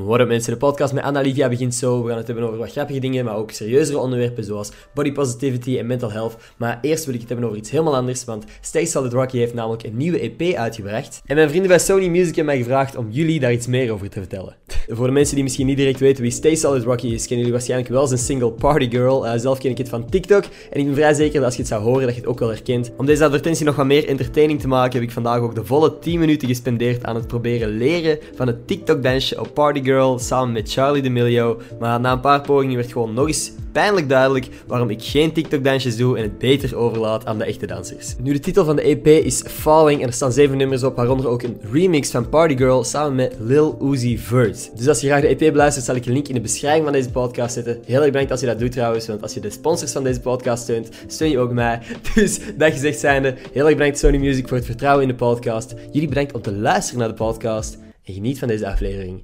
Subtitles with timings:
[0.00, 2.02] What up mensen, de podcast met Anna-Livia begint zo.
[2.02, 5.78] We gaan het hebben over wat grappige dingen, maar ook serieuzere onderwerpen zoals body positivity
[5.78, 6.36] en mental health.
[6.56, 9.54] Maar eerst wil ik het hebben over iets helemaal anders, want Stay Solid Rocky heeft
[9.54, 11.22] namelijk een nieuwe EP uitgebracht.
[11.26, 14.10] En mijn vrienden bij Sony Music hebben mij gevraagd om jullie daar iets meer over
[14.10, 14.56] te vertellen.
[14.96, 17.52] Voor de mensen die misschien niet direct weten wie Stay Solid Rocky is, kennen jullie
[17.52, 19.26] waarschijnlijk wel zijn single Party Girl.
[19.26, 21.60] Uh, zelf ken ik het van TikTok en ik ben vrij zeker dat als je
[21.60, 22.92] het zou horen, dat je het ook wel herkent.
[22.96, 25.98] Om deze advertentie nog wat meer entertaining te maken, heb ik vandaag ook de volle
[25.98, 30.72] 10 minuten gespendeerd aan het proberen leren van het TikTok-dansje op Party Girl samen met
[30.72, 31.60] Charlie D'Amelio.
[31.80, 35.96] Maar na een paar pogingen werd gewoon nog eens pijnlijk duidelijk waarom ik geen TikTok-dansjes
[35.96, 38.14] doe en het beter overlaat aan de echte dansers.
[38.18, 41.28] Nu, de titel van de EP is Falling en er staan zeven nummers op, waaronder
[41.28, 44.70] ook een remix van Party Girl samen met Lil Uzi Vert.
[44.76, 46.92] Dus als je graag de EP beluistert, zal ik een link in de beschrijving van
[46.92, 47.80] deze podcast zetten.
[47.84, 50.20] Heel erg bedankt als je dat doet trouwens, want als je de sponsors van deze
[50.20, 51.80] podcast steunt, steun je ook mij.
[52.14, 55.74] Dus dat gezegd zijnde, heel erg bedankt Sony Music voor het vertrouwen in de podcast.
[55.90, 59.22] Jullie bedankt om te luisteren naar de podcast en geniet van deze aflevering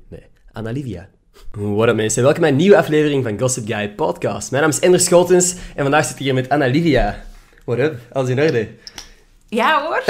[0.62, 1.08] met Anna-Livia.
[1.52, 4.50] What up mensen, welkom bij een nieuwe aflevering van Gossip Guy Podcast.
[4.50, 7.24] Mijn naam is Ender Scholtens en vandaag zit ik hier met Anna-Livia.
[7.64, 8.68] What up, alles in orde?
[9.48, 10.02] Ja hoor.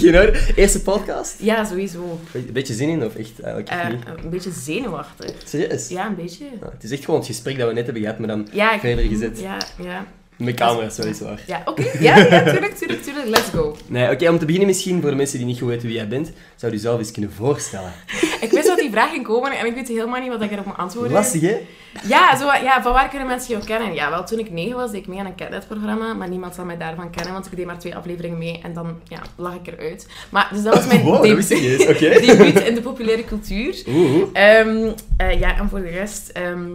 [0.00, 0.52] Je in orde?
[0.56, 1.36] Eerste podcast?
[1.40, 2.18] Ja, sowieso.
[2.32, 4.24] Een beetje zin in of echt eigenlijk Eh, niet?
[4.24, 5.30] een beetje zenuwachtig.
[5.44, 5.88] Serieus?
[5.88, 6.44] Ja, een beetje.
[6.60, 8.78] Nou, het is echt gewoon het gesprek dat we net hebben gehad, maar dan Ja,
[8.78, 9.40] verder gezet.
[9.40, 10.06] Ja, ja.
[10.36, 11.40] Met camera's, weliswaar.
[11.46, 11.90] Ja, oké.
[12.00, 13.28] Ja, ja, tuurlijk, tuurlijk, tuurlijk.
[13.28, 13.76] Let's go.
[13.86, 16.08] Nee, oké, om te beginnen misschien, voor de mensen die niet goed weten wie jij
[16.08, 17.92] bent, zou je jezelf eens kunnen voorstellen.
[18.40, 20.64] Ik wist dat die vraag ging komen en ik weet helemaal niet wat ik erop
[20.64, 21.12] moet antwoorden.
[21.12, 21.60] Lastig, hè?
[22.06, 23.94] Ja, zo, ja, van waar kunnen mensen jou kennen?
[23.94, 26.64] Ja, wel, toen ik negen was, deed ik mee aan een Catnet-programma, maar niemand zal
[26.64, 29.66] mij daarvan kennen, want ik deed maar twee afleveringen mee en dan ja, lag ik
[29.66, 30.08] eruit.
[30.30, 31.88] Maar, dus dat was mijn Wow, dat.
[31.88, 32.08] Oké.
[32.26, 33.82] debuut in de populaire cultuur.
[33.88, 34.22] Oeh.
[34.32, 36.68] Ehm, eh, ja, en voor de rest, ehm,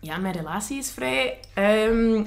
[0.00, 2.22] ja, mijn relatie is vrij ehm,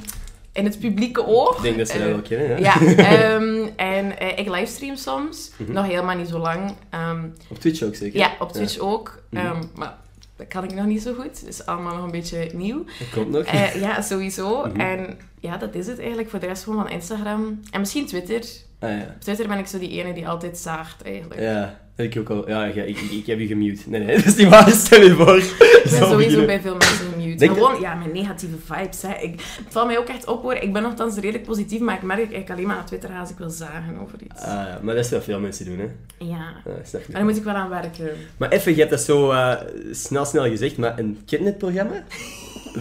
[0.53, 1.55] in het publieke oog.
[1.57, 2.55] Ik denk dat ze dat Eh, wel kennen, hè?
[2.57, 2.79] Ja,
[3.35, 5.71] ehm, en eh, ik livestream soms, Mhm.
[5.71, 6.73] nog helemaal niet zo lang.
[6.89, 8.19] Ehm, Op Twitch ook zeker?
[8.19, 9.45] ja, op Twitch ook, Mhm.
[9.45, 9.97] Ehm, maar
[10.35, 11.23] dat kan ik nog niet zo goed.
[11.39, 12.83] Het is allemaal nog een beetje nieuw.
[12.99, 13.43] Dat komt nog.
[13.43, 14.65] Eh, ja, sowieso.
[14.67, 14.79] Mhm.
[14.79, 17.59] En ja, dat is het eigenlijk voor de rest gewoon van Instagram.
[17.71, 18.41] En misschien Twitter.
[18.79, 18.97] Ah ja.
[19.15, 21.39] Op Twitter ben ik zo die ene die altijd zaagt, eigenlijk.
[21.41, 22.49] Ja, ik ook al.
[22.49, 23.89] Ja, ik, ik, ik heb je gemute.
[23.89, 24.69] Nee, nee, dat is niet waar.
[24.69, 25.37] Stel je voor.
[25.37, 25.55] Ik
[25.89, 27.37] ben sowieso bij veel mensen gemute.
[27.37, 29.01] Denk Gewoon, ja, mijn negatieve vibes.
[29.01, 29.13] Hè.
[29.15, 30.53] Ik, het valt mij ook echt op hoor.
[30.53, 33.37] Ik ben nogthans redelijk positief, maar ik merk ik alleen maar naar Twitter als ik
[33.37, 34.41] wil zagen over iets.
[34.41, 35.87] Ah, ja, maar dat is wat veel mensen doen, hè?
[36.17, 36.53] Ja.
[36.65, 37.01] Ja, snap.
[37.01, 38.09] Maar daar moet ik wel aan werken.
[38.37, 39.55] Maar even, je hebt dat zo eh,
[39.91, 42.03] snel, snel gezegd, maar een kidnapprogramma?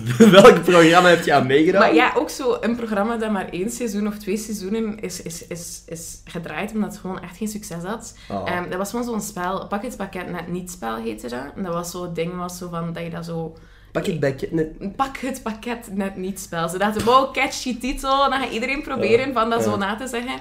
[0.30, 1.80] Welk programma heb je aan meegedaan?
[1.80, 5.46] Maar ja, ook zo een programma dat maar één seizoen of twee seizoenen is, is,
[5.46, 8.16] is, is gedraaid, omdat het gewoon echt geen succes had.
[8.28, 8.60] Oh.
[8.68, 11.44] Dat was gewoon zo'n spel, pak het pakket net niet spel heette dat.
[11.56, 13.56] En dat was zo'n ding was zo van, dat je dat zo...
[13.92, 14.66] Pak het bij kidnap.
[14.96, 16.68] Pak het pakket net niet spel.
[16.68, 18.30] Ze dachten, wow, catchy titel.
[18.30, 19.70] Dan gaat iedereen proberen van dat Ja.
[19.70, 20.38] zo na te zeggen.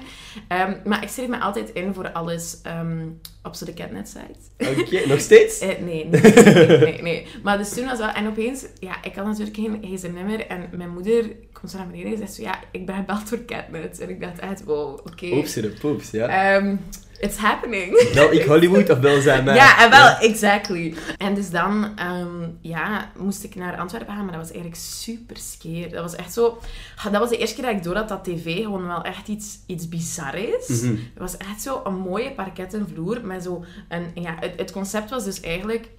[0.47, 3.07] Ehm, maar ik schreef me altijd in voor alles ehm,
[3.43, 4.79] op zo de Catnet site.
[4.81, 5.59] Oké, nog steeds?
[5.71, 7.27] Eh, nee, nee, nee.
[7.43, 8.15] Maar dus toen was dat...
[8.15, 8.65] En opeens...
[8.79, 10.47] Ja, ik had natuurlijk geen gsm-nummer.
[10.47, 12.41] En mijn moeder komt zo naar beneden en zegt zo...
[12.41, 13.99] Ja, ik ben gebeld door Catnet.
[13.99, 15.25] En ik dacht echt, wow, oké.
[15.31, 16.55] Oeps, de poeps, ja.
[16.55, 16.75] Ehm,
[17.21, 18.11] it's happening.
[18.13, 19.55] Bel ik Hollywood of bel zij mij?
[19.55, 20.93] Ja, en wel, exactly.
[21.17, 25.37] En dus dan, ehm, ja, moest ik naar Antwerpen gaan, maar dat was eigenlijk super
[25.37, 25.89] skeer.
[25.89, 26.59] Dat was echt zo...
[27.03, 29.59] Dat was de eerste keer dat ik door had dat tv gewoon wel echt iets,
[29.65, 30.67] iets bizar is.
[30.81, 30.89] Mhm.
[30.89, 34.11] Het was echt zo een mooie parketten vloer met zo een...
[34.13, 35.89] Ja, het, het concept was dus eigenlijk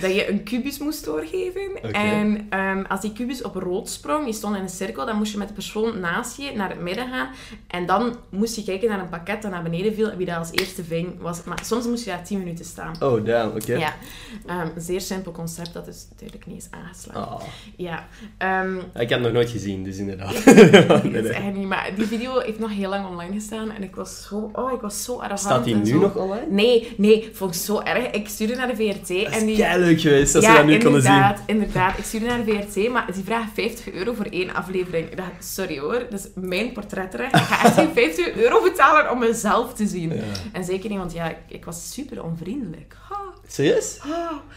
[0.00, 1.92] dat je een kubus moest doorgeven.
[1.92, 5.32] En ehm, als die kubus op rood sprong, je stond in een cirkel, dan moest
[5.32, 7.28] je met de persoon naast je naar het midden gaan.
[7.66, 10.36] En dan moest je kijken naar een pakket dat naar beneden viel en wie dat
[10.36, 11.44] als eerste ving was.
[11.44, 12.94] Maar soms moest je daar 10 minuten staan.
[13.00, 13.76] Oh, damn, oké.
[13.76, 13.94] Ja,
[14.46, 17.22] een zeer simpel concept dat is duidelijk niet is aangeslagen.
[17.28, 17.42] Ah.
[17.76, 18.06] Ja,
[18.38, 20.44] Ehm, Ik heb het nog nooit gezien, dus inderdaad.
[20.44, 21.68] dat is eigenlijk niet.
[21.68, 24.80] Maar die video heeft nog heel lang online gestaan en ik was zo, oh, ik
[24.80, 25.40] was zo arrogant.
[25.40, 26.46] Staat die nu nog online?
[26.50, 28.10] Nee, nee, vond ik zo erg.
[28.10, 29.78] Ik stuurde naar de VRT en die...
[29.78, 31.12] leuk geweest als ze dat nu konden zien.
[31.12, 31.98] inderdaad, inderdaad.
[31.98, 35.10] Ik stuurde naar de VRT, maar die vragen 50 euro voor één aflevering.
[35.10, 37.34] Ik dacht, sorry hoor, dat is mijn portretrecht.
[37.34, 40.14] Ik ga echt geen 50 euro betalen om mezelf te zien.
[40.14, 40.22] Ja.
[40.52, 42.96] En zeker niet, want ja, ik, ik was super onvriendelijk.
[43.08, 43.98] Ha, Serieus?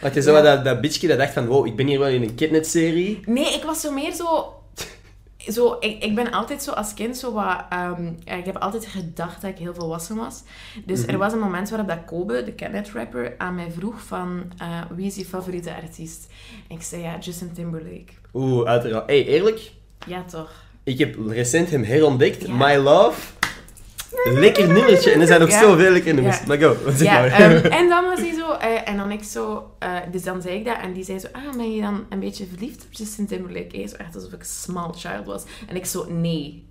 [0.01, 2.21] Had je zo dat, dat bitchje dat dacht van, wow, ik ben hier wel in
[2.21, 3.19] een kidnap-serie.
[3.25, 4.53] Nee, ik was zo meer zo...
[5.51, 7.63] Zo, ik, ik ben altijd zo als kind zo wat...
[7.69, 8.05] ehm,
[8.37, 10.43] ik heb altijd gedacht dat ik heel volwassen was.
[10.85, 11.09] Dus Mhm.
[11.09, 14.43] er was een moment waarop dat Kobe, de Kenneth-rapper, aan mij vroeg van...
[14.57, 16.27] eh, wie is je favoriete artiest?
[16.69, 18.13] En ik zei, ja, Justin Timberlake.
[18.33, 19.07] Oeh, uiteraard.
[19.07, 19.71] hey, eerlijk,
[20.07, 20.51] Ja, toch.
[20.83, 22.45] ik heb recent hem herontdekt.
[22.47, 22.53] Ja.
[22.55, 23.21] My Love.
[24.23, 25.11] Lekker nummertje.
[25.11, 25.59] En er zijn nog Ja.
[25.61, 26.37] zoveel lekkere nummers.
[26.39, 26.43] Ja.
[26.47, 27.31] Maar go, zeg Ja, maar.
[27.31, 28.51] ehm, en dan was hij zo...
[28.51, 29.71] eh, en dan ik zo...
[29.79, 30.77] eh, dus dan zei ik dat.
[30.81, 31.27] En die zei zo...
[31.31, 33.77] Ah, ben je dan een beetje verliefd op Justin Timberlake?
[33.77, 35.43] Hij zo echt alsof ik een small child was.
[35.67, 36.05] En ik zo...
[36.09, 36.63] Nee.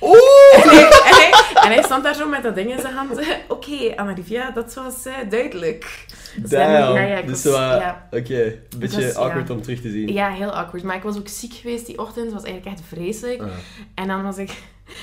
[0.00, 0.16] Oeh!
[0.64, 1.30] En hij, en, hij,
[1.64, 3.20] en hij stond daar zo met dat ding in zijn hand.
[3.48, 6.06] Oké, Anna-Livia, dat was eh, duidelijk.
[6.36, 6.72] Dus Damn.
[6.72, 8.08] ja, ja, ik dus was- uh, ja.
[8.10, 9.20] oké, een beetje Dus, ja.
[9.20, 10.12] awkward om terug te zien.
[10.12, 10.82] Ja, heel awkward.
[10.84, 12.24] Maar ik was ook ziek geweest die ochtend.
[12.24, 13.42] Het was eigenlijk echt vreselijk.
[13.42, 13.48] Ah.
[13.94, 14.50] En dan was ik,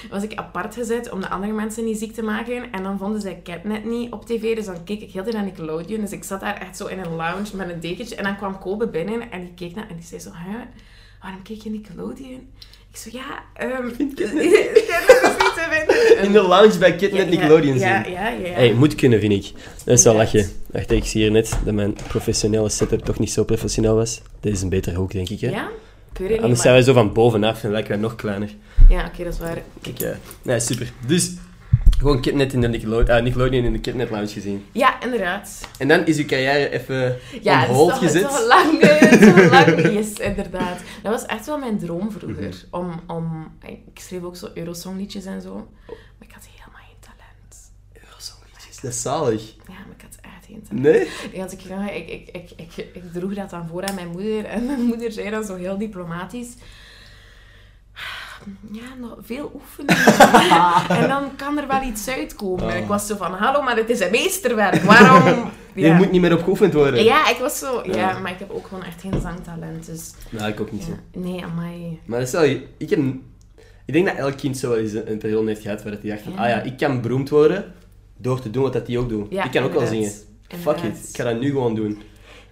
[0.10, 2.72] was ik apart gezet om de andere mensen niet ziek te maken.
[2.72, 4.56] En dan vonden zij Catnet niet op tv.
[4.56, 6.02] Dus dan keek ik heel de tijd naar Nickelodeon.
[6.02, 8.16] Dus ik zat daar echt zo in een lounge met een dekentje.
[8.16, 10.30] En dan kwam Kobe binnen en die keek naar en die zei zo...
[10.30, 10.62] Huh,
[11.22, 12.48] waarom keek je Nickelodeon?
[12.92, 13.44] Ik zo, ja...
[13.54, 16.24] ehm vind Catnet is niet te vinden.
[16.26, 18.14] In de lounge bij Kid met Nickelodeon ja, zien.
[18.14, 18.54] Ja, ja, ja.
[18.54, 19.52] Hey, moet kunnen, vind ik.
[19.86, 20.52] Dat is wel lachen.
[20.72, 24.22] Wacht, ik zie hier net dat mijn professionele setup toch niet zo professioneel was.
[24.40, 25.40] Dit is een betere hoek, denk ik.
[25.40, 25.50] Hè?
[25.50, 25.70] Ja?
[26.16, 26.74] Ik weet het niet, Anders maar...
[26.74, 28.50] zijn wij zo van bovenaf en lijken wij nog kleiner.
[28.90, 29.58] Ja, oké, dat is waar.
[29.82, 30.92] Kijk, eh, nee, super.
[31.08, 31.34] Dus,
[31.98, 34.66] gewoon Kidnet in de Nickelodeon, ah, Nickelodeon in de Kidnet Lounge gezien.
[34.72, 35.68] Ja, inderdaad.
[35.78, 38.22] En dan is uw carrière even Ja, on hold gezet.
[38.22, 39.92] toch lang, het is toch lang.
[39.94, 40.80] Yes, inderdaad.
[41.04, 42.66] Dat was echt wel mijn droom vroeger.
[42.72, 42.82] Mhm.
[42.82, 45.54] om, om, ik schreef ook zo Eurosongliedjes en zo.
[45.88, 47.72] Maar ik had helemaal geen talent.
[48.06, 49.42] Eurosongliedjes, dat is zalig.
[49.68, 50.64] Ja, maar ik had echt geen.
[50.72, 51.08] Nee?
[51.34, 54.46] Ja, als ik, ik, ik, ik, ik, ik droeg dat dan voor aan mijn moeder.
[54.46, 56.54] En mijn moeder zei dan zo heel diplomatisch...
[58.72, 59.96] Ja, nog veel oefenen.
[61.02, 62.70] en dan kan er wel iets uitkomen.
[62.74, 64.82] En ik was zo van, hallo, maar het is een meesterwerk.
[64.84, 65.50] Waarom...
[65.76, 67.04] Je moet niet meer op geoefend worden.
[67.04, 67.82] Ja, ik was zo...
[67.86, 68.20] Ja, Ja.
[68.20, 69.86] maar ik heb ook gewoon echt geen zangtalent.
[69.86, 70.90] Dus Nou, ik ook niet zo.
[70.90, 71.20] ja.
[71.20, 72.00] nee, amai.
[72.06, 72.44] Maar wel...
[72.78, 73.00] Ik, heb,
[73.86, 76.10] ik denk dat elk kind zo wel eens een, een periode heeft gehad waar hij
[76.10, 76.38] dacht van, Ja.
[76.40, 77.74] ah ja, ik kan beroemd worden
[78.18, 79.28] door te doen wat dat die ook doet.
[79.30, 80.12] Ja, ik kan ook wel zingen.
[80.62, 82.02] Fuck it, ik ga dat nu gewoon doen.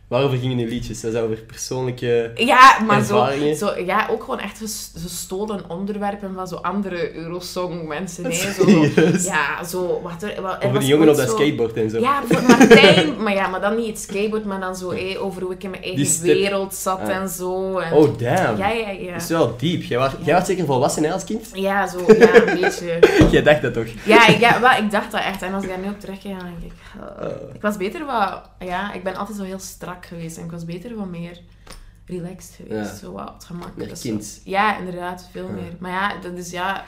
[0.08, 1.02] Waarover gingen die liedjes?
[1.02, 2.32] Dat is over persoonlijke...
[2.36, 3.56] Ja, maar zo, Ervaringen.
[3.56, 8.24] zo, ja, ook gewoon echt ges- gestolen onderwerpen van zo andere Eurosong mensen.
[8.26, 8.32] hè.
[8.32, 8.86] Zo,
[9.30, 10.02] ja, zo...
[10.04, 12.00] Wat er, wat, er Over die jongen op dat zo- skateboard en zo.
[12.00, 15.42] Ja, voor Martijn, maar ja, maar dan niet het skateboard, maar dan zo hé, over
[15.42, 17.10] hoe ik in mijn eigen wereld zat Ah.
[17.16, 17.78] en zo.
[17.80, 18.58] En, Oh, damn.
[18.58, 19.12] Ja, ja, ja.
[19.14, 19.84] Dat is wel diep.
[19.84, 20.18] Jij was, Ja.
[20.24, 21.50] jij was zeker volwassen hè, als kind?
[21.54, 23.00] Ja, zo, ja, een beetje.
[23.32, 23.86] Jij dacht dat toch?
[24.06, 25.42] Ja, ik, ja wel, ik dacht dat echt.
[25.42, 26.78] En als ik daar nu op terugkijk, dan denk ik...
[26.98, 27.54] uh, Uh.
[27.56, 28.50] ik was beter wat...
[28.60, 30.38] Ja, ik ben altijd zo heel strak geweest.
[30.38, 31.40] En ik was beter wat meer
[32.06, 32.92] relaxed geweest.
[32.92, 32.96] Ja.
[32.98, 33.76] Zo wat op het gemak.
[33.76, 34.42] Meer Dat is zo- kind.
[34.44, 35.28] Ja, inderdaad.
[35.32, 35.52] Veel Ja.
[35.54, 35.76] meer.
[35.80, 36.86] Maar ja, dat is ja...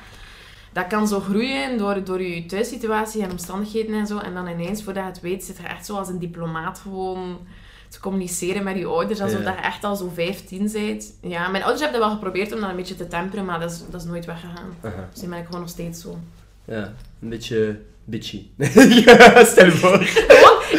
[0.74, 4.18] Dat kan zo groeien door, door je thuissituatie en omstandigheden en zo.
[4.18, 7.38] En dan ineens, voordat je het weet, zit je echt zo als een diplomaat gewoon
[7.90, 9.22] te communiceren met je ouders.
[9.22, 9.46] Alsof Ja.
[9.46, 11.14] dat je echt al zo 15 bent.
[11.22, 13.72] Ja, mijn ouders hebben dat wel geprobeerd om dat een beetje te temperen, maar dat
[13.72, 14.70] is, dat is nooit weggegaan.
[14.82, 15.08] Aha.
[15.14, 16.18] Dus nu ben ik gewoon nog steeds zo.
[16.66, 18.50] Ja, een beetje bitchy.
[19.06, 19.98] ja, stel je voor.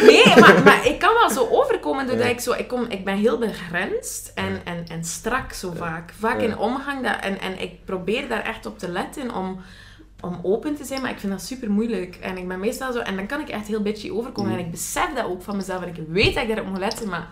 [0.01, 2.31] Nee, maar, maar ik kan wel zo overkomen doordat Ja.
[2.31, 2.53] ik zo...
[2.53, 6.13] Ik, kom, ik ben heel begrensd en, en, en strak zo vaak.
[6.19, 7.03] Vaak in omgang.
[7.03, 9.59] Dat, en, en ik probeer daar echt op te letten om,
[10.21, 12.15] om open te zijn, maar ik vind dat super moeilijk.
[12.15, 12.99] En ik ben meestal zo...
[12.99, 14.51] En dan kan ik echt heel bitchy overkomen.
[14.51, 14.57] Mm.
[14.57, 15.81] En ik besef dat ook van mezelf.
[15.81, 17.27] En ik weet dat ik daarop moet letten, maar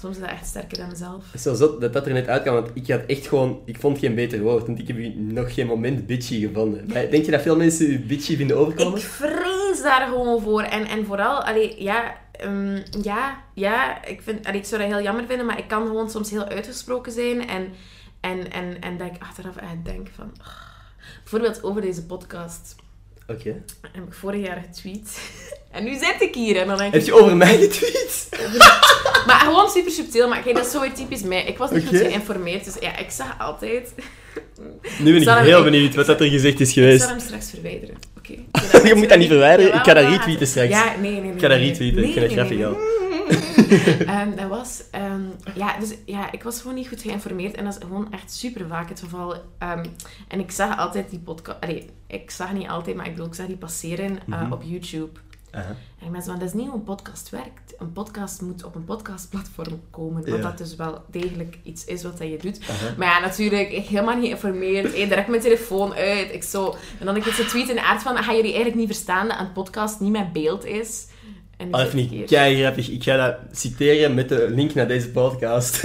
[0.00, 1.24] soms is dat echt sterker dan mezelf.
[1.24, 3.60] Het is zo zot dat dat er net uitkwam, want ik had echt gewoon...
[3.64, 6.84] Ik vond geen beter woord, want ik heb u nog geen moment bitchy gevonden.
[6.92, 8.98] Maar Denk je dat veel mensen u bitchy vinden overkomen?
[8.98, 10.62] Ik vrees daar gewoon voor.
[10.62, 15.02] En, en vooral, allee, ja, ehm, ja, ja, ik, vind, allee, ik zou dat heel
[15.02, 17.48] jammer vinden, maar ik kan gewoon soms heel uitgesproken zijn.
[17.48, 17.72] En,
[18.20, 20.32] en, en, en dat ik achteraf echt denk van...
[20.40, 20.46] ah.
[21.22, 22.74] bijvoorbeeld over deze podcast
[23.26, 23.62] Oké.
[23.92, 25.18] heb ik vorig jaar getweet.
[25.76, 27.06] En nu zit ik hier en dan denk Heb ik...
[27.06, 28.28] je over mij getweet?
[29.26, 30.28] Maar gewoon super subtiel.
[30.28, 31.44] Maar kijk, dat is zo weer typisch mij.
[31.44, 33.94] Ik was niet goed geïnformeerd, dus ja, ik zag altijd...
[34.98, 37.08] Nu ben ik heel benieuwd wat dat er gezegd is Ik zal geweest.
[37.08, 37.96] hem straks verwijderen.
[38.18, 38.32] Oké.
[38.88, 40.68] Je moet dat niet verwijderen, ik ga dat retweeten straks.
[40.68, 41.32] Ja, nee, nee, nee.
[41.32, 41.68] Ik ga dat nee.
[41.68, 42.66] retweeten, ik het Nee, grappig nee.
[44.06, 44.82] Ehm, dat was...
[44.90, 45.20] ehm,
[45.54, 47.54] ja, dus ja, ik was gewoon niet goed geïnformeerd.
[47.54, 49.34] En dat is gewoon echt super vaak het geval.
[49.58, 49.84] Ehm,
[50.28, 51.60] en ik zag altijd die podcast...
[51.60, 54.52] Allee, ik zag niet altijd, maar ik bedoel, ik zag die passeren eh, Mhm.
[54.52, 55.20] op YouTube.
[55.98, 57.74] En mensen, van, dat is niet hoe een podcast werkt.
[57.78, 60.24] Een podcast moet op een podcastplatform komen.
[60.30, 60.42] Wat Ja.
[60.42, 62.58] dat dus wel degelijk iets is wat dat je doet.
[62.96, 64.94] Maar ja, natuurlijk, ik helemaal niet geïnformeerd.
[64.94, 66.32] Hey, direct mijn telefoon uit.
[66.32, 68.96] Ik zo, en dan ik iets tweet in de aard van, gaan jullie eigenlijk niet
[68.96, 71.06] verstaan dat een podcast niet met beeld is?
[71.56, 72.90] En vind ik kei grappig.
[72.90, 75.82] Ik ga dat citeren met de link naar deze podcast.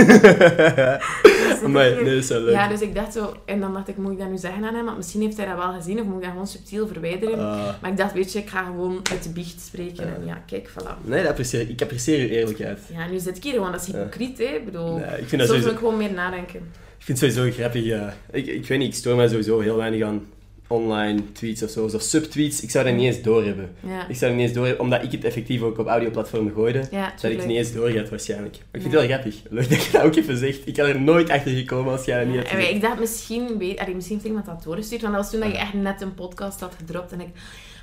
[1.67, 2.53] maar nee, dat is wel leuk.
[2.53, 3.33] Ja, dus ik dacht zo...
[3.45, 4.85] En dan dacht ik, moet ik dat nu zeggen aan hem?
[4.85, 7.39] Want misschien heeft hij dat wel gezien, of moet ik dat gewoon subtiel verwijderen?
[7.39, 7.69] Ah.
[7.81, 10.05] Maar ik dacht, weet je, ik ga gewoon uit de biecht spreken.
[10.05, 10.13] Ja.
[10.13, 11.05] En ja, kijk, voilà.
[11.05, 12.79] nee, dat apprecieer, ik apprecieer uw eerlijkheid.
[12.93, 14.43] Ja, nu zit ik hier gewoon, dat is hypocriet, hè.
[14.43, 15.65] Ik bedoel, Nee, ik vind dat soms sowieso...
[15.65, 16.59] moet ik gewoon meer nadenken.
[16.97, 17.85] Ik vind het sowieso grappig.
[18.31, 20.25] Ik, ik weet niet, ik stoor mij sowieso heel weinig aan
[20.71, 21.87] online tweets of zo.
[21.87, 23.69] Zo subtweets, ik zou dat niet eens doorhebben.
[23.79, 26.83] Ja, Ik zou dat niet eens doorhebben, omdat ik het effectief ook op audioplatformen gooide.
[26.91, 28.51] ja Dat ik het niet eens doorgaat waarschijnlijk.
[28.57, 29.35] Maar ik vind het wel grappig.
[29.49, 30.67] Leuk dat je dat ook even zegt.
[30.67, 32.69] Ik had er nooit achter gekomen als jij dat niet hebt gezegd.
[32.71, 35.51] ik dacht misschien, weet, allee, misschien heeft iemand dat doorgestuurd, want dat was toen dat
[35.51, 37.27] je echt net een podcast had gedropt en ik,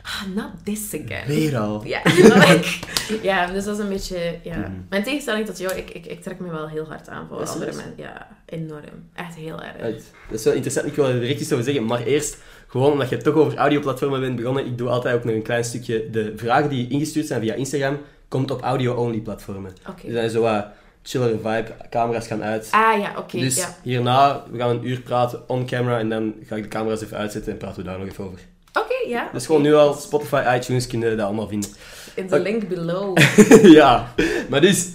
[0.03, 1.27] ah, not this again.
[1.27, 1.85] Weer al.
[1.87, 2.05] Ja,
[2.55, 2.79] ik-
[3.23, 4.39] ja, dus dat is een beetje...
[4.43, 4.57] Ja.
[4.57, 4.71] Mhm.
[4.89, 7.55] Mijn tegenstelling tot jou, ik, ik, ik trek me wel heel hard aan voor andere
[7.57, 7.75] serieus?
[7.77, 7.95] mensen.
[7.97, 9.09] Ja, enorm.
[9.15, 9.95] Echt heel erg.
[10.31, 10.87] Dat is wel interessant.
[10.87, 11.85] Ik wil er direct iets over zeggen.
[11.85, 12.37] Maar eerst,
[12.69, 15.65] gewoon omdat je toch over audioplatformen bent begonnen, ik doe altijd ook nog een klein
[15.65, 16.11] stukje.
[16.11, 17.99] De vragen die ingestuurd zijn via Instagram,
[18.29, 19.73] komt op audio-only platformen.
[19.89, 20.07] Oké.
[20.07, 20.67] Er zijn zo wat
[21.03, 22.69] chillere vibe, camera's gaan uit.
[22.71, 23.39] Ah ja, oké.
[23.39, 23.77] dus ja.
[23.83, 27.17] hierna, we gaan een uur praten on camera en dan ga ik de camera's even
[27.17, 28.39] uitzetten en praten we daar nog even over.
[28.73, 29.31] Oké, ja.
[29.33, 31.71] Dus gewoon nu al Spotify, iTunes kunnen dat allemaal vinden.
[32.15, 33.19] In de link below.
[33.79, 34.15] ja,
[34.49, 34.89] maar dus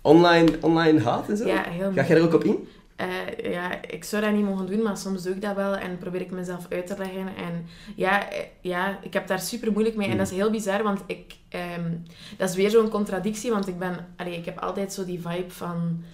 [0.00, 1.46] online, online haat en zo.
[1.46, 2.68] ja, heel Ga jij er ook op in?
[3.00, 5.98] Eh, ja, ik zou dat niet mogen doen, maar soms doe ik dat wel en
[5.98, 7.36] probeer ik mezelf uit te leggen.
[7.36, 7.66] En
[7.96, 11.02] ja, eh, ja ik heb daar super moeilijk mee en dat is heel bizar, want
[11.06, 11.92] ik, ehm,
[12.36, 15.50] dat is weer zo'n contradictie, want ik ben, allee, ik heb altijd zo die vibe
[15.50, 16.04] van,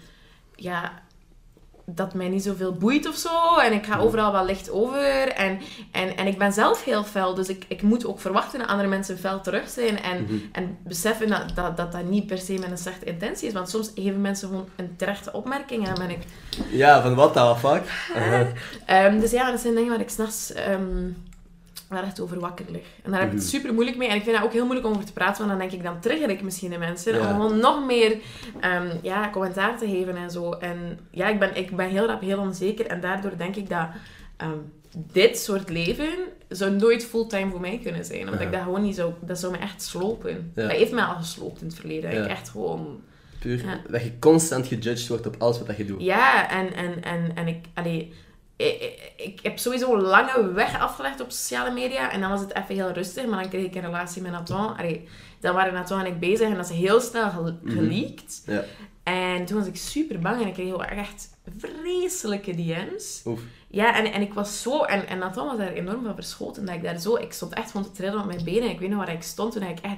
[0.54, 1.02] ja,
[1.88, 3.56] dat mij niet zoveel boeit of zo.
[3.58, 5.28] En ik ga overal wel licht over.
[5.28, 5.58] En,
[5.92, 8.88] en, en ik ben zelf heel fel, dus ik, ik moet ook verwachten dat andere
[8.88, 10.02] mensen fel terug zijn.
[10.02, 10.34] En, Mhm.
[10.52, 13.54] en beseffen dat, dat, dat dat niet per se met een slechte intentie is.
[13.54, 16.18] Want soms geven mensen gewoon een terechte opmerking en ben ik...
[16.70, 17.82] Ja, van wat dan, fuck?
[18.86, 21.16] Ehm, dus ja, dat zijn dingen waar ik s'nachts um,
[21.88, 22.84] waar echt over wakker lig.
[23.02, 23.54] En daar heb ik het Mhm.
[23.56, 24.08] super moeilijk mee.
[24.08, 25.82] En ik vind dat ook heel moeilijk om over te praten, want dan denk ik,
[25.82, 27.14] dan trigger ik misschien de mensen.
[27.14, 27.20] Ja.
[27.20, 28.16] Om gewoon nog meer
[28.60, 30.52] ehm, ja, commentaar te geven en zo.
[30.52, 32.86] En ja, ik ben, ik ben heel rap heel onzeker.
[32.86, 33.86] En daardoor denk ik dat
[34.36, 34.58] ehm,
[35.12, 36.08] dit soort leven
[36.48, 38.24] zou nooit fulltime voor mij kunnen zijn.
[38.24, 39.12] Omdat ik dat gewoon niet zou...
[39.20, 40.52] Dat zou me echt slopen.
[40.54, 40.62] Ja.
[40.62, 42.10] Dat heeft mij al gesloopt in het verleden.
[42.22, 43.00] Ik echt gewoon...
[43.38, 46.02] Puur dat je constant gejudged wordt op alles wat dat je doet.
[46.02, 48.12] Ja, en, en, en, en ik, allee,
[48.56, 52.10] ik, ik, ik heb sowieso een lange weg afgelegd op sociale media.
[52.10, 54.76] En dan was het even heel rustig, maar dan kreeg ik een relatie met Nathan.
[54.76, 55.08] Allee,
[55.40, 57.32] dan waren Nathan en ik bezig en dat is heel snel
[57.62, 57.72] Mhm.
[57.72, 58.42] geleakt.
[58.46, 58.64] Ja.
[59.02, 63.22] En toen was ik super bang en ik kreeg ook echt vreselijke DM's.
[63.24, 63.40] Oef.
[63.68, 64.82] Ja, en, en ik was zo...
[64.82, 66.66] En, en Nathan was daar enorm van verschoten.
[66.66, 67.16] Dat ik daar zo...
[67.16, 68.70] Ik stond echt van te trillen op mijn benen.
[68.70, 69.96] Ik weet nog waar ik stond toen ik echt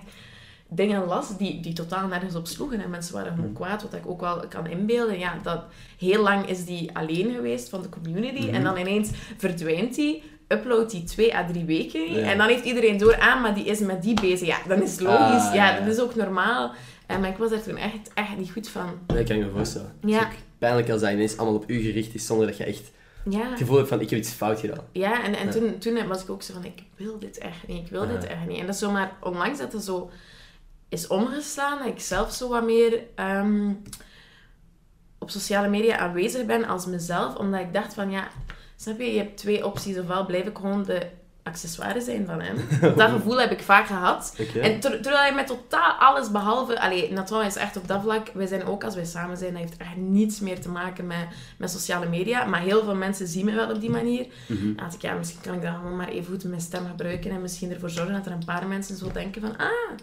[0.69, 2.81] dingen las die, die totaal nergens op sloegen.
[2.81, 5.19] En mensen waren gewoon kwaad, wat ik ook wel kan inbeelden.
[5.19, 5.63] Ja, dat
[5.99, 8.47] heel lang is die alleen geweest van de community.
[8.47, 8.55] Mhm.
[8.55, 12.13] En dan ineens verdwijnt die, uploadt die twee à drie weken.
[12.13, 12.31] Ja.
[12.31, 14.47] En dan heeft iedereen door, ah, maar die is met die bezig.
[14.47, 15.47] Ja, dan is het logisch.
[15.47, 15.81] Ah, ja, ja.
[15.81, 16.73] dat is ook normaal.
[17.07, 18.87] En maar ik was er toen echt, echt niet goed van.
[19.07, 19.93] Dat kan je me voorstellen.
[20.01, 20.23] Het is Ja.
[20.23, 22.91] ook pijnlijk als dat ineens allemaal op u gericht is, zonder dat je echt
[23.29, 23.51] Ja.
[23.51, 24.85] het gevoel hebt van, ik heb iets fout gedaan.
[24.93, 25.51] Ja, en, en.
[25.51, 28.27] Toen, toen was ik ook zo van, ik wil dit echt niet, ik wil dit
[28.27, 28.59] echt niet.
[28.59, 30.11] En dat is zomaar onlangs dat het zo
[30.89, 33.73] is omgeslaan, dat ik zelf zo wat meer ehm,
[35.19, 38.29] op sociale media aanwezig ben als mezelf, omdat ik dacht van, ja,
[38.77, 41.11] snap je, je hebt twee opties, ofwel blijf ik gewoon de
[41.49, 42.57] accessoire zijn van hem.
[42.97, 44.35] Dat gevoel heb ik vaak gehad.
[44.63, 46.81] En ter- terwijl hij met totaal alles behalve...
[46.81, 48.29] Allee, Nathan is echt op dat vlak...
[48.35, 51.27] Wij zijn ook, als wij samen zijn, dat heeft echt niets meer te maken met,
[51.57, 52.45] met sociale media.
[52.45, 54.27] Maar heel veel mensen zien me wel op die manier.
[54.47, 57.31] Dan dacht ik, ja, misschien kan ik dan gewoon maar even goed mijn stem gebruiken.
[57.31, 59.57] En misschien ervoor zorgen dat er een paar mensen zo denken van...
[59.57, 59.97] Ah,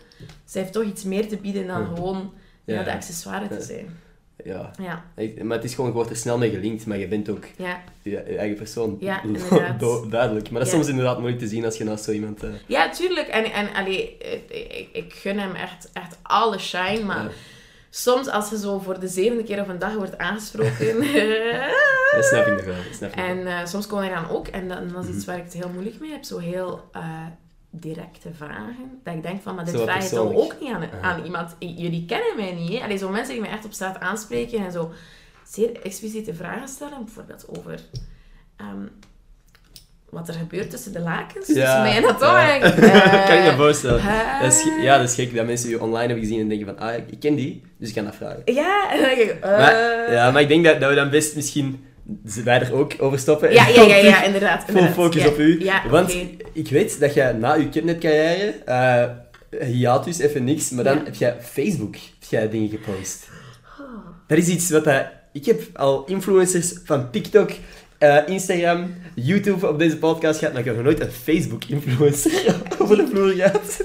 [0.46, 2.34] zij heeft toch iets meer te bieden dan gewoon
[2.66, 4.04] ja, de accessoire te zijn.
[4.44, 4.72] Ja.
[4.82, 7.30] Ja, Ik- Maar het is gewoon, je wordt er snel mee gelinkt, maar je bent
[7.30, 7.84] ook ja.
[8.01, 8.98] je, je eigen persoon.
[9.00, 9.22] Ja,
[10.10, 10.50] duidelijk.
[10.50, 12.44] Maar dat is soms inderdaad moeilijk te zien als je naast zo iemand...
[12.44, 13.27] eh, Ja, tuurlijk.
[13.27, 14.18] En, en allee,
[14.50, 17.32] ik, ik, gun hem echt, echt alle shine, maar...
[17.89, 20.96] Soms als je zo voor de zevende keer op een dag wordt aangesproken...
[22.15, 22.63] Dat snap ik nog
[23.00, 23.10] wel.
[23.12, 25.15] En eh, soms komen er dan ook, en dat, dat is Mhm.
[25.18, 27.01] iets waar ik het heel moeilijk mee heb, zo heel eh,
[27.79, 29.00] directe vragen.
[29.03, 31.55] Dat ik denk van, maar dit vraag je toch ook niet aan, aan iemand.
[31.60, 32.84] Jullie kennen mij niet, hè?
[32.84, 34.91] Allee, zo mensen die me echt op straat aanspreken en zo
[35.48, 37.79] zeer expliciete vragen stellen, bijvoorbeeld over...
[38.58, 38.88] ehm,
[40.10, 42.60] wat er gebeurt tussen de lakens, tussen mij en dat ja.
[42.60, 42.74] toch?
[43.27, 44.01] kan je me voorstellen.
[44.41, 46.79] Dat is, ja, dat is gek dat mensen je online hebben gezien en denken van,
[46.79, 48.41] ah, ik ken die, dus ik kan dat vragen.
[48.46, 49.39] Ja, en dan denk ik...
[49.44, 51.86] eh, Maar, ja, maar ik denk dat, dat we dan best misschien
[52.44, 53.52] wij er ook over stoppen.
[53.52, 54.66] ja, ja, ja, ja, inderdaad.
[54.70, 55.70] Full focus op u.
[55.90, 56.16] Want
[56.54, 59.04] ik weet dat jij na je kidnap-carrière, eh
[59.60, 63.30] hiatus, even niks, maar dan heb jij Facebook heb jij dingen gepost.
[64.28, 65.06] Dat is iets wat dat...
[65.32, 67.52] Ik heb al influencers van TikTok,
[67.98, 72.98] eh, Instagram, YouTube op deze podcast gehad, maar ik heb nog nooit een Facebook-influencer over
[72.98, 73.84] de vloer gehad.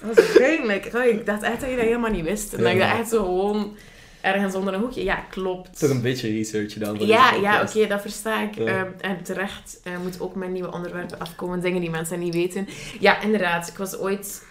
[0.00, 0.84] Dat was pijnlijk.
[0.86, 2.52] Ik dacht echt dat je dat helemaal niet wist.
[2.52, 3.76] En dat ik dat echt zo gewoon
[4.22, 5.04] ergens onder een hoekje...
[5.04, 5.78] Ja, klopt.
[5.78, 8.54] Toch een beetje research gedaan voor Ja, ja oké, dat versta ik.
[8.54, 8.64] Ja.
[8.66, 11.60] Ehm, en terecht eh, moet ook met nieuwe onderwerpen afkomen.
[11.60, 12.68] Dingen die mensen niet weten.
[13.00, 13.68] Ja, inderdaad.
[13.68, 14.42] Ik was ooit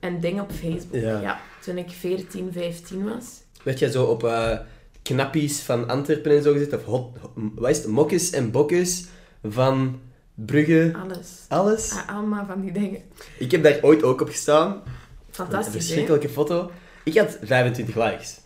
[0.00, 1.02] een ding op Facebook.
[1.02, 1.20] Ja.
[1.20, 1.40] Ja.
[1.60, 3.24] toen ik 14, 15 was.
[3.62, 4.58] Werd jij zo op eh,
[5.02, 6.74] knappies van Antwerpen en zo gezet?
[6.74, 7.86] Of hot, wat is het?
[7.86, 9.04] Mokkes en bokkes
[9.44, 10.00] van
[10.34, 10.94] Brugge?
[11.02, 11.44] Alles.
[11.48, 11.92] Alles?
[11.92, 13.00] Ah, allemaal van die dingen.
[13.38, 14.72] Ik heb daar ooit ook op gestaan.
[14.72, 14.80] Een
[15.30, 15.80] Fantastisch, hè?
[15.80, 16.70] verschrikkelijke foto.
[17.04, 18.40] Ik had 25 likes.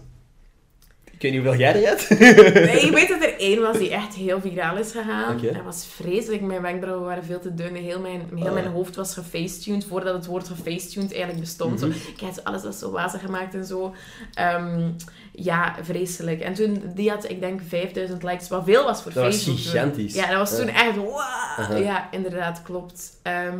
[1.22, 2.18] Ik weet niet hoeveel jij er hebt.
[2.66, 5.40] Nee, ik weet dat er één was die echt heel viraal is gegaan.
[5.42, 6.42] Dat was vreselijk.
[6.42, 7.74] Mijn wenkbrauwen waren veel te dun.
[7.74, 8.52] Heel mijn, heel Oh.
[8.52, 11.80] mijn hoofd was gefacetuned voordat het woord gefacetuned eigenlijk bestond.
[11.80, 11.90] Zo,
[12.34, 13.94] zo alles was zo wazig gemaakt en zo.
[14.34, 14.90] Ehm,
[15.32, 16.40] ja, vreselijk.
[16.40, 19.56] En toen, die had, ik denk, 5000 likes, wat veel was voor Dat was Facebook.
[19.56, 19.64] toen.
[19.64, 20.14] gigantisch.
[20.14, 20.96] Ja, dat was toen echt...
[20.96, 21.82] Wow.
[21.82, 23.10] Ja, inderdaad, klopt.
[23.22, 23.58] Ehm,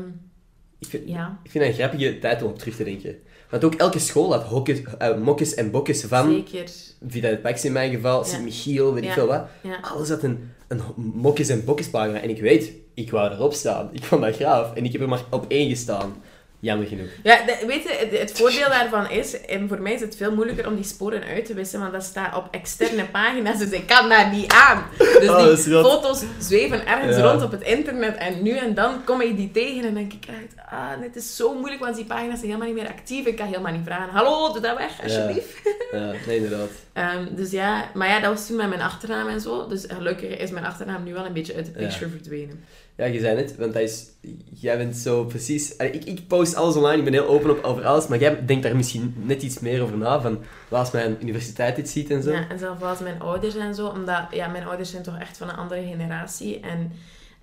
[0.78, 3.16] Ik vind, ja, ik vind dat een grappige tijd om op terug te denken.
[3.52, 6.30] Want ook elke school had hokjes, eh, mokjes en bokjes van.
[6.32, 6.70] zeker.
[7.08, 8.24] Vida de Pax in mijn geval.
[8.24, 9.44] Sint-Michiel, weet ik veel wat.
[9.82, 12.20] Alles had een, een mokjes en bokjes pagina.
[12.20, 13.88] En ik weet, ik wou erop staan.
[13.92, 14.74] Ik vond dat graaf.
[14.74, 16.14] En ik heb er maar op één gestaan.
[16.62, 17.08] Jammer genoeg.
[17.22, 20.34] Ja, de- weet je, het, het voordeel daarvan is, en voor mij is het veel
[20.34, 23.86] moeilijker om die sporen uit te wissen, want dat staat op externe pagina's, dus ik
[23.86, 24.84] kan daar niet aan.
[24.98, 27.22] Dus Oh, die foto's zweven ergens Ja.
[27.30, 30.24] rond op het internet en nu en dan kom ik die tegen en denk ik
[30.26, 33.26] echt, ah, dit is zo moeilijk, want die pagina's zijn helemaal niet meer actief.
[33.26, 35.56] Ik kan helemaal niet vragen, hallo, doe dat weg, alsjeblieft.
[35.92, 36.68] Ja, nee, inderdaad.
[36.92, 40.36] Ehm, dus ja, maar ja, dat was toen met mijn achternaam en zo, dus gelukkig
[40.38, 41.86] is mijn achternaam nu wel een beetje uit de Ja.
[41.86, 42.64] picture verdwenen.
[43.02, 44.10] Ja, je zei het, want dat is...
[44.50, 45.76] Jij bent zo precies...
[45.76, 48.62] Ik, ik post alles online, ik ben heel open op over alles, maar jij denkt
[48.62, 52.32] daar misschien net iets meer over na, van als mijn universiteit dit ziet en zo.
[52.32, 55.36] Ja, en zelfs als mijn ouders en zo, omdat ja, mijn ouders zijn toch echt
[55.36, 56.60] van een andere generatie.
[56.60, 56.92] En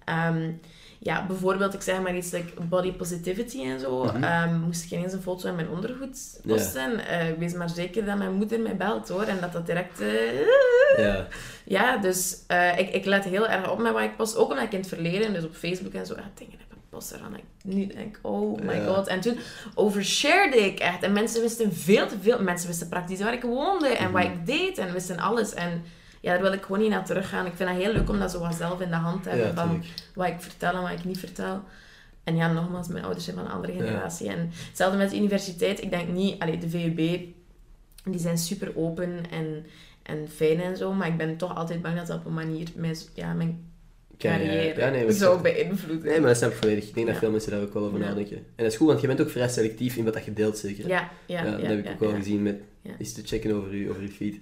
[0.06, 0.51] ehm,
[1.01, 5.13] ja, bijvoorbeeld, ik zeg maar iets like body positivity en zo, ehm, moest ik ineens
[5.13, 7.08] een foto in mijn ondergoed posten.
[7.08, 10.00] Eh, wees maar zeker dat mijn moeder mij belt hoor, en dat dat direct.
[10.01, 10.08] eh,
[10.98, 11.27] Ja.
[11.65, 14.36] ja, dus eh, ik, ik let heel erg op met wat ik post.
[14.38, 17.12] Ook omdat ik in het verleden, dus op Facebook en zo, echt dingen heb gepost
[17.12, 19.08] waarvan ik nu denk, oh my god.
[19.08, 19.38] En toen
[19.75, 21.03] overshared ik echt.
[21.03, 22.41] En mensen wisten veel te veel.
[22.41, 24.32] Mensen wisten praktisch waar ik woonde en wat Mhm.
[24.34, 25.53] ik deed en wisten alles.
[25.53, 25.84] En
[26.22, 27.46] ja, daar wil ik gewoon niet naar teruggaan.
[27.46, 29.48] Ik vind dat heel leuk om dat zo wat zelf in de hand te hebben
[29.48, 29.84] Ja, van
[30.16, 31.64] wat ik vertel en wat ik niet vertel.
[32.24, 33.80] En ja, nogmaals, mijn ouders zijn van een andere Ja.
[33.80, 34.30] generatie.
[34.30, 35.82] En hetzelfde met de universiteit.
[35.82, 36.40] Ik denk niet...
[36.42, 36.98] Allee, de VUB,
[38.04, 39.66] die zijn super open en,
[40.04, 40.94] en fijn en zo.
[40.94, 43.68] Maar ik ben toch altijd bang dat dat op een manier mijn, ja, mijn
[44.18, 46.06] carrière Ja, nee, zou beïnvloeden.
[46.10, 46.88] Nee, maar dat snap ik volledig.
[46.88, 48.38] Ik denk dat veel mensen daar ook wel over nadenken.
[48.38, 50.58] En dat is goed, want je bent ook vrij selectief in wat dat je deelt,
[50.58, 50.88] zeker.
[50.88, 51.52] Ja, ja, ja.
[51.52, 52.96] dat heb ik ook wel gezien met Ja.
[53.00, 54.36] eens te checken over je, over je feed.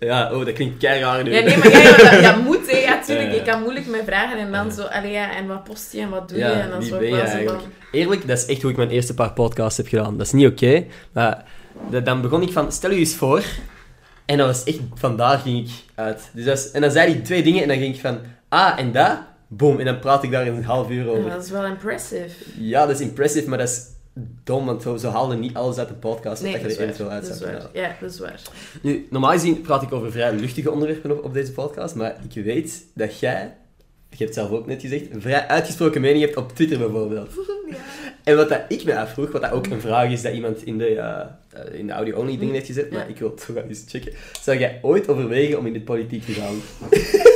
[0.00, 1.32] Ja, oh, dat klinkt keihard nu.
[1.34, 2.76] Ja, nee, maar ja, ja, dat, dat moet, hè.
[2.76, 3.32] Ja, tuurlijk.
[3.32, 4.82] Je kan moeilijk me vragen en dan zo...
[4.82, 6.44] Allee, ja, en wat post je en wat doe je?
[6.44, 7.60] En dan zo ben je van-
[7.92, 10.16] Eerlijk, dat is echt hoe ik mijn eerste paar podcasts heb gedaan.
[10.16, 11.44] Dat is niet oké, maar
[11.90, 13.42] da- dan begon ik van, stel je eens voor,
[14.24, 16.30] en dat was echt, vandaar ging ik uit.
[16.32, 18.18] Dus dat is- en dan zei hij twee dingen en dan ging ik van,
[18.48, 21.30] ah, en dat, boom, en dan praat ik daar een half uur over.
[21.30, 22.28] dat is wel impressive.
[22.58, 23.82] Ja, dat is impressive, maar dat is
[24.44, 26.84] dom, want zo, zo haalde niet alles uit een podcast, Nee, dat je er waar.
[26.84, 27.60] eventueel uit Dat is zou waar.
[27.60, 27.90] kunnen halen.
[27.96, 28.40] Ja, dat is waar.
[28.82, 32.44] Nu, normaal gezien praat ik over vrij luchtige onderwerpen op, op deze podcast, maar ik
[32.44, 33.54] weet dat jij,
[34.10, 37.30] je hebt het zelf ook net gezegd, een vrij uitgesproken mening hebt op Twitter bijvoorbeeld.
[37.70, 37.76] Ja.
[38.24, 40.78] En wat dat ik me afvroeg, wat dat ook een vraag is dat iemand in
[40.78, 43.06] de, eh, in de audio-only dingen heeft gezet, maar Ja.
[43.06, 44.12] ik wil het toch wel eens checken.
[44.42, 46.54] Zou jij ooit overwegen om in de politiek te gaan?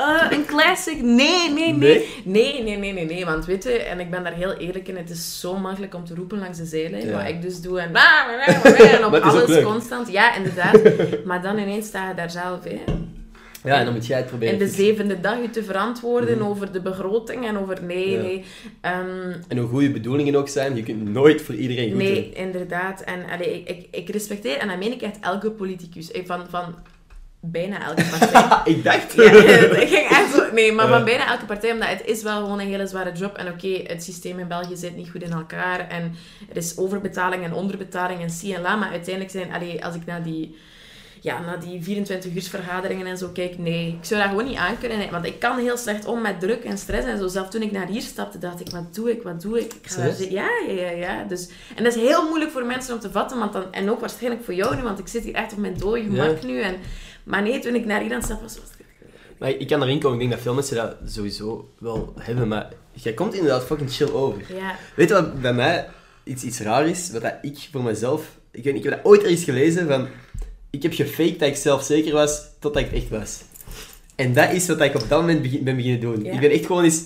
[0.00, 1.02] Ah, een classic.
[1.02, 1.74] Nee, nee, nee.
[1.74, 2.06] Nee?
[2.24, 3.24] Nee, nee, nee, nee, nee.
[3.24, 6.04] Want weet je, en ik ben daar heel eerlijk in, het is zo makkelijk om
[6.04, 7.06] te roepen langs de zijlijn.
[7.06, 7.12] Ja.
[7.16, 10.10] Wat ik dus doe en, en op alles constant.
[10.10, 10.80] Ja, inderdaad.
[11.24, 12.78] maar dan ineens sta je daar zelf hè.
[13.64, 14.52] Ja, en dan moet jij het proberen.
[14.52, 16.46] in de zevende dag je te verantwoorden Mhm.
[16.46, 18.20] over de begroting en over nee, Ja.
[18.22, 18.44] nee.
[18.80, 22.34] Ehm, En hoe goede bedoelingen ook zijn, je kunt nooit voor iedereen goed nee, doen.
[22.34, 23.00] inderdaad.
[23.00, 26.10] En allee, ik, ik, ik respecteer, en dat meen ik echt elke politicus.
[26.10, 26.74] eh, Van, van
[27.40, 28.72] bijna elke partij.
[28.72, 29.12] ik dacht...
[29.12, 29.32] Ja,
[29.84, 30.52] ik ging echt zo...
[30.52, 33.36] Nee, maar van bijna elke partij, omdat het is wel gewoon een hele zware job.
[33.36, 35.88] En oké, het systeem in België zit niet goed in elkaar.
[35.88, 36.14] En
[36.50, 38.76] er is overbetaling en onderbetaling en si en la.
[38.76, 39.52] Maar uiteindelijk zijn...
[39.52, 40.56] Allee, als ik naar die...
[41.22, 43.88] Ja, naar die 24 uur vergaderingen en zo kijk, nee.
[43.88, 44.98] Ik zou dat gewoon niet aankunnen.
[44.98, 47.28] nee, Want ik kan heel slecht om met druk en stress en zo.
[47.28, 49.72] Zelf toen ik naar hier stapte, dacht ik, wat doe ik, wat doe ik?
[49.74, 51.24] ik ga daar ja, ja, ja, ja.
[51.24, 53.38] Dus, en dat is heel moeilijk voor mensen om te vatten.
[53.38, 55.78] Want dan, en ook waarschijnlijk voor jou nu, want ik zit hier echt op mijn
[55.78, 56.60] dode gemak nu.
[56.60, 56.76] En,
[57.24, 58.80] maar nee, toen ik naar hier aan stap was, was het...
[59.38, 62.72] Maar ik kan erin komen, ik denk dat veel mensen dat sowieso wel hebben, maar
[62.92, 64.42] jij komt inderdaad fucking chill over.
[64.54, 65.88] Ja, Weet je wat bij mij
[66.24, 67.10] iets, iets raar is?
[67.10, 68.38] Wat dat ik voor mezelf...
[68.50, 70.08] Ik, weet, ik heb dat ooit ergens gelezen van...
[70.70, 73.40] Ik heb gefaked dat ik zelf zeker was, totdat ik het echt was.
[74.14, 76.24] En dat is wat ik op dat moment begin, ben beginnen doen.
[76.24, 76.32] Ja.
[76.32, 77.02] Ik ben echt gewoon eens...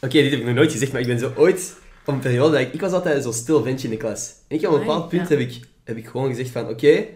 [0.00, 1.74] Oké, dit heb ik nog nooit gezegd, maar ik ben zo ooit...
[2.06, 2.72] Op een periode dat ik...
[2.72, 4.34] Ik was altijd zo'n stil ventje in de klas.
[4.48, 5.36] En ik, op een bepaald punt ja.
[5.36, 6.68] heb, ik, heb ik gewoon gezegd van...
[6.68, 7.06] Oké,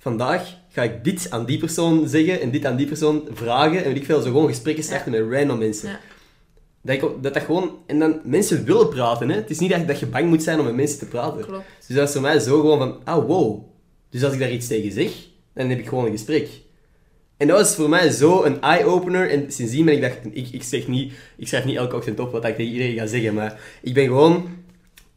[0.00, 3.78] vandaag ga ik dit aan die persoon zeggen en dit aan die persoon vragen.
[3.78, 5.88] En weet ik veel, zo gewoon gesprekken starten met random mensen.
[5.88, 6.00] Ja.
[6.82, 7.78] Dat, ik, dat dat gewoon...
[7.86, 9.36] En dan, mensen willen praten, hè.
[9.36, 11.44] Het is niet dat, dat je bang moet zijn om met mensen te praten.
[11.44, 11.64] klopt.
[11.86, 13.64] Dus dat is voor mij zo gewoon van, ah, wow.
[14.10, 15.10] Dus als ik daar iets tegen zeg,
[15.54, 16.48] dan heb ik gewoon een gesprek.
[17.36, 19.30] En dat was voor mij zo een eye-opener.
[19.30, 20.12] En sindsdien ben ik dat...
[20.30, 23.06] Ik, ik, zeg niet, ik schrijf niet elke ochtend op wat ik tegen iedereen ga
[23.06, 24.48] zeggen, maar ik ben gewoon...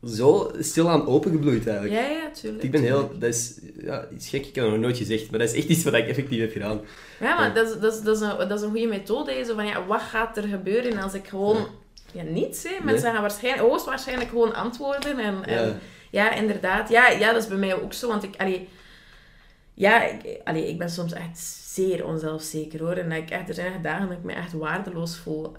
[0.07, 1.99] zo stilaan opengebloeid eigenlijk.
[2.01, 2.63] Ja, ja, tuurlijk.
[2.63, 3.11] Ik ben heel...
[3.19, 5.67] Dat is ja, iets gek, ik heb het nog nooit gezegd, maar dat is echt
[5.67, 6.81] iets wat ik effectief heb gedaan.
[7.19, 7.53] Ja, maar Ja.
[7.53, 9.43] dat is, dat, is, dat, is een, dat is een goede methode.
[9.45, 11.67] Zo van, ja, wat gaat er gebeuren als ik gewoon...
[12.13, 12.83] Ja, niets, hè.
[12.83, 15.19] Mensen gaan waarschijnlijk, hoogstwaarschijnlijk gewoon antwoorden.
[15.19, 15.75] En, en, Ja.
[16.11, 16.33] ja.
[16.33, 16.89] inderdaad.
[16.89, 18.07] Ja, ja, dat is bij mij ook zo.
[18.07, 18.35] Want ik...
[18.37, 18.69] Allee,
[19.73, 21.37] ja, ik, allee, ik ben soms echt
[21.73, 22.93] zeer onzelfzeker, hoor.
[22.93, 25.51] En dat ik echt, er zijn echt dagen dat ik me echt waardeloos voel.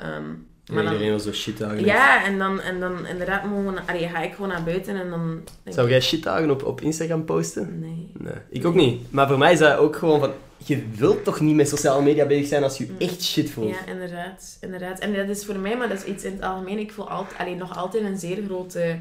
[0.64, 1.84] Ja, maar dan, iedereen was zo shit dagen.
[1.84, 5.44] ja, en dan, en dan inderdaad gewoon, allee, ga ik gewoon naar buiten en dan...
[5.64, 7.78] Zou jij shit dagen op, op Instagram posten?
[7.80, 8.10] Nee.
[8.18, 9.12] Nee, ik ook niet.
[9.12, 10.32] Maar voor mij is dat ook gewoon van...
[10.56, 13.70] Je wilt toch niet met sociale media bezig zijn als je je echt shit voelt?
[13.70, 14.98] Ja, inderdaad, inderdaad.
[14.98, 16.78] En dat is voor mij, maar dat is iets in het algemeen.
[16.78, 18.98] Ik voel altijd, alleen nog altijd een zeer grote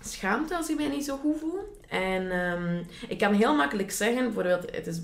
[0.00, 1.78] schaamte als ik mij niet zo goed voel.
[1.88, 5.00] En ehm, ik kan heel makkelijk zeggen, bijvoorbeeld, het is,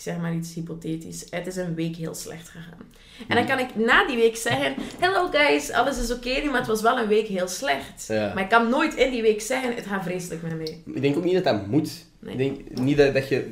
[0.00, 2.78] ik zeg maar iets hypothetisch, het is een week heel slecht gegaan.
[3.28, 6.66] En dan kan ik na die week zeggen, hello guys, alles is oké, maar het
[6.66, 8.06] was wel een week heel slecht.
[8.08, 8.34] Ja.
[8.34, 10.82] Maar ik kan nooit in die week zeggen, het gaat vreselijk met mij.
[10.94, 11.90] Ik denk ook niet dat dat moet.
[12.18, 12.32] Nee.
[12.32, 13.50] Ik denk niet dat, dat je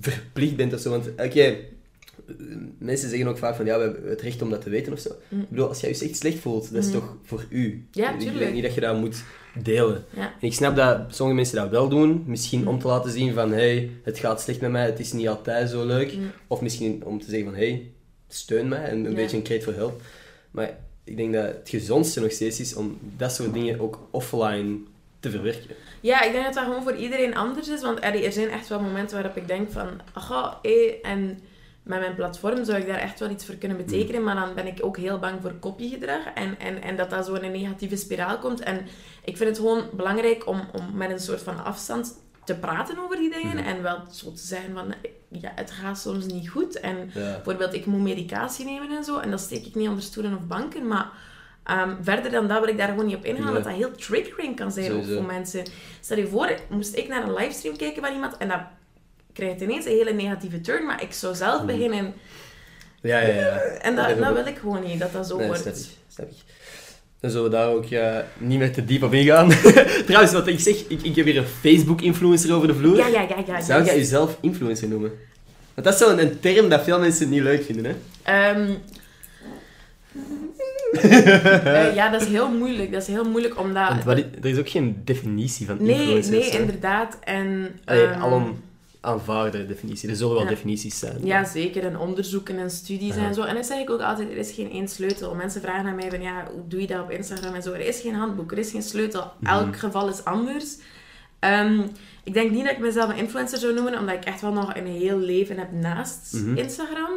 [0.00, 0.90] verplicht bent of zo.
[0.90, 1.56] Want oké,
[2.78, 4.98] mensen zeggen ook vaak van ja, we hebben het recht om dat te weten of
[4.98, 5.10] zo.
[5.28, 5.40] Mm.
[5.40, 6.98] Ik bedoel, als jij je echt slecht voelt, dat is Mhm.
[6.98, 7.86] toch voor u.
[7.90, 9.22] Ja, Ik denk niet dat je dat moet
[9.62, 10.04] delen.
[10.10, 10.22] Ja.
[10.22, 12.24] En ik snap dat sommige mensen dat wel doen.
[12.26, 12.68] Misschien Mm.
[12.68, 15.70] om te laten zien van hey, het gaat slecht met mij, het is niet altijd
[15.70, 16.16] zo leuk.
[16.16, 16.30] Mm.
[16.46, 17.90] Of misschien om te zeggen van hey,
[18.28, 19.16] steun mij en een Ja.
[19.16, 20.00] beetje een kreet voor hulp.
[20.50, 24.76] Maar ik denk dat het gezondste nog steeds is om dat soort dingen ook offline
[25.20, 25.76] te verwerken.
[26.00, 27.80] Ja, ik denk dat dat gewoon voor iedereen anders is.
[27.82, 29.88] Want allee, er zijn echt wel momenten waarop ik denk van...
[30.12, 31.38] Aha, hé, en
[31.84, 34.22] met mijn platform zou ik daar echt wel iets voor kunnen betekenen.
[34.22, 36.24] Maar dan ben ik ook heel bang voor kopiegedrag.
[36.34, 38.60] En, en, en dat dat zo in een negatieve spiraal komt.
[38.60, 38.86] En
[39.24, 43.16] ik vind het gewoon belangrijk om, om met een soort van afstand te praten over
[43.16, 43.56] die dingen.
[43.56, 43.66] Mhm.
[43.66, 44.94] En wel zo te zeggen van...
[45.28, 46.80] Ja, het gaat soms niet goed.
[46.80, 47.32] En Ja.
[47.34, 49.18] Bijvoorbeeld, ik moet medicatie nemen en zo.
[49.18, 50.86] En dat steek ik niet onder stoelen of banken.
[50.86, 51.10] Maar
[51.64, 53.54] ehm, verder dan dat wil ik daar gewoon niet op ingaan.
[53.54, 55.64] Dat dat heel triggering kan zijn ook voor mensen.
[56.00, 58.60] Stel je voor, moest ik naar een livestream kijken van iemand en dat
[59.34, 60.86] krijgt ineens een hele negatieve turn.
[60.86, 61.66] Maar ik zou zelf Mhm.
[61.66, 62.14] beginnen...
[63.00, 63.56] Ja, ja, ja.
[63.58, 65.60] En dat, dat wil ik gewoon niet, dat dat zo Nee, wordt.
[65.62, 65.84] snap ik.
[66.08, 66.36] Snap ik.
[67.20, 67.84] Dan zullen we daar ook
[68.38, 69.48] niet meer te diep op ingaan.
[70.06, 72.96] Trouwens, wat ik zeg, ik, ik heb weer een Facebook-influencer over de vloer.
[72.96, 73.36] Ja, ja, ja.
[73.46, 75.10] ja Zou jij jezelf influencer noemen?
[75.74, 77.94] Want dat is zo'n een term dat veel mensen niet leuk vinden, hè?
[78.52, 78.70] Ehm,
[81.02, 82.92] eh, ja, dat is heel moeilijk.
[82.92, 83.90] Dat is heel moeilijk omdat...
[84.18, 86.32] I- er is ook geen definitie van nee, influencer.
[86.32, 86.58] nee, zo.
[86.58, 87.18] inderdaad.
[87.24, 88.60] En, Allee, ehm, alom
[89.04, 90.08] aanvaarde definitie.
[90.08, 90.48] Er zullen wel Ja.
[90.48, 91.26] definities zijn.
[91.26, 91.84] Ja, zeker.
[91.84, 93.26] En onderzoeken en studies Ja.
[93.26, 93.42] en zo.
[93.42, 95.34] En dat zeg ik ook altijd, er is geen één sleutel.
[95.34, 97.72] Mensen vragen aan mij van, ja, hoe doe je dat op Instagram en zo.
[97.72, 99.32] Er is geen handboek, er is geen sleutel.
[99.38, 99.52] Mhm.
[99.52, 100.76] Elk geval is anders.
[101.38, 101.80] Ehm,
[102.24, 104.74] ik denk niet dat ik mezelf een influencer zou noemen, omdat ik echt wel nog
[104.76, 106.56] een heel leven heb naast Mhm.
[106.56, 107.10] Instagram.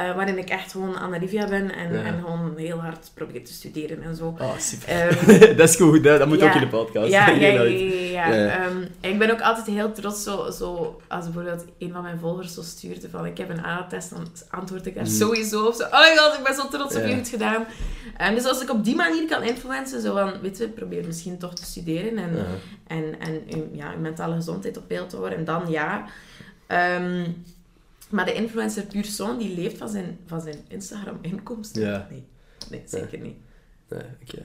[0.00, 2.02] Eh, waarin ik echt gewoon Anna-Livia ben en, Ja.
[2.02, 4.34] en gewoon heel hard probeer te studeren en zo.
[4.40, 4.88] Oh, super.
[4.88, 6.48] Ehm, dat is goed, dat, dat moet ja.
[6.48, 7.08] ook in de podcast.
[7.10, 8.50] Ja, ja, ja, het-.
[8.50, 12.54] Ehm, ik ben ook altijd heel trots zo, zo als bijvoorbeeld een van mijn volgers
[12.54, 15.12] zo stuurde van ik heb een A-test, dan antwoord ik daar Mhm.
[15.12, 15.74] sowieso op.
[15.74, 17.64] Zo, oh my god, ik ben zo trots op je goed gedaan.
[18.16, 21.38] Ehm, dus als ik op die manier kan influencen, zo van, weet je, probeer misschien
[21.38, 22.36] toch te studeren en,
[22.86, 25.38] en, en uw, ja, uw mentale gezondheid op peil te houden.
[25.38, 26.04] En dan ja.
[28.10, 31.82] Maar de influencer puur zoon, die leeft van zijn, van zijn Instagram-inkomsten.
[31.82, 32.06] Ja.
[32.10, 32.24] Nee.
[32.70, 33.36] nee, zeker niet.
[33.88, 34.44] Nee.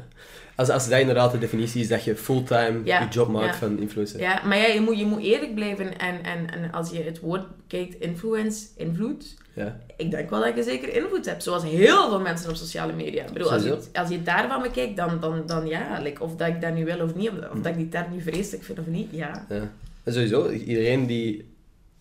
[0.56, 3.54] Als, als dat inderdaad de definitie is dat je fulltime Ja, je job maakt ja.
[3.54, 4.20] van influencer.
[4.20, 6.00] Ja, maar ja, je moet, je moet eerlijk blijven.
[6.00, 9.36] En, en, en als je het woord kijkt, influence, invloed.
[9.54, 9.78] Ja.
[9.98, 11.44] Ik denk wel dat je zeker invloed hebt.
[11.44, 13.24] Zoals heel veel mensen op sociale media.
[13.24, 16.00] Ik bedoel, als je, als je daarvan bekijkt, dan, dan, dan ja.
[16.02, 17.30] like, of dat ik dat nu wil of niet.
[17.30, 19.08] Of, of dat ik die term nu vreselijk vind of niet.
[19.12, 19.46] Ja.
[19.50, 19.72] Ja.
[20.04, 21.55] En sowieso, iedereen die,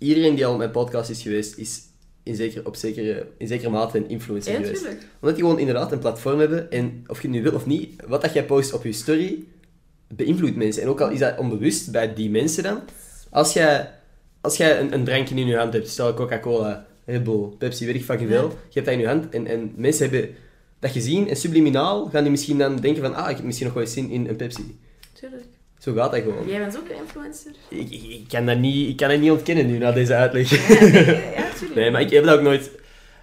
[0.08, 1.82] iedereen die al op mijn podcast is geweest, is
[2.22, 4.80] in, zeker, op zekere, in zekere mate een influencer Ja, geweest.
[4.82, 5.02] tuurlijk.
[5.20, 8.02] Omdat die gewoon inderdaad een platform hebben en of je het nu wil of niet,
[8.06, 9.44] wat dat jij post op je story,
[10.08, 10.82] beïnvloedt mensen.
[10.82, 12.80] En ook al is dat onbewust bij die mensen dan.
[13.30, 13.90] Als jij,
[14.40, 17.94] als jij een, een drankje in je hand hebt, stel Coca-Cola, Red Bull, Pepsi, weet
[17.94, 18.38] ik fucking Ja.
[18.38, 20.34] veel, je hebt dat in je hand en, en mensen hebben
[20.78, 23.74] dat gezien en subliminaal gaan die misschien dan denken van ah, ik heb misschien nog
[23.74, 24.78] wel eens zin in een Pepsi.
[25.12, 25.44] Tuurlijk.
[25.84, 26.46] Zo gaat dat gewoon.
[26.48, 27.50] Jij bent ook een influencer.
[27.68, 30.50] Ik, ik, ik kan dat niet, ik kan dat niet ontkennen nu, na deze uitleg.
[30.68, 31.44] Ja, nee, ja.
[31.74, 32.70] Nee, maar ik heb dat ook nooit...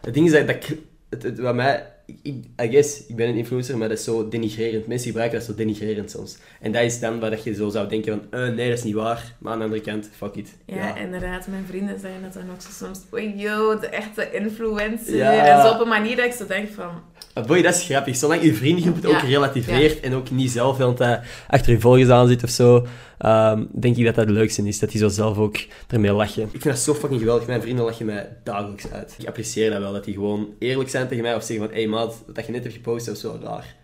[0.02, 0.78] Het ding is dat, dat ik-
[1.10, 1.86] het, het, wat mij...
[2.24, 4.88] Ik, I guess, ik ben een influencer, maar dat is zo denigrerend.
[4.88, 6.38] Mensen gebruiken dat zo denigrerend soms.
[6.62, 8.84] En dat is dan waar dat je zo zou denken van, eh, nee, dat is
[8.84, 9.36] niet waar.
[9.40, 10.50] Maar aan de andere kant, fuck it.
[10.66, 11.48] Ja, inderdaad.
[11.48, 13.00] Mijn vrienden zeggen dat dan ook zo soms.
[13.14, 15.16] Oei, yo, de echte influencer.
[15.16, 15.46] Ja.
[15.58, 17.02] En zo op een manier dat ik zo denk van...
[17.34, 18.16] Maar boy, dat is grappig.
[18.16, 19.10] Zolang je vriendengroep het Ja.
[19.10, 22.50] ook relativeert en ook niet zelf heel de tijd achter je volgers aan zit of
[22.50, 22.86] zo,
[23.18, 24.80] ehm, denk ik dat dat het leukste is.
[24.80, 26.44] Dat die zo zelf ook ermee lachen.
[26.44, 27.48] Ik vind dat zo fucking geweldig.
[27.48, 29.16] Mijn vrienden lachen mij dagelijks uit.
[29.20, 31.88] Ik apprecieer dat wel, dat die gewoon eerlijk zijn tegen mij of zeggen van, hey
[31.88, 33.76] maat, wat je net hebt gepost, dat is zo raar.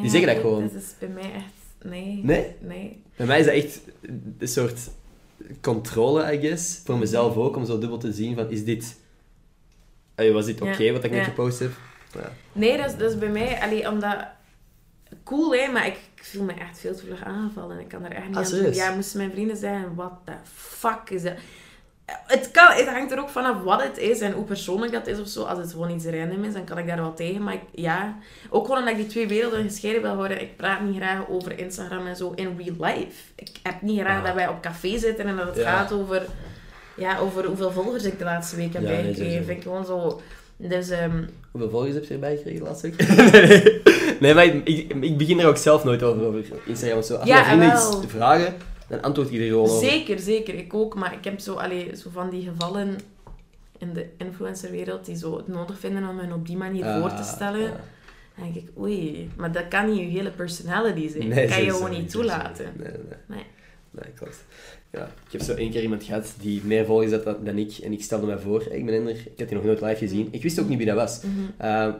[0.00, 0.62] Die zeggen dat gewoon.
[0.62, 1.54] Dat is bij mij echt
[1.90, 2.20] Nee.
[2.22, 2.44] Nee?
[2.60, 3.02] Nee.
[3.16, 3.80] Bij mij is dat echt
[4.38, 4.78] een soort
[5.60, 6.80] controle, I guess.
[6.84, 8.96] Voor mezelf ook, om zo dubbel te zien van, is dit...
[10.32, 11.70] Was dit oké Ja, wat ik net gepost heb?
[12.16, 12.30] Ja.
[12.52, 13.58] Nee, dat is, dat is bij mij...
[13.60, 14.16] Allee, omdat...
[15.24, 17.80] Cool, hè, maar ik, ik voel me echt veel te vlug aangevallen.
[17.80, 18.74] Ik kan er echt niet Ah, aan doen.
[18.74, 21.32] Ja, moesten mijn vrienden zeggen, what the fuck is dat?
[22.06, 25.20] Het, kan, het hangt er ook vanaf wat het is en hoe persoonlijk dat is
[25.20, 25.42] of zo.
[25.42, 27.42] Als het gewoon iets random is, dan kan ik daar wel tegen.
[27.42, 28.16] Maar ik, ja,
[28.50, 30.40] ook gewoon omdat ik die twee werelden gescheiden wil houden.
[30.40, 33.32] Ik praat niet graag over Instagram en zo in real life.
[33.36, 34.24] Ik heb niet graag Ah.
[34.24, 35.76] dat wij op café zitten en dat het Ja.
[35.76, 36.22] gaat over,
[36.96, 39.44] ja, over hoeveel volgers ik de laatste week heb Ja, bijgekregen.
[39.44, 40.20] vind ik gewoon zo...
[40.56, 40.90] Dus...
[40.90, 42.96] ehm, Hoeveel volgers heb je erbij gekregen laatst week?
[43.32, 43.80] nee,
[44.20, 47.14] nee, maar ik, ik, ik begin er ook zelf nooit over, over Instagram of zo.
[47.14, 48.02] Als Ja, mijn vrienden wel.
[48.02, 48.54] iets vragen,
[48.88, 49.88] dan antwoord ik er gewoon over.
[49.88, 50.54] Zeker, zeker.
[50.54, 50.94] Ik ook.
[50.94, 52.96] Maar ik heb zo, allee, zo van die gevallen
[53.78, 57.14] in de influencerwereld die zo het nodig vinden om hen op die manier voor te
[57.14, 57.60] Ah, stellen.
[57.60, 57.80] ja.
[58.38, 61.28] Dan denk ik, oei, maar dat kan niet je hele personality zijn.
[61.28, 62.72] Nee, dat kan je gewoon niet toelaten.
[62.76, 63.44] Nee, nee, nee.
[64.02, 64.12] Nee.
[64.14, 64.44] Klopt.
[64.92, 67.72] Ja, ik heb zo één keer iemand gehad die meer volgers had dan dan ik.
[67.82, 70.28] En ik stelde mij voor, ik ben Ender, ik had die nog nooit live gezien.
[70.30, 71.20] Ik wist ook niet wie dat was.
[71.22, 71.30] Mhm.
[71.56, 71.92] Ehm,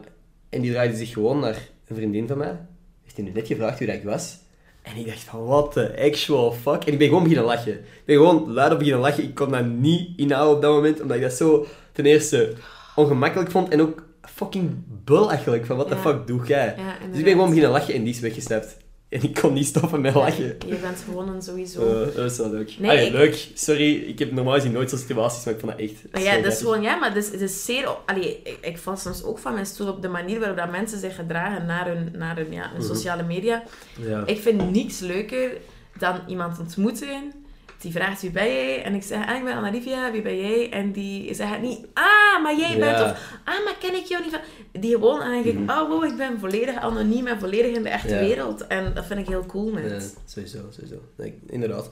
[0.49, 2.57] en die draaide zich gewoon naar een vriendin van mij.
[3.03, 4.37] Heeft hij nu net gevraagd wie dat ik was.
[4.81, 6.83] En ik dacht van, what the actual fuck?
[6.83, 7.73] En ik ben gewoon beginnen lachen.
[7.73, 9.23] Ik ben gewoon luid op beginnen lachen.
[9.23, 12.53] Ik kon dat niet inhouden op dat moment, omdat ik dat zo ten eerste
[12.95, 14.71] ongemakkelijk vond en ook fucking
[15.03, 15.65] belachelijk.
[15.65, 16.01] Van, what the Ja.
[16.01, 16.73] fuck doe jij?
[16.77, 18.77] Ja, Dus ik ben gewoon beginnen lachen en die is weggestapt.
[19.09, 20.55] En ik kon niet stoppen met lachen.
[20.65, 22.01] Je bent gewoon een sowieso...
[22.03, 22.75] Eh, dat is wel leuk.
[22.79, 23.47] Nee, ik- leuk.
[23.53, 25.93] Sorry, ik heb normaal gezien nooit zo'n situaties, maar ik vond dat echt...
[26.11, 27.89] Maar ja, dat is gewoon, ja, maar het is, het is zeer...
[28.05, 30.99] Allee, ik, ik val soms ook van mijn stoel op de manier waarop dat mensen
[30.99, 32.87] zich gedragen naar hun, naar hun, ja, hun Mhm.
[32.95, 33.63] sociale media.
[33.99, 34.23] Ja.
[34.25, 35.51] Ik vind niks leuker
[35.99, 37.31] dan iemand ontmoeten
[37.81, 38.83] die vraagt wie ben jij?
[38.83, 40.69] En ik zeg, ah, ik ben Anna-Livia, wie ben jij?
[40.71, 43.03] En die zegt niet, ah, maar jij bent, Ja.
[43.11, 44.41] of ah, maar ken ik jou niet van...
[44.81, 45.69] Die gewoon, en dan denk ik, Mhm.
[45.69, 48.19] oh wow, ik ben volledig anoniem en volledig in de echte Ja.
[48.19, 48.67] wereld.
[48.67, 49.83] En dat vind ik heel cool met.
[49.91, 51.01] Ja, sowieso, sowieso.
[51.17, 51.89] Nee, inderdaad.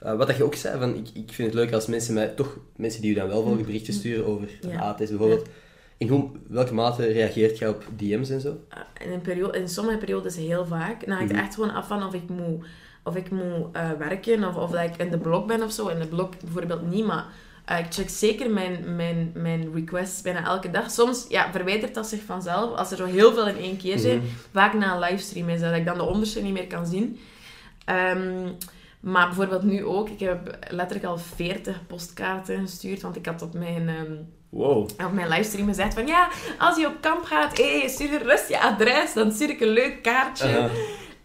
[0.00, 2.26] Eh, wat dat je ook zei, van, ik, ik vind het leuk als mensen mij,
[2.28, 4.70] toch mensen die je dan wel volgen, berichtjes sturen over Mm.
[4.70, 4.78] Ja.
[4.80, 5.46] AT's bijvoorbeeld.
[5.96, 8.56] In hoe, welke mate reageert je op DM's en zo?
[9.04, 11.06] in, een periode, in sommige periodes heel vaak.
[11.06, 11.46] Dan hangt het Mhm.
[11.46, 12.64] echt gewoon af van of ik moet,
[13.04, 15.86] of ik moet eh, werken of of dat ik in de blog ben of zo.
[15.88, 17.24] In de blog bijvoorbeeld niet, maar
[17.64, 20.90] eh, ik check zeker mijn, mijn, mijn requests bijna elke dag.
[20.90, 22.76] Soms ja, verwijdert dat zich vanzelf.
[22.76, 24.26] Als er zo heel veel in één keer zijn, Mhm.
[24.52, 27.20] vaak na een livestream is dat ik dan de onderste niet meer kan zien.
[27.84, 28.48] Ehm,
[29.00, 30.08] maar bijvoorbeeld nu ook.
[30.08, 33.88] Ik heb letterlijk al 40 postkaarten gestuurd, want ik had op mijn...
[33.88, 34.12] ehm,
[34.48, 34.82] Wow.
[35.04, 38.60] op mijn livestream gezegd van ja, als je op kamp gaat, hey, stuur gerust je
[38.60, 40.68] adres, dan stuur ik een leuk kaartje.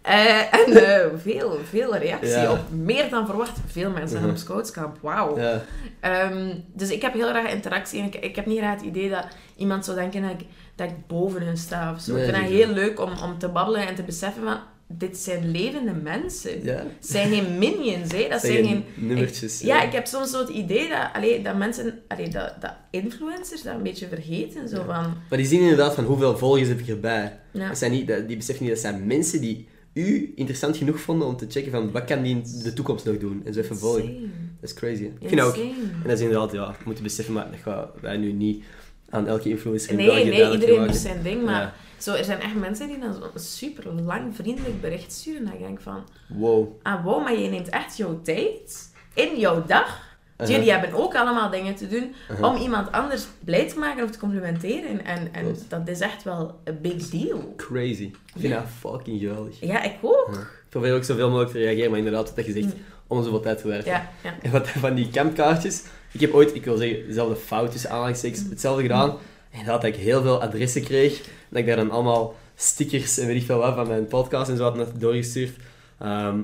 [0.10, 2.52] Eh, en eh, veel, veel reactie Ja.
[2.52, 2.60] op.
[2.72, 3.58] Meer dan verwacht.
[3.68, 4.36] Veel mensen gaan Mhm.
[4.36, 4.98] op scoutskamp.
[5.02, 5.40] Wauw.
[5.40, 5.62] Ja.
[6.00, 8.00] Ehm, dus ik heb heel graag interactie.
[8.02, 10.46] En ik, ik heb niet graag het idee dat iemand zou denken dat ik,
[10.76, 12.14] dat ik boven hun sta of zo.
[12.14, 14.58] Nee, ik vind het heel leuk om, om te babbelen en te beseffen van...
[14.92, 16.64] Dit zijn levende mensen.
[16.64, 16.74] Ja.
[16.74, 18.28] Het zijn geen minions, hè.
[18.30, 18.86] Dat zijn zijn geen...
[18.96, 19.62] nummertjes.
[19.62, 22.00] Ik, ja, ik heb soms zo het idee dat, allee, dat mensen...
[22.08, 24.70] Allee, dat, dat influencers dat een beetje vergeten.
[24.70, 25.14] Zo van...
[25.30, 27.40] Maar die zien inderdaad van hoeveel volgers heb ik erbij.
[27.52, 31.38] Dat zijn niet, die beseffen niet, dat zijn mensen die u interessant genoeg vonden om
[31.38, 33.42] te checken van wat kan die in de toekomst nog doen.
[33.46, 34.32] En zo even volgen.
[34.62, 35.04] Dat is crazy.
[35.04, 35.10] hè.
[35.20, 35.56] Ik vind ook.
[35.56, 38.64] En dat is inderdaad, ja, we moeten beseffen, maar dat gaan wij nu niet
[39.10, 41.74] aan elke influencer in Nee, België nee, iedereen doet zijn ding, maar Ja.
[41.98, 45.46] zo, er zijn echt mensen die dan zo'n super lang vriendelijk bericht sturen.
[45.46, 46.68] Dat ik denk van, Wow.
[46.84, 50.09] ah wow, maar je neemt echt jouw tijd in jouw dag.
[50.40, 50.56] Uh-huh.
[50.56, 52.46] Jullie hebben ook allemaal dingen te doen Uh-huh.
[52.54, 55.06] om iemand anders blij te maken of te complimenteren.
[55.06, 57.54] En, en dat is echt wel een big deal.
[57.58, 58.04] Crazy.
[58.04, 59.60] Ik vind dat fucking geweldig.
[59.60, 60.30] Ja, ik ook.
[60.34, 62.74] Ik probeer ook zoveel mogelijk te reageren, maar inderdaad, wat je zegt,
[63.08, 63.92] om zoveel tijd te werken.
[63.92, 64.36] Ja, ja.
[64.42, 65.84] En wat van die campkaartjes.
[66.12, 69.18] Ik heb ooit, ik wil zeggen, dezelfde fout tussen aanhalingstekens, hetzelfde gedaan.
[69.52, 71.22] En dat ik heel veel adressen kreeg.
[71.50, 74.58] Dat ik daar dan allemaal stickers en weet ik veel wat van mijn podcast en
[74.58, 75.56] zo had doorgestuurd.
[76.00, 76.40] Ehm,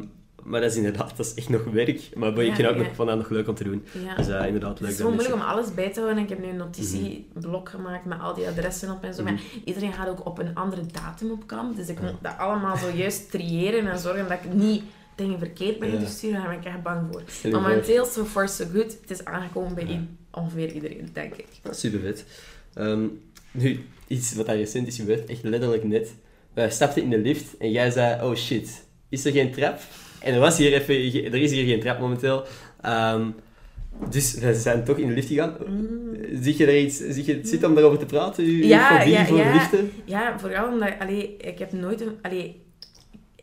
[0.46, 2.10] maar dat is inderdaad, dat is echt nog werk.
[2.16, 3.86] Maar boy, ik vind ook nog vandaag nog leuk om te doen.
[4.06, 4.16] ja.
[4.16, 6.24] Dus eh, inderdaad, Het leuk is dat zo moeilijk om alles bij te houden.
[6.24, 9.24] Ik heb nu een notitieblok gemaakt met al die adressen op en zo.
[9.24, 9.34] Mhm.
[9.34, 11.76] Maar iedereen gaat ook op een andere datum op kamp.
[11.76, 14.84] Dus ik moet dat allemaal zo juist triëren en zorgen dat ik niet
[15.16, 16.00] dingen verkeerd ben Ja.
[16.00, 16.40] te sturen.
[16.40, 17.52] Daar ben ik echt bang voor.
[17.52, 18.98] Maar momenteel, so far so good.
[19.02, 21.48] Het is aangekomen bij ongeveer iedereen, denk ik.
[21.72, 22.26] Super vet.
[22.74, 23.06] Ehm,
[23.52, 26.14] nu, iets wat daar recent is gebeurd, echt letterlijk net.
[26.54, 29.80] Wij stapten in de lift en jij zei, oh shit, is er geen trap?
[30.20, 30.96] En er, was hier even,
[31.34, 32.46] er is hier geen trap momenteel.
[32.82, 33.30] Ehm,
[34.10, 35.56] dus we zijn toch in de lift gegaan.
[36.42, 38.46] Zie je er iets, zie je zitten om daarover te praten?
[38.46, 39.54] Ja, fobie ja, voor ja.
[39.54, 39.92] liften?
[40.06, 42.18] Ja, vooral omdat allee, ik heb nooit een...
[42.22, 42.64] Allee,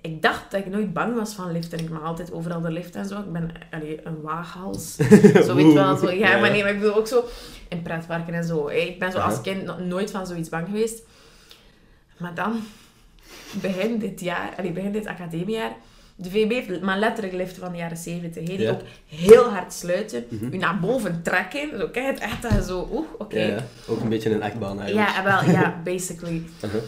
[0.01, 1.79] ik dacht dat ik nooit bang was van liften.
[1.79, 3.19] Ik mag altijd overal de lift en zo.
[3.19, 4.97] Ik ben allee, een waaghals.
[5.47, 5.97] zo weet wel.
[5.97, 6.11] Zo.
[6.11, 7.25] Ja, maar nee, maar ik bedoel ook zo
[7.69, 8.69] in pretparken en zo.
[8.69, 11.03] Ik ben zo als kind nog nooit van zoiets bang geweest.
[12.19, 12.61] Maar dan,
[13.61, 15.77] begin dit jaar, allee, begin dit academiejaar,
[16.23, 18.49] De VB heeft maar letterlijk liften van de jaren 70.
[18.49, 18.71] hè, Die Ja.
[18.71, 20.25] ook heel hard sluiten.
[20.29, 20.55] Mhm.
[20.55, 21.79] U naar boven trekken.
[21.79, 22.89] Zo, kijk, het echt dat zo...
[22.93, 23.39] Oeh, oké.
[23.41, 23.65] Ja, ja.
[23.89, 25.11] Ook een beetje een achtbaan eigenlijk.
[25.17, 26.43] Ja, wel, ja, basically.
[26.65, 26.83] Uh-huh.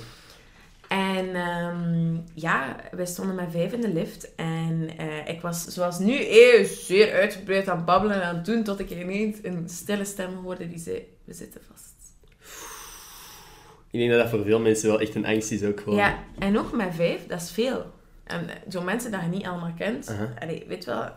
[0.88, 4.34] En ehm, ja, wij stonden met vijf in de lift.
[4.34, 8.44] En eh, ik was zoals nu eh, zeer uitgebreid aan het babbelen en aan het
[8.44, 11.92] doen, tot ik ineens een stille stem hoorde die zei, we zitten vast.
[13.90, 15.98] Ik denk dat dat voor veel mensen wel echt een angst is ook gewoon.
[15.98, 17.92] Ja, en ook met vijf, dat is veel.
[18.24, 20.14] En eh, zo'n mensen dat je niet allemaal kent.
[20.38, 21.08] Allee, weet wel.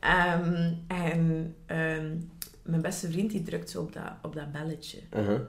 [0.00, 2.16] Ehm, en ehm,
[2.62, 4.98] mijn beste vriend die drukt zo op dat, op dat belletje.
[5.16, 5.40] Uh-huh.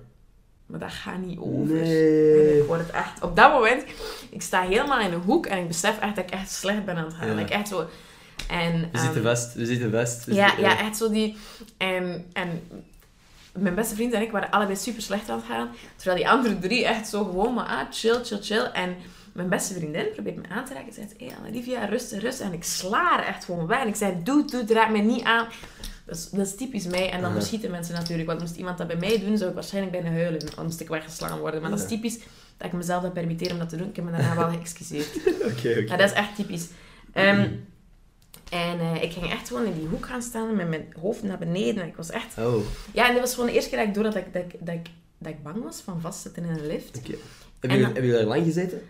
[0.65, 1.75] Maar dat gaat niet over.
[1.75, 2.59] Nee.
[2.59, 3.21] Ik word het echt...
[3.21, 3.83] Op dat moment,
[4.29, 6.95] ik sta helemaal in de hoek en ik besef echt dat ik echt slecht ben
[6.95, 7.35] aan het gaan.
[7.35, 7.39] Ja.
[7.39, 7.87] Ik echt zo...
[8.49, 11.37] En, We ehm, zitten vast, we zitten we Ja, zitten- ja, echt zo die...
[11.77, 12.61] En, en
[13.53, 15.69] mijn beste vriend en ik waren allebei super slecht aan het gaan.
[15.95, 18.63] Terwijl die andere drie echt zo gewoon maar ah, chill, chill, chill.
[18.73, 18.95] En
[19.35, 20.93] mijn beste vriendin probeert me aan te raken.
[20.93, 22.45] Ze zegt, hé hey, Olivia, rustig, rustig.
[22.45, 23.79] En ik sla er echt gewoon bij.
[23.81, 25.47] En ik zei, doe, doe, raak me niet aan.
[26.05, 27.11] Dat is, dat is typisch mij.
[27.11, 28.27] En dan beschieten mensen natuurlijk.
[28.27, 30.39] Want moest iemand dat bij mij doen, zou ik waarschijnlijk bijna huilen.
[30.55, 31.61] Dan moest ik weggeslagen worden.
[31.61, 32.19] Maar dat is typisch
[32.57, 33.89] dat ik mezelf dat permitteer om dat te doen.
[33.89, 35.07] Ik heb me daarna wel geëxcuseerd.
[35.25, 35.85] Oké, oké.
[35.97, 36.67] Dat is echt typisch.
[37.13, 37.47] Ehm,
[38.51, 41.37] en eh, ik ging echt gewoon in die hoek gaan staan met mijn hoofd naar
[41.37, 41.81] beneden.
[41.83, 42.37] En ik was echt...
[42.37, 42.63] Oh, oké.
[42.93, 44.65] Ja, en dat was gewoon de eerste keer dat ik door dat ik, dat ik,
[44.65, 46.99] dat ik, dat ik bang was van vastzitten in een lift.
[47.03, 47.17] Jullie,
[47.61, 48.81] dan- hebben jullie daar lang gezeten?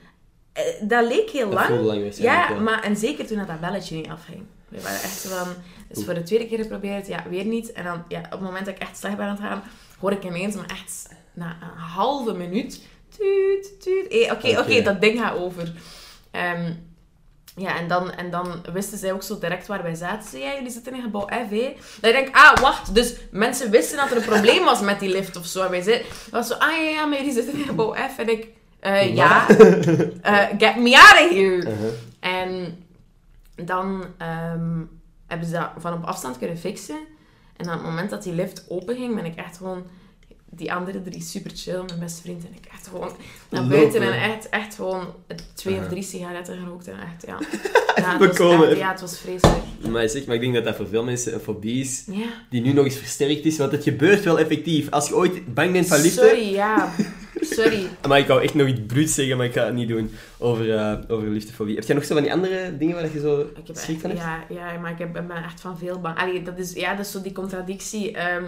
[0.82, 2.16] Dat leek heel Dat lang.
[2.16, 4.44] Ja, maar en zeker toen dat, dat belletje niet afging.
[4.68, 5.48] We waren echt van...
[5.88, 7.72] Dus voor de tweede keer geprobeerd, ja, weer niet.
[7.72, 9.64] En dan, ja, op het moment dat ik echt slecht ben aan het gaan,
[10.00, 12.82] hoor ik ineens, maar echt na een halve minuut...
[13.18, 14.08] Tuut, tuut.
[14.08, 15.74] Eh, Oké, oké, dat ding gaat over.
[16.32, 16.72] Ehm,
[17.56, 20.30] ja, en dan, en dan wisten zij ook zo direct waar wij zaten.
[20.30, 21.76] Ze, ja, jullie zitten in gebouw F, hè.
[22.02, 22.96] Dat ik denk, ah, wacht.
[22.96, 25.64] Dus mensen wisten dat er een probleem was met die lift of zo.
[25.64, 28.18] En wij zeiden, was zo, ah ja, ja, maar jullie zitten in gebouw F.
[28.18, 28.48] En ik,
[28.86, 29.48] eh, ja,
[30.22, 31.56] eh, get me out of here.
[31.58, 31.92] Uh-huh.
[32.20, 32.78] En
[33.66, 34.80] dan ehm,
[35.28, 36.98] hebben ze dat van op afstand kunnen fixen.
[37.58, 39.84] En op het moment dat die lift open ging, ben ik echt gewoon...
[40.50, 43.12] Die andere drie super chill, mijn beste vriend en ik echt gewoon
[43.50, 43.78] naar Lopen.
[43.78, 45.08] buiten en echt, echt gewoon
[45.54, 45.90] twee of Aha.
[45.90, 47.38] drie sigaretten gerookt en echt, ja.
[48.04, 49.64] ja, het was echt- ja, het was vreselijk.
[49.90, 52.26] Maar, zeg, maar ik denk dat dat voor veel mensen een fobie is, Ja.
[52.50, 54.90] die nu nog eens versterkt is, want het gebeurt wel effectief.
[54.90, 56.24] Als je ooit bang bent van liften...
[56.28, 56.90] Sorry, ja.
[57.42, 57.88] Sorry.
[58.08, 60.76] Maar ik wou echt nog iets bruuts zeggen, maar ik ga het niet doen over,
[60.76, 61.76] eh over liftefobie.
[61.76, 64.02] Heb jij nog zo van die andere dingen waar je zo Ik heb schrik echt,
[64.02, 64.22] van hebt?
[64.50, 66.18] ja, ja, maar ik heb, ben echt van veel bang.
[66.18, 68.12] Allee, dat is, ja, dat is zo die contradictie.
[68.12, 68.44] Ehm,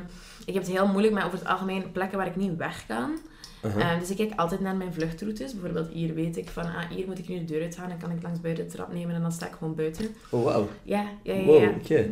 [0.45, 3.17] ik heb het heel moeilijk met over het algemeen plekken waar ik niet weg kan.
[3.65, 3.89] Uh-huh.
[3.89, 5.51] Ehm, dus ik kijk altijd naar mijn vluchtroutes.
[5.53, 7.97] Bijvoorbeeld hier weet ik van, ah, hier moet ik nu de deur uit gaan en
[7.97, 10.15] kan ik langs buiten de trap nemen en dan sta ik gewoon buiten.
[10.29, 10.69] Oh, wauw.
[10.83, 11.43] Ja, ja, ja.
[11.43, 11.69] Wow, ja.
[11.81, 12.09] oké.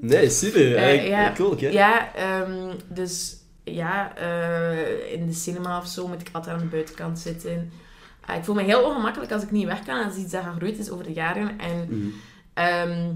[0.00, 0.76] Nee, super.
[0.76, 1.32] Eh, Eigenlijk ja.
[1.32, 1.68] Cool, oké.
[1.68, 6.68] Ja, ehm, dus ja, eh, in de cinema of zo moet ik altijd aan de
[6.68, 7.72] buitenkant zitten.
[8.26, 10.08] Ah, ik voel me heel ongemakkelijk als ik niet weg kan.
[10.10, 11.58] Is iets dat gegroeid is over de jaren.
[11.58, 12.08] En Mhm.
[12.54, 13.10] ehm,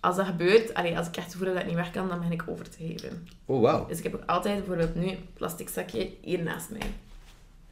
[0.00, 2.32] als dat gebeurt, allee, als ik echt voel dat ik niet weg kan, dan ben
[2.32, 3.28] ik over te geven.
[3.44, 3.86] Oh, wauw.
[3.88, 6.90] Dus ik heb ook altijd bijvoorbeeld nu een plastic zakje hier naast mij.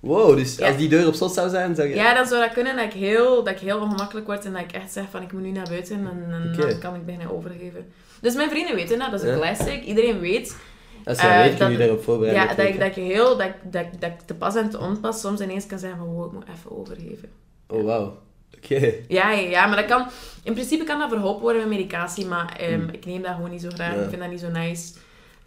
[0.00, 0.66] Wow, dus Ja.
[0.68, 1.94] als die deur op slot zou zijn, zou je...
[1.94, 4.60] Ja, dan zou dat kunnen dat ik heel, dat ik heel ongemakkelijk word en dat
[4.62, 7.92] ik echt zeg van ik moet nu naar buiten en, dan kan ik bijna overgeven.
[8.20, 9.40] Dus mijn vrienden weten dat, dat is een Ja.
[9.54, 9.82] classic.
[9.84, 10.56] Iedereen weet
[11.06, 13.72] Je Eh, weet, kun dat- je daarop ja, dat, ik, dat, ik heel, dat, ik-
[13.72, 16.32] dat, dat ik te pas en te onpas soms ineens kan zeggen van wow, ik
[16.32, 17.28] moet even overgeven.
[17.68, 18.18] Oh, wauw.
[18.56, 18.92] Oké.
[19.08, 20.06] Ja, ja, ja, maar dat kan,
[20.42, 22.88] in principe kan dat verholpen worden met medicatie, maar ehm, Mm.
[22.88, 23.94] ik neem dat gewoon niet zo graag.
[23.94, 24.00] Ja.
[24.02, 24.92] Ik vind dat niet zo nice.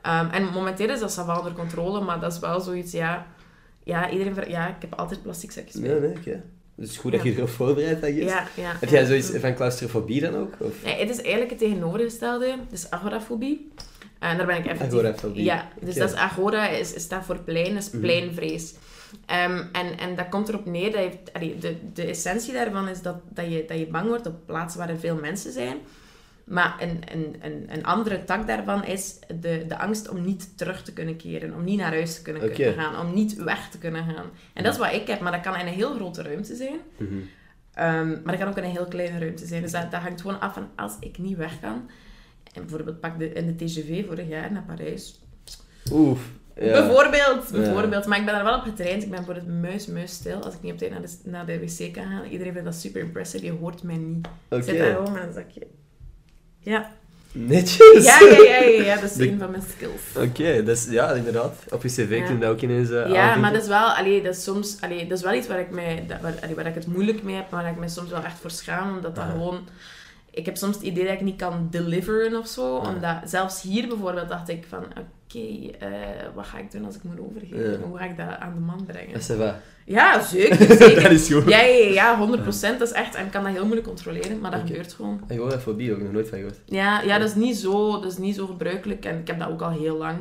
[0.01, 3.25] Ehm, en momenteel is dat wel onder controle, maar dat is wel zoiets, ja...
[3.83, 4.33] Ja, iedereen...
[4.33, 5.89] ver- Ja, ik heb altijd plastic zakjes bij.
[5.89, 6.21] Nee, nee, oké.
[6.75, 7.37] Dus het is goed dat je Ja.
[7.37, 8.33] erop voorbereidt, I guess.
[8.33, 8.71] Ja, ja.
[8.79, 8.95] Heb ja.
[8.95, 10.53] jij zoiets van claustrofobie dan ook?
[10.59, 10.83] Of?
[10.83, 12.45] Nee, het is eigenlijk het tegenovergestelde.
[12.49, 13.71] Het is agorafobie.
[14.19, 14.99] En daar ben ik effectief...
[14.99, 15.43] Agorafobie.
[15.43, 15.99] Ja, dus Oké.
[15.99, 18.01] dat is agora, is, is staat voor plein, is Mhm.
[18.01, 18.73] pleinvrees.
[19.25, 21.11] Ehm, en, en dat komt erop neer dat je...
[21.33, 24.79] allee, de, de essentie daarvan is dat, dat, je, dat je bang wordt op plaatsen
[24.79, 25.77] waar er veel mensen zijn.
[26.43, 30.83] Maar een, een, een, een andere tak daarvan is de, de angst om niet terug
[30.83, 31.55] te kunnen keren.
[31.55, 32.99] Om niet naar huis te kunnen gaan.
[33.07, 34.25] Om niet weg te kunnen gaan.
[34.53, 36.79] En dat is wat ik heb, maar dat kan in een heel grote ruimte zijn.
[36.97, 37.13] Mhm.
[37.73, 39.61] Ehm, maar dat kan ook in een heel kleine ruimte zijn.
[39.61, 41.89] Dus dat, dat hangt gewoon af van als ik niet weg kan.
[42.53, 45.19] En bijvoorbeeld pak de, in de TGV vorig jaar naar Parijs.
[45.91, 46.19] Oef.
[46.55, 46.71] Ja.
[46.71, 47.57] Bijvoorbeeld, Ja.
[47.59, 48.05] bijvoorbeeld.
[48.05, 49.03] Maar ik ben daar wel op getraind.
[49.03, 50.43] Ik ben voor het muis, muis stil.
[50.43, 52.25] Als ik niet op tijd naar de, naar de wc kan gaan.
[52.29, 53.45] Iedereen vindt dat super impressive.
[53.45, 54.27] Je hoort mij niet.
[54.49, 54.55] Oké.
[54.61, 55.67] Ik zit daar gewoon met een zakje.
[56.59, 56.91] Ja.
[57.31, 58.03] Netjes.
[58.05, 58.95] Ja, ja, ja, ja, ja.
[58.95, 60.27] Dat is De- een van mijn skills.
[60.29, 61.53] Oké, is, ja, inderdaad.
[61.71, 62.23] Op je cv Ja.
[62.25, 64.77] kun je dat ook ineens eh, Ja, maar dat is wel, allee, dat is soms,
[64.81, 67.23] allee, dat is wel iets waar ik, mij, dat, waar, allee, waar ik het moeilijk
[67.23, 69.31] mee heb, maar waar ik mij soms wel echt voor schaam, omdat dat Ah.
[69.31, 69.67] gewoon,
[70.31, 73.87] ik heb soms het idee dat ik niet kan deliveren of zo, omdat zelfs hier
[73.87, 75.89] bijvoorbeeld dacht ik van, oké, eh,
[76.33, 77.71] wat ga ik doen als ik moet overgeven?
[77.71, 77.77] Ja.
[77.77, 79.13] Hoe ga ik dat aan de man brengen?
[79.13, 79.53] Dat is wel.
[79.85, 80.77] Ja, zeker.
[80.77, 81.03] zeker.
[81.03, 81.49] dat is goed.
[81.49, 82.43] Ja, ja, ja, 100%.
[82.77, 83.15] Dat is echt...
[83.15, 85.21] En ik kan dat heel moeilijk controleren, maar dat gebeurt gewoon.
[85.27, 86.59] Ik hoor fobie ook nog nooit van gehoord.
[86.65, 89.05] Ja, ja, dat is niet zo, dat is niet zo gebruikelijk.
[89.05, 90.17] En ik heb dat ook al heel lang.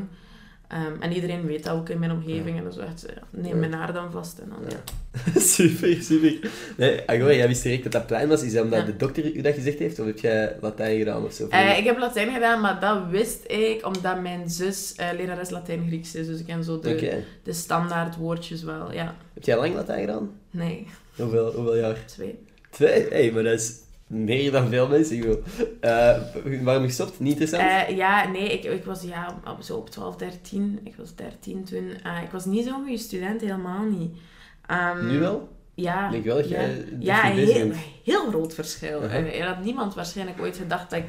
[0.69, 2.59] Ehm, en iedereen weet dat ook in mijn omgeving.
[2.59, 3.57] En dan echt, ja, neem Ja.
[3.59, 4.39] mijn haar dan vast.
[4.39, 4.81] En dan, ja.
[5.41, 6.51] super, super.
[6.77, 8.43] Nee, Agora, jij wist direct dat dat plein was.
[8.43, 9.99] Is dat omdat de dokter u dat gezegd heeft?
[9.99, 11.49] Of heb jij Latijn gedaan of zo?
[11.49, 16.14] Eh, ik heb Latijn gedaan, maar dat wist ik omdat mijn zus eh, lerares Latijn-Grieks
[16.14, 16.27] is.
[16.27, 18.93] Dus ik ken zo de, de standaard woordjes wel.
[18.93, 20.31] Ja, Heb jij lang Latijn gedaan?
[20.51, 21.97] nee, Hoeveel, hoeveel jaar?
[22.07, 22.39] twee.
[22.71, 23.03] Twee?
[23.03, 23.73] Hé, hey, maar dat is
[24.09, 25.17] meer dan veel mensen.
[25.17, 25.43] Ik bedoel,
[25.81, 27.21] eh, waarom gestopt?
[27.21, 27.71] Niet interessant?
[27.89, 30.81] Eh, ja, nee, ik, ik was ja, op, zo op 12, 13.
[30.85, 31.91] Ik was 13 toen.
[32.03, 34.17] Eh, ik was niet zo'n goede student, helemaal niet.
[34.67, 35.49] Ehm, nu wel?
[35.75, 36.07] Ja.
[36.07, 36.61] Ik denk wel dat ja.
[36.61, 37.73] jij Ja, heel,
[38.05, 39.03] heel groot verschil.
[39.03, 41.09] En er had niemand waarschijnlijk ooit gedacht dat ik,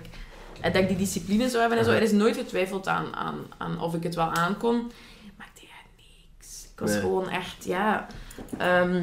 [0.62, 1.92] dat ik die discipline zou hebben en zo.
[1.92, 4.92] Er is nooit getwijfeld aan, aan, aan of ik het wel aankon.
[5.38, 6.68] Maar ik deed niks.
[6.74, 7.00] Ik was Nee.
[7.00, 8.08] gewoon echt, ja...
[8.58, 8.96] ehm,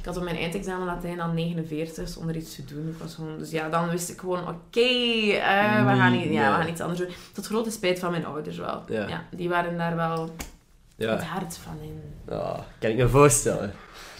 [0.00, 2.88] ik had op mijn eindexamen Latijn al 49 zonder iets te doen.
[2.88, 6.32] Ik was gewoon, dus ja, dan wist ik gewoon, oké, eh, we, gaan Nee, niet-
[6.34, 7.08] ja, we gaan iets anders doen.
[7.32, 8.82] Tot grote spijt van mijn ouders wel.
[8.88, 9.24] Ja.
[9.30, 10.32] die waren daar wel het
[10.96, 12.02] Ja, hart van in.
[12.34, 13.72] Ah, kan ik me voorstellen.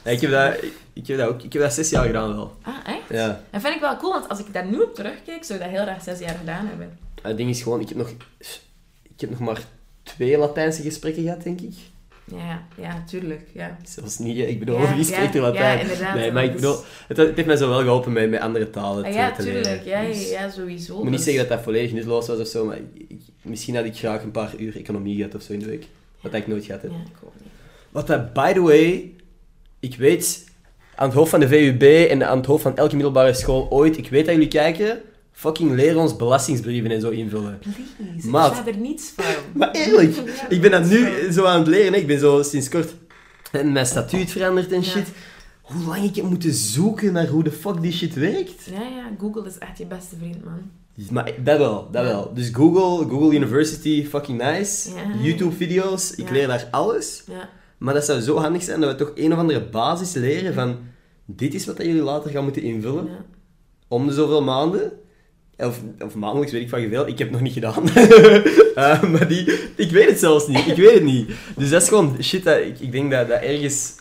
[0.04, 2.34] Ja, ik, heb dat, ik, ik heb dat ook ik heb dat zes jaar gedaan
[2.36, 2.56] wel.
[2.62, 3.08] Ah, echt?
[3.08, 3.40] Ja.
[3.50, 5.74] Dat vind ik wel cool, want als ik daar nu op terugkijk, zou ik dat
[5.74, 6.98] heel graag zes jaar gedaan hebben.
[7.22, 8.08] Het ding is gewoon, ik heb nog,
[9.02, 9.60] ik heb nog maar
[10.02, 11.74] twee Latijnse gesprekken gehad, denk ik.
[12.37, 13.49] Ja, ja, tuurlijk.
[13.55, 13.76] Ja.
[13.85, 14.43] Zelfs niet, hè.
[14.43, 15.76] ik bedoel, Ja, wie spreekt er Latijn?
[15.76, 16.14] ja, inderdaad.
[16.14, 16.76] nee, maar ik Dus- bedoel,
[17.09, 19.43] het, het heeft mij zo wel geholpen met, met andere talen Ah, te, ja, te
[19.43, 19.64] tuurlijk.
[19.66, 19.85] leren.
[19.85, 20.93] Ja, ja, Dus- ja, sowieso.
[20.93, 22.78] Ik moet niet Dus- zeggen dat dat volledig nutteloos was of zo, maar
[23.09, 25.87] ik- misschien had ik graag een paar uur economie gehad of zo in de week.
[26.20, 26.91] Wat ik nooit gehad heb.
[26.91, 27.49] Ja, ik ook niet.
[27.91, 29.12] Wat dat, by the way,
[29.81, 30.45] ik weet
[30.95, 33.99] aan het hoofd van de VUB en aan het hoofd van elke middelbare school ooit,
[33.99, 35.01] ik weet dat jullie kijken,
[35.41, 37.59] fucking leren ons belastingsbrieven en zo invullen.
[37.59, 38.51] Please, Maat.
[38.51, 39.24] ik ga er niets van.
[39.59, 41.32] Maar eerlijk, Ja, ik ben dat nu van.
[41.32, 41.93] zo aan het leren.
[41.93, 41.99] hè.
[41.99, 42.95] Ik ben zo sinds kort
[43.53, 44.86] en mijn statuut veranderd en Ja.
[44.86, 45.09] shit.
[45.61, 48.64] Hoe lang ik heb moeten zoeken naar hoe de fuck die shit werkt.
[48.64, 50.70] Ja, ja, Google is echt je beste vriend, man.
[51.11, 52.34] Maar dat wel, dat wel.
[52.34, 54.91] Dus Google, Google University, fucking nice.
[55.22, 57.22] YouTube-video's, ik leer daar alles.
[57.26, 60.55] Ja, Maar dat zou zo handig zijn dat we toch een of andere basis leren
[60.55, 60.76] van...
[61.24, 63.05] Dit is wat dat jullie later gaan moeten invullen.
[63.05, 63.24] ja.
[63.88, 64.93] Om de zoveel maanden.
[65.61, 67.06] Of, of maandelijks, weet ik van hoeveel.
[67.06, 67.82] Ik heb het nog niet gedaan.
[68.74, 69.58] Eh, maar die...
[69.76, 70.66] Ik weet het zelfs niet.
[70.66, 71.30] Ik weet het niet.
[71.56, 72.58] Dus dat is gewoon shit dat...
[72.58, 73.94] Ik, ik denk dat, dat ergens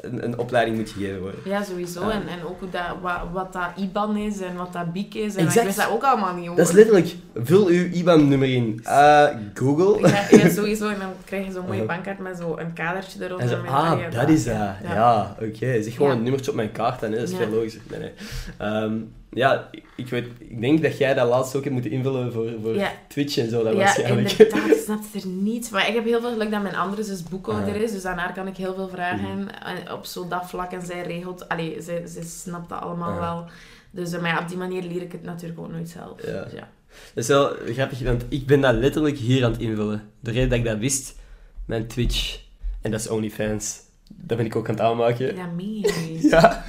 [0.00, 1.40] een, een opleiding moet gegeven worden.
[1.44, 2.08] Ja, sowieso.
[2.08, 5.34] En, en ook hoe dat, wat, wat dat IBAN is en wat dat BIC is.
[5.34, 5.56] En Exact.
[5.56, 6.56] ik wist dat ook allemaal niet, hoor.
[6.56, 7.14] Dat is letterlijk...
[7.34, 8.80] Vul uw IBAN-nummer in.
[8.84, 10.08] Eh, Google.
[10.08, 10.88] Ja, ja, sowieso.
[10.88, 11.88] En dan krijg je zo'n mooie Uh-huh.
[11.88, 13.40] bankkaart met zo'n kadertje erop.
[13.40, 14.54] Zo, ah, je- dat is dat.
[14.54, 14.76] Ja.
[14.82, 15.82] Ja, oké.
[15.82, 17.18] Zeg gewoon een nummertje op mijn kaart dan, hè.
[17.18, 17.80] dat is veel logischer.
[17.90, 19.08] Nee, nee.
[19.30, 22.74] Ja, ik- weet, ik denk dat jij dat laatst ook hebt moeten invullen voor, voor
[22.74, 22.92] Ja.
[23.08, 24.30] Twitch en zo, dat Ja, waarschijnlijk.
[24.30, 25.70] inderdaad, ik snapte er niets.
[25.70, 27.80] Maar ik heb heel veel geluk dat mijn andere zus boekhouder Ah.
[27.80, 29.92] is, dus daarnaar kan ik heel veel vragen Mhm.
[29.92, 30.72] op zo dat vlak.
[30.72, 33.18] En zij regelt, allee, zij, zij snapt dat allemaal Ah.
[33.20, 33.44] wel.
[33.90, 36.26] Dus eh, maar ja, op die manier leer ik het natuurlijk ook nooit zelf.
[36.26, 36.42] Ja.
[36.44, 36.68] Dus ja.
[37.14, 40.02] Dat is wel grappig, want ik ben dat letterlijk hier aan het invullen.
[40.20, 41.16] De reden dat ik dat wist,
[41.64, 42.40] mijn Twitch,
[42.82, 43.78] en dat is OnlyFans,
[44.08, 45.36] dat ben ik ook aan het aanmaken.
[45.36, 45.86] Ja, meen.
[46.30, 46.64] Ja.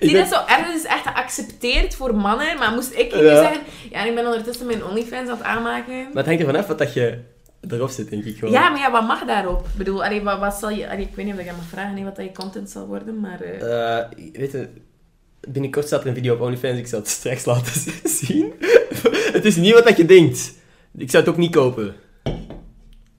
[0.00, 3.22] Zie, dat is zo erg, dat is echt geaccepteerd voor mannen, maar moest ik nu
[3.24, 3.34] Ja.
[3.42, 5.94] zeggen, ja, ik ben ondertussen mijn OnlyFans aan het aanmaken.
[6.04, 7.18] Maar het hangt ervan af wat dat je
[7.70, 8.52] erop zit, denk ik gewoon.
[8.54, 9.60] Ja, maar ja, wat mag daarop?
[9.66, 10.90] Ik bedoel, allee, wat, wat zal je...
[10.90, 12.86] Allee, ik weet niet of ik dat mag vragen, nee, wat dat je content zal
[12.86, 13.40] worden, maar...
[13.40, 14.68] eh, Eh, weet je,
[15.48, 17.72] binnenkort staat er een video op OnlyFans, ik zal het straks laten
[18.20, 18.52] zien.
[19.32, 20.52] het is niet wat dat je denkt.
[20.96, 21.94] Ik zou het ook niet kopen.
[22.24, 22.32] ja,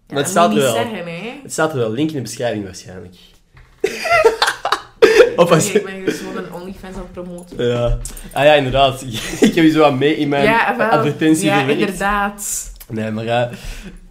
[0.07, 0.73] maar het staat er wel.
[0.73, 1.31] zeggen, hè.
[1.43, 3.15] Het staat er wel, link in de beschrijving waarschijnlijk.
[5.35, 6.03] of als ik ben
[6.83, 7.67] OnlyFans aan het promoten.
[7.67, 7.97] Ja.
[8.31, 9.01] Ah ja, inderdaad.
[9.47, 10.87] ik heb je zo aan mee in mijn ja, wel.
[10.89, 11.81] advertentie Ja, verwerkt.
[11.81, 12.71] inderdaad.
[12.89, 13.51] Nee, maar eh,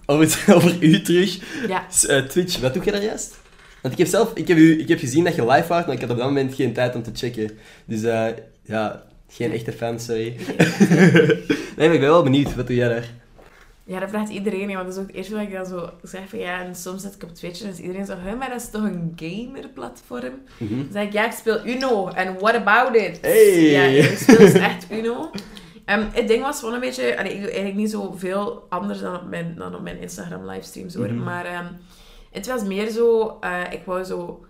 [0.06, 1.38] over, over u terug.
[1.68, 1.86] Ja.
[2.08, 3.38] Eh, Twitch, wat doe je daar juist?
[3.82, 5.94] Want ik heb zelf, ik heb, u, ik heb gezien dat je live was, maar
[5.94, 7.50] ik had op dat moment geen tijd om te checken.
[7.84, 8.26] Dus eh,
[8.62, 10.36] ja, geen echte fan, sorry.
[11.76, 13.08] nee, maar ik ben wel benieuwd, wat doe jij daar?
[13.90, 15.90] Ja, dat vraagt iedereen, hè, want dat is ook het eerste wat ik dan zo
[16.02, 18.48] zeg van ja, en soms zit ik op Twitch en is iedereen zo, hè, maar
[18.50, 20.42] dat is toch een gamer-platform?
[20.58, 20.76] Mhm.
[20.76, 23.18] Dan zeg ik, ja, ik speel Uno, en what about it?
[23.20, 23.70] Hey.
[23.70, 25.30] Ja, ik speel dus echt Uno.
[25.84, 29.14] Ehm, het ding was gewoon een beetje, allee, ik doe eigenlijk niet zoveel anders dan
[29.16, 31.22] op mijn, dan op mijn Instagram-livestreams hoor, Mhm.
[31.24, 31.66] maar ehm,
[32.30, 34.44] het was meer zo, eh, ik wou zo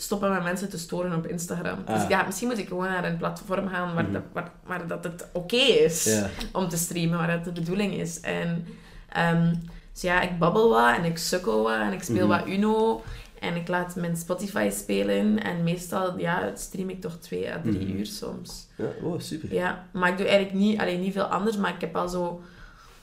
[0.00, 1.78] stoppen met mensen te storen op Instagram.
[1.86, 2.08] Dus Ah.
[2.08, 5.28] ja, misschien moet ik gewoon naar een platform gaan waar, dat, waar, waar dat het
[5.32, 6.20] oké is
[6.52, 8.20] om te streamen, waar dat de bedoeling is.
[8.20, 8.66] En
[9.12, 9.54] ehm,
[9.92, 12.38] dus ja, ik babbel wat en ik sukkel wat en ik speel Mhm.
[12.38, 13.02] wat Uno.
[13.40, 15.42] En ik laat mijn Spotify spelen.
[15.42, 17.96] En meestal ja, stream ik toch twee à drie Mhm.
[17.96, 18.66] uur soms.
[18.76, 18.84] ja.
[19.02, 19.54] Oh, super.
[19.54, 21.56] Ja, maar ik doe eigenlijk niet, alleen niet veel anders.
[21.56, 22.40] Maar ik heb al zo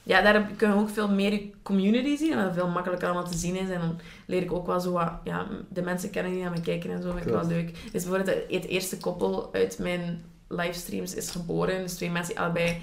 [0.06, 2.32] ja, daar kun je ook veel meer je community zien.
[2.32, 3.68] En dat veel makkelijker allemaal te zien is.
[3.68, 5.12] En dan leer ik ook wel zo wat...
[5.24, 7.10] Ja, de mensen kennen die naar me kijken en zo.
[7.10, 7.70] vind ik wel leuk.
[7.92, 11.82] Dus bijvoorbeeld het, eerste koppel uit mijn livestreams is geboren.
[11.82, 12.80] Dus twee mensen die allebei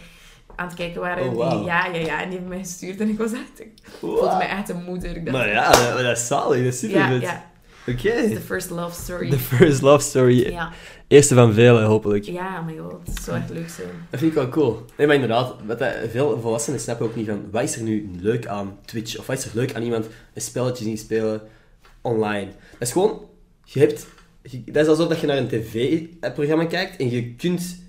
[0.56, 1.36] aan het kijken waren.
[1.36, 2.22] Oh, die, ja, ja, ja.
[2.22, 3.00] En die hebben mij gestuurd.
[3.00, 3.60] En ik was echt...
[3.60, 5.16] Ik voelde mij echt een moeder.
[5.16, 5.72] Ik dacht, Maar ja,
[6.02, 7.52] dat, is zalig, dat is super ja.
[7.88, 8.10] Oké.
[8.10, 9.30] Het is de first love story.
[9.30, 10.50] The first love story.
[10.52, 10.72] Ja.
[11.08, 12.24] Eerste van vele, hopelijk.
[12.26, 13.08] Ja, oh my god.
[13.08, 13.88] Het zou echt leuk zijn.
[14.10, 14.86] Dat vind ik wel cool.
[14.98, 18.10] Nee, maar inderdaad, wat dat, veel volwassenen snappen ook niet van, wat is er nu
[18.20, 19.18] leuk aan Twitch?
[19.20, 21.42] Of wat is er leuk aan iemand een spelletje zien spelen
[22.02, 22.46] online?
[22.72, 23.22] Dat is gewoon,
[23.64, 24.08] je hebt,
[24.42, 27.82] je- dat is alsof dat je naar een tv-programma kijkt en je kunt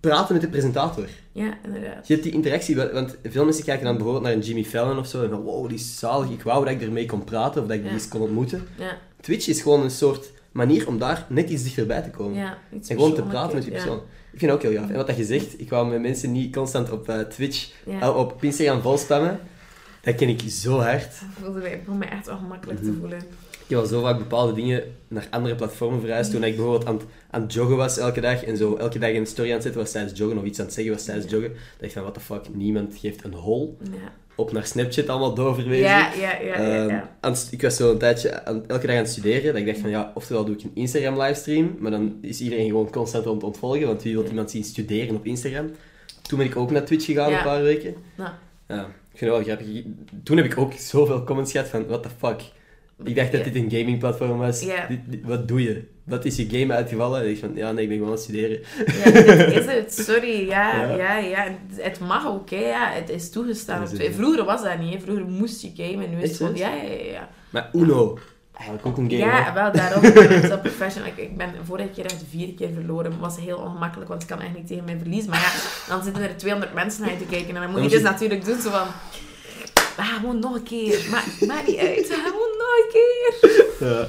[0.00, 1.06] praten met de presentator.
[1.32, 2.06] Ja, inderdaad.
[2.06, 4.98] Je hebt die interactie, wa- want veel mensen kijken dan bijvoorbeeld naar een Jimmy Fallon
[4.98, 7.62] of zo en van, wow, die is zalig, ik wou dat ik ermee kon praten
[7.62, 8.62] of dat ik die eens kon ontmoeten.
[8.78, 12.38] Ja, Twitch is gewoon een soort manier om daar net iets dichterbij te komen.
[12.38, 12.58] ja.
[12.72, 13.78] En gewoon te praten met die ja.
[13.78, 13.98] persoon.
[14.32, 14.90] Ik vind dat ook heel gaaf.
[14.90, 18.00] En wat dat je zegt, ik wou met mensen niet constant op eh, Twitch, Ja.
[18.00, 19.40] eh, op Instagram volspammen.
[20.02, 21.04] Dat ken ik zo hard.
[21.04, 22.90] Ik voelde mij, begon me echt ongemakkelijk Mhm.
[22.92, 23.18] te voelen.
[23.50, 26.30] Ik heb al zo vaak bepaalde dingen naar andere platformen verhuisd.
[26.30, 29.10] Toen ik bijvoorbeeld aan, het- aan het joggen was elke dag en zo elke dag
[29.14, 31.30] een story aan het zetten was tijdens joggen of iets aan het zeggen was tijdens
[31.30, 31.50] joggen.
[31.52, 33.90] dacht ik van, what the fuck, niemand geeft een hol Ja,
[34.40, 35.86] op naar Snapchat allemaal doorverwezen.
[35.88, 36.38] ja, ja, ja.
[36.40, 37.10] ja, Ehm, ja.
[37.20, 39.44] het ik was zo een tijdje aan, elke dag aan het studeren.
[39.52, 42.66] Dat ik dacht van ja, oftewel doe ik een Instagram livestream, maar dan is iedereen
[42.66, 44.28] gewoon constant om te ontvolgen, want wie wil Ja.
[44.28, 45.70] iemand zien studeren op Instagram?
[46.22, 47.38] Toen ben ik ook naar Twitch gegaan Ja.
[47.38, 47.94] een paar weken.
[48.16, 48.30] Nou,
[48.68, 48.80] Ja,
[49.12, 49.82] ik vind het wel grappig.
[50.24, 52.40] Toen heb ik ook zoveel comments gehad van what the fuck.
[53.04, 54.60] Ik dacht dat dit een gamingplatform was.
[54.60, 55.84] Dit- wat doe je?
[56.04, 57.22] Wat is je game uitgevallen?
[57.22, 58.60] En ik van ja, nee, ik ben gewoon aan het studeren.
[59.04, 59.10] ja,
[59.44, 59.94] dit is het.
[60.06, 60.46] Sorry.
[60.48, 60.96] Ja, Ja.
[60.96, 61.46] ja, ja.
[61.76, 62.56] Het- mag ook, hè.
[62.68, 63.82] Ja, het is toegestaan.
[63.82, 64.14] Is.
[64.14, 65.00] Vroeger was dat niet, hè.
[65.00, 66.10] Vroeger moest je gamen.
[66.10, 66.58] Nu is het?
[66.58, 67.28] Ja, ja, ja.
[67.50, 68.18] Maar Uno,
[68.52, 69.22] eigenlijk ook een game.
[69.24, 69.52] Ja, hè?
[69.52, 70.04] wel daarom.
[70.04, 71.08] Ik ben zo professional.
[71.08, 73.10] Ik, ik ben vorige keer echt vier keer verloren.
[73.10, 75.26] Het was heel ongemakkelijk, want ik kan echt niet tegen mijn verlies.
[75.26, 75.50] Maar ja,
[75.94, 77.54] dan zitten er 200 mensen naar je te kijken.
[77.56, 78.86] En dan moet je dus natuurlijk doen zo van...
[80.00, 81.06] Ah, gewoon nog een keer.
[81.10, 82.06] Maakt maakt niet uit.
[82.26, 83.38] Gewoon nog een keer.
[83.80, 84.08] Ja,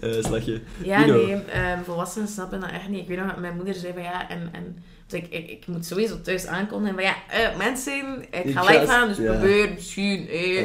[0.00, 0.60] eh, slag je.
[0.82, 1.34] Ja, nee.
[1.34, 3.00] ehm, volwassenen snappen dat echt niet.
[3.00, 4.28] Ik weet nog dat mijn moeder zei van ja...
[4.28, 8.52] En, en, dus ik, ik, ik moet sowieso thuis aankondigen van ja, eh, mensen, ik
[8.52, 9.32] ga live gaan, dus ja.
[9.32, 10.28] probeer misschien.
[10.28, 10.60] Eh.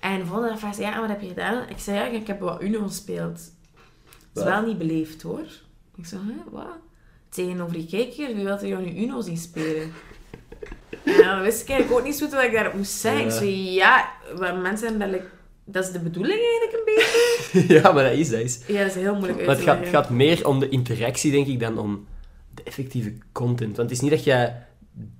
[0.00, 1.68] En de volgende dag vraagt ze, ja, wat heb je gedaan?
[1.68, 3.40] Ik zei, ja, ik heb wat Uno gespeeld.
[4.32, 5.46] Dat is wel niet beleefd, hoor.
[5.96, 6.76] Ik zei, hè, wat?
[7.28, 9.92] Tegenover die kijker, wie wil er jou nu Uno zien spelen?
[11.04, 13.20] En dan wist ik eigenlijk ook niet zo goed wat ik daarop moest zeggen.
[13.20, 13.36] Ik Ja.
[13.36, 15.30] zei, ja, wat mensen hebben dat, like,
[15.64, 17.74] dat is de bedoeling eigenlijk een beetje.
[17.80, 18.60] ja, maar dat is, dat is.
[18.66, 20.68] Ja, dat is heel moeilijk uit Maar te het gaat, het gaat meer om de
[20.68, 22.06] interactie, denk ik, dan om
[22.54, 23.76] de effectieve content.
[23.76, 24.66] Want het is niet dat jij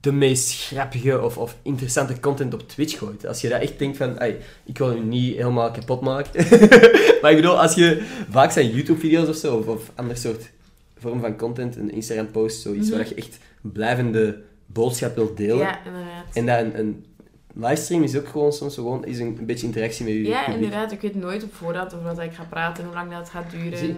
[0.00, 3.26] de meest grappige of, of interessante content op Twitch gooit.
[3.26, 6.46] Als je dat echt denkt van, "Ai, ik wil je niet helemaal kapot maken.
[7.22, 10.50] maar ik bedoel, als je vaak zijn YouTube-video's of zo, of, of ander soort
[10.98, 12.96] vorm van content, een Instagram-post, zoiets Mhm.
[12.98, 14.40] waar je echt blijvende
[14.72, 15.58] boodschap wilt delen.
[15.58, 16.24] Ja, inderdaad.
[16.32, 17.04] En dat een, een
[17.54, 20.62] livestream is ook gewoon soms gewoon is een, een beetje interactie met je Ja, publiek.
[20.62, 20.92] inderdaad.
[20.92, 23.78] Ik weet nooit op voorhand over wat ik ga praten, hoe lang dat gaat duren.
[23.78, 23.96] Zie.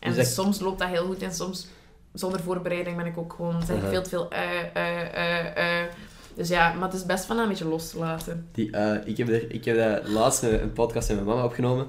[0.00, 1.66] En Dus soms loopt dat heel goed en soms
[2.12, 3.90] zonder voorbereiding ben ik ook gewoon, zeg ik Aha.
[3.90, 5.86] veel te veel eh, eh.
[6.34, 8.48] Dus ja, maar het is best van een beetje los te laten.
[8.52, 8.70] Die,
[9.04, 11.84] ik, heb er, ik heb daar laatst een, een podcast met mijn mama opgenomen.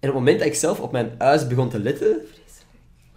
[0.00, 2.16] En op het moment dat ik zelf op mijn huis begon te letten...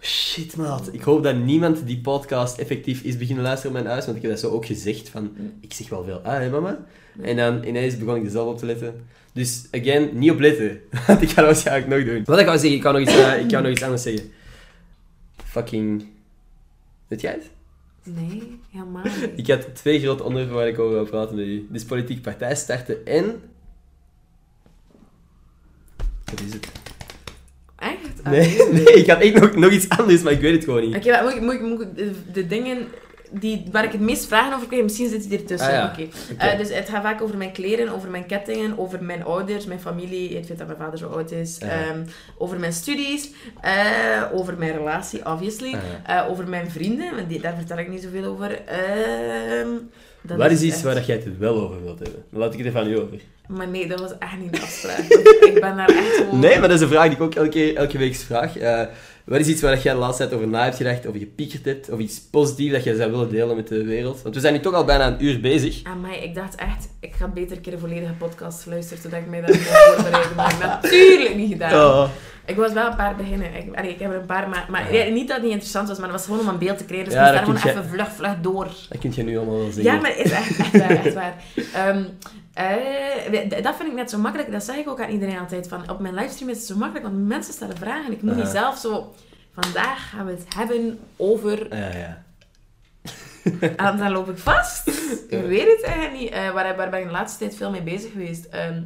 [0.00, 0.92] Shit, maat.
[0.92, 4.04] Ik hoop dat niemand die podcast effectief is beginnen luisteren op mijn huis.
[4.04, 5.36] Want ik heb dat zo ook gezegd van...
[5.60, 6.84] Ik zeg wel veel, ah, hè, mama?
[7.20, 9.06] En dan ineens begon ik er zelf op te letten.
[9.32, 10.80] Dus, again, niet op letten.
[11.06, 12.24] Want ik ga dat waarschijnlijk nog doen.
[12.24, 14.30] Wat ik wou zeggen, ik kan nog iets, eh, ik kan nog iets anders zeggen.
[15.44, 16.06] Fucking...
[17.08, 17.50] Weet jij het?
[18.02, 19.30] Nee, helemaal niet.
[19.36, 21.66] Ik had twee grote onderwerpen waar ik over wil praten met u.
[21.70, 23.42] Dus politieke partij starten en...
[26.24, 26.70] Wat is het?
[28.28, 30.80] Ah, Nee, nee, ik had echt nog, nog iets anders, maar ik weet het gewoon
[30.86, 30.96] niet.
[30.96, 32.78] Oké, maar moet, ik- moet, ik- moet ik de, dingen
[33.30, 35.68] die, waar ik het meest vragen over krijg, misschien zit die ertussen.
[35.68, 35.92] Ah, ja.
[35.92, 36.08] Oké.
[36.38, 39.80] Eh, dus het gaat vaak over mijn kleren, over mijn kettingen, over mijn ouders, mijn
[39.80, 40.36] familie.
[40.36, 41.56] Het feit dat mijn vader zo oud is.
[41.60, 41.66] Ja.
[41.68, 42.02] ehm,
[42.38, 43.30] over mijn studies.
[43.60, 45.74] eh, over mijn relatie, obviously.
[46.06, 48.50] Ah, eh, over mijn vrienden, want die, daar vertel ik niet zoveel over.
[50.22, 52.24] Dat Wat is iets echt- waar dat jij het wel over wilt hebben?
[52.30, 53.18] Dan laat ik het even aan u over.
[53.48, 54.98] Maar nee, dat was echt niet de afspraak.
[55.54, 56.38] ik ben daar echt gewoon...
[56.38, 58.56] Nee, maar dat is een vraag die ik ook elke, elke week vraag.
[58.56, 58.82] Eh,
[59.28, 61.90] wat is iets waar jij de laatste tijd over na hebt gedacht, of gepiekerd hebt,
[61.90, 64.22] of iets positiefs dat jij zou willen delen met de wereld?
[64.22, 65.80] Want we zijn nu toch al bijna een uur bezig.
[65.82, 69.28] Amai, ik dacht echt, ik ga beter een keer een volledige podcast luisteren, zodat ik
[69.28, 69.58] mij daar kan
[69.94, 70.36] voorbereiden.
[70.36, 71.72] Maar ik natuurlijk niet gedaan.
[72.02, 72.08] Oh.
[72.46, 73.54] Ik was wel een paar beginnen.
[73.54, 75.04] Ik, allee, ik heb er een paar, maar, maar Ja.
[75.10, 77.04] niet dat het niet interessant was, maar het was gewoon om een beeld te creëren.
[77.04, 78.66] Dus Ja, ik moest daar gewoon even vlug, vlug door.
[78.88, 79.82] Dat kun je nu allemaal wel zeggen.
[79.94, 81.34] Ja, maar het is echt, echt waar, echt waar.
[81.86, 82.02] Ehm,
[82.58, 84.52] eh, dat vind ik net zo makkelijk.
[84.52, 85.68] Dat zeg ik ook aan iedereen altijd.
[85.68, 88.12] Van, op mijn livestream is het zo makkelijk, want mensen stellen vragen.
[88.12, 89.14] Ik moet niet zelf zo...
[89.60, 91.76] Vandaag gaan we het hebben over...
[91.76, 92.22] Ja, ja.
[93.76, 94.86] En dan loop ik vast.
[95.28, 96.30] Ik weet het eigenlijk niet.
[96.30, 98.44] Eh, waar, waar ben ik de laatste tijd veel mee bezig geweest?
[98.44, 98.82] Ehm,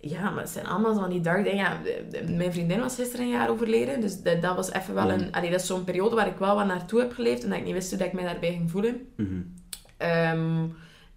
[0.00, 1.56] ja, maar het zijn allemaal van die dark dingen.
[1.64, 4.00] Ja, de- de- mijn vriendin was gisteren een jaar overleden.
[4.00, 5.32] Dus dat, dat was even wel een...
[5.32, 7.42] Allee, dat is zo'n periode waar ik wel wat naartoe heb geleefd.
[7.42, 9.12] En dat ik niet wist hoe dat ik mij daarbij ging voelen.
[9.96, 10.64] Ehm,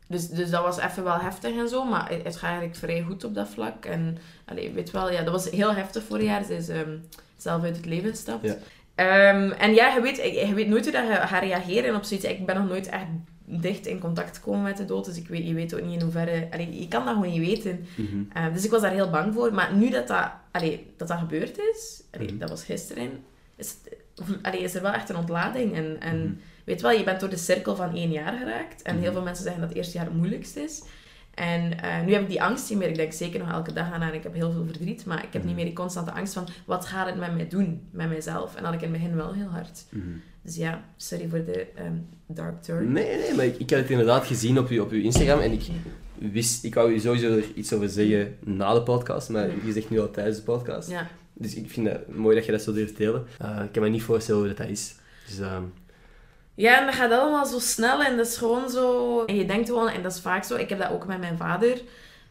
[0.08, 3.02] dus, dus dat was even wel heftig en zo, maar het, het gaat eigenlijk vrij
[3.02, 3.86] goed op dat vlak.
[3.86, 6.44] En allee, weet wel, ja, dat was heel heftig vorig jaar.
[6.44, 6.98] Ze is ehm,
[7.38, 8.46] zelf uit het leven gestapt.
[8.46, 8.56] Ja.
[8.96, 10.16] Ehm, en ja, je weet,
[10.48, 12.26] je weet nooit hoe dat je gaat reageren op zoiets.
[12.26, 13.06] Ik ben nog nooit echt
[13.48, 16.02] dicht in contact gekomen met de dood, dus ik weet, je weet ook niet in
[16.02, 16.48] hoeverre...
[16.52, 17.86] Allee, je kan dat gewoon niet weten.
[17.96, 18.24] Mhm.
[18.34, 19.54] Ehm, dus ik was daar heel bang voor.
[19.54, 22.38] Maar nu dat dat, allee, dat, dat gebeurd is, allee, Mhm.
[22.38, 23.10] dat was gisteren,
[23.56, 23.98] is, het-
[24.42, 25.76] allee, is er wel echt een ontlading.
[25.76, 26.34] En, en Mhm.
[26.66, 28.82] Weet wel, je bent door de cirkel van één jaar geraakt.
[28.82, 29.04] En Mhm.
[29.04, 30.84] heel veel mensen zeggen dat het eerste jaar het moeilijkste is.
[31.34, 32.88] En eh, nu heb ik die angst niet meer.
[32.90, 35.06] Ik denk zeker nog elke dag aan en ik heb heel veel verdriet.
[35.06, 35.56] Maar ik heb niet Mhm.
[35.56, 37.82] meer die constante angst van, wat gaat het met mij doen?
[37.92, 38.56] Met mijzelf.
[38.56, 39.86] En dat had ik in het begin wel heel hard.
[39.90, 40.04] Mhm.
[40.42, 41.94] Dus ja, sorry voor de ehm,
[42.28, 42.92] dark turn.
[42.92, 45.52] Nee, nee, maar ik, ik had het inderdaad gezien op uw, op uw Instagram en
[45.52, 45.62] ik
[46.32, 49.66] wist, ik wou u sowieso er iets over zeggen na de podcast, maar Mhm.
[49.68, 50.90] je zegt nu al tijdens de podcast.
[50.90, 51.08] Ja.
[51.34, 53.26] Dus ik vind het mooi dat je dat zo durft delen.
[53.40, 54.96] Eh, ik kan me niet voorstellen hoe dat, dat is.
[55.28, 55.64] Dus, ehm,
[56.56, 59.24] Ja, en dat gaat allemaal zo snel en dat is gewoon zo...
[59.26, 61.38] En je denkt gewoon, en dat is vaak zo, ik heb dat ook met mijn
[61.38, 61.82] vader.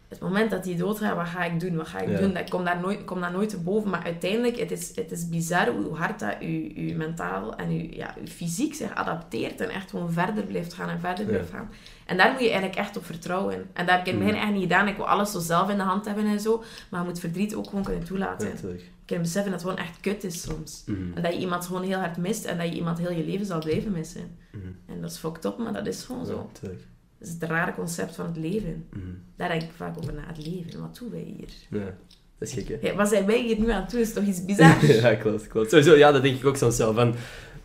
[0.09, 1.77] Het moment dat hij doodgaat, wat ga ik doen?
[1.77, 2.19] Wat ga ik Ja.
[2.19, 2.37] doen?
[2.37, 3.91] Ik kom daar nooit, kom daar nooit te boven.
[3.91, 7.97] Maar uiteindelijk, het is, het is bizar hoe hard dat je, je mentaal en je,
[7.97, 11.31] ja, je fysiek zich adapteert en echt gewoon verder blijft gaan en verder Ja.
[11.31, 11.71] blijft gaan.
[12.07, 13.55] En daar moet je eigenlijk echt op vertrouwen.
[13.73, 14.43] En dat heb ik in het begin Mhm.
[14.45, 14.89] echt niet gedaan.
[14.89, 16.63] Ik wil alles zo zelf in de hand hebben en zo.
[16.89, 18.47] Maar je moet verdriet ook gewoon kunnen toelaten.
[18.49, 18.91] ja, natuurlijk.
[19.05, 20.83] Kunt beseffen dat het gewoon echt kut is soms.
[20.87, 21.13] Mhm.
[21.15, 23.47] En dat je iemand gewoon heel hard mist en dat je iemand heel je leven
[23.47, 24.37] zal blijven missen.
[24.53, 24.67] Mhm.
[24.87, 26.51] En dat is fucked up, maar dat is gewoon zo.
[26.61, 26.71] Dat
[27.21, 28.87] is het rare concept van het leven.
[28.91, 29.03] Mhm.
[29.37, 30.81] Daar denk ik vaak over na, het leven.
[30.81, 31.81] Wat doen wij hier?
[31.81, 31.95] Ja,
[32.39, 32.89] dat is gek, hè?
[32.89, 34.01] Ja, wat zijn wij hier nu aan het doen?
[34.01, 34.87] is toch iets bizar?
[35.03, 35.71] ja, klopt, klopt.
[35.71, 36.95] Sowieso, ja, dat denk ik ook soms wel.
[36.95, 37.15] Van,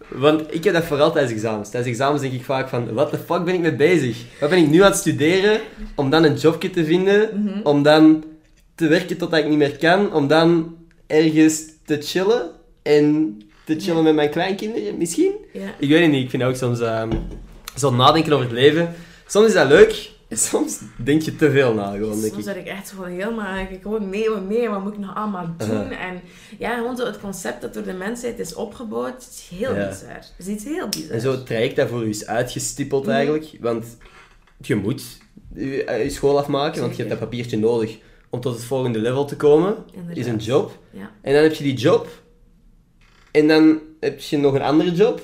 [0.09, 1.69] want ik heb dat vooral tijdens examens.
[1.69, 4.39] Tijdens examens denk ik vaak van, wat de fuck ben ik mee bezig?
[4.39, 5.61] Wat ben ik nu aan het studeren?
[5.95, 8.23] Om dan een jobje te vinden, om dan
[8.75, 10.77] te werken totdat ik niet meer kan, om dan
[11.10, 12.49] ergens te chillen
[12.82, 14.01] en te chillen Ja.
[14.03, 15.32] met mijn kleinkinderen, misschien?
[15.53, 15.74] Ja.
[15.80, 17.12] Ik weet het niet, ik vind ook soms ehm,
[17.76, 18.93] zo nadenken over het leven.
[19.28, 22.53] Soms is dat leuk, en soms denk je te veel na, gewoon, denk Soms ik.
[22.53, 23.57] zit ik echt gewoon helemaal...
[23.57, 25.91] Ik gewoon, nee, wat nee, wat moet ik nou allemaal doen?
[25.91, 26.22] En
[26.60, 29.88] ja, gewoon zo het concept dat door de mensheid is opgebouwd, is heel Ja.
[29.89, 30.14] bizar.
[30.16, 31.12] Het is iets heel bizar.
[31.12, 33.12] En zo het traject dat voor u is uitgestippeld Mhm.
[33.12, 33.47] eigenlijk.
[33.60, 33.86] Want
[34.62, 35.03] je moet
[35.55, 37.97] je, eh, je school afmaken, want je hebt dat papiertje nodig
[38.30, 39.75] om tot het volgende level te komen.
[39.91, 40.17] Inderdaad.
[40.17, 40.77] Is een job.
[40.91, 41.11] Ja.
[41.21, 42.07] En dan heb je die job.
[43.32, 45.21] En dan heb je nog een andere job.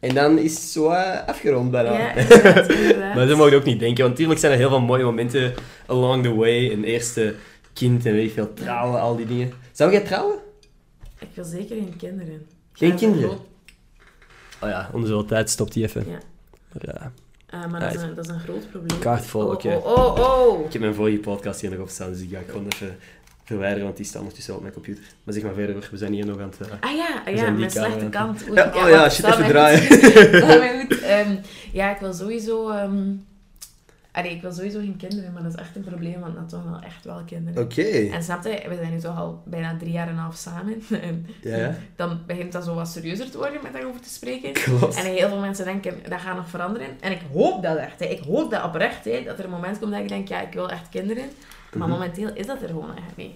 [0.00, 1.92] En dan is het zo eh, afgerond bijna.
[1.92, 3.14] Ja, inderdaad, inderdaad.
[3.14, 5.54] maar zo mag je ook niet denken, want natuurlijk zijn er heel veel mooie momenten
[5.86, 6.70] along the way.
[6.72, 7.34] Een eerste
[7.72, 9.52] kind en weet ik veel, trouwen, al die dingen.
[9.72, 10.38] Zou jij trouwen?
[11.18, 12.46] Ik wil zeker geen kinderen.
[12.72, 13.30] Geen Dat kinderen?
[14.60, 16.04] Oh ja, onder zoveel tijd stopt die even.
[16.08, 16.18] Ja.
[16.80, 17.12] Ja.
[17.62, 18.98] Eh, maar dat is, een, dat is een groot probleem.
[18.98, 19.80] Kaart vol, oh, oké.
[19.84, 20.64] oh, oh, oh.
[20.66, 22.96] Ik heb mijn vorige podcast hier nog op staan, dus die ga ik gewoon even
[23.44, 25.04] verwijderen, want die staat ondertussen op mijn computer.
[25.24, 25.88] Maar zeg maar verder, hoor.
[25.90, 26.68] we zijn hier nog aan het...
[26.68, 28.42] eh, Ah ja, ah, ja mijn slechte aan kant.
[28.48, 29.80] Oei, Ja, oh ja, shit, even draaien.
[30.88, 31.00] goed.
[31.00, 31.34] Ehm,
[31.72, 32.70] ja, ik wil sowieso...
[32.70, 33.02] ehm
[34.14, 36.64] allee, ik wil sowieso geen kinderen, maar dat is echt een probleem, want dan toch
[36.70, 37.62] wel echt wel kinderen.
[37.62, 37.82] Oké.
[38.12, 40.82] En snap je, we zijn nu toch al bijna drie jaar en een half samen.
[41.02, 41.76] En Ja.
[41.96, 44.52] Dan begint dat zo wat serieuzer te worden met daarover te spreken.
[44.52, 44.96] Klopt.
[44.96, 46.86] En heel veel mensen denken, dat gaat nog veranderen.
[47.00, 48.00] En ik hoop dat echt.
[48.00, 48.06] Hè.
[48.06, 50.52] Ik hoop dat oprecht, hè, dat er een moment komt dat ik denk, ja, ik
[50.52, 51.24] wil echt kinderen.
[51.72, 51.96] Maar Mhm.
[51.98, 53.32] momenteel is dat er gewoon eigenlijk niet.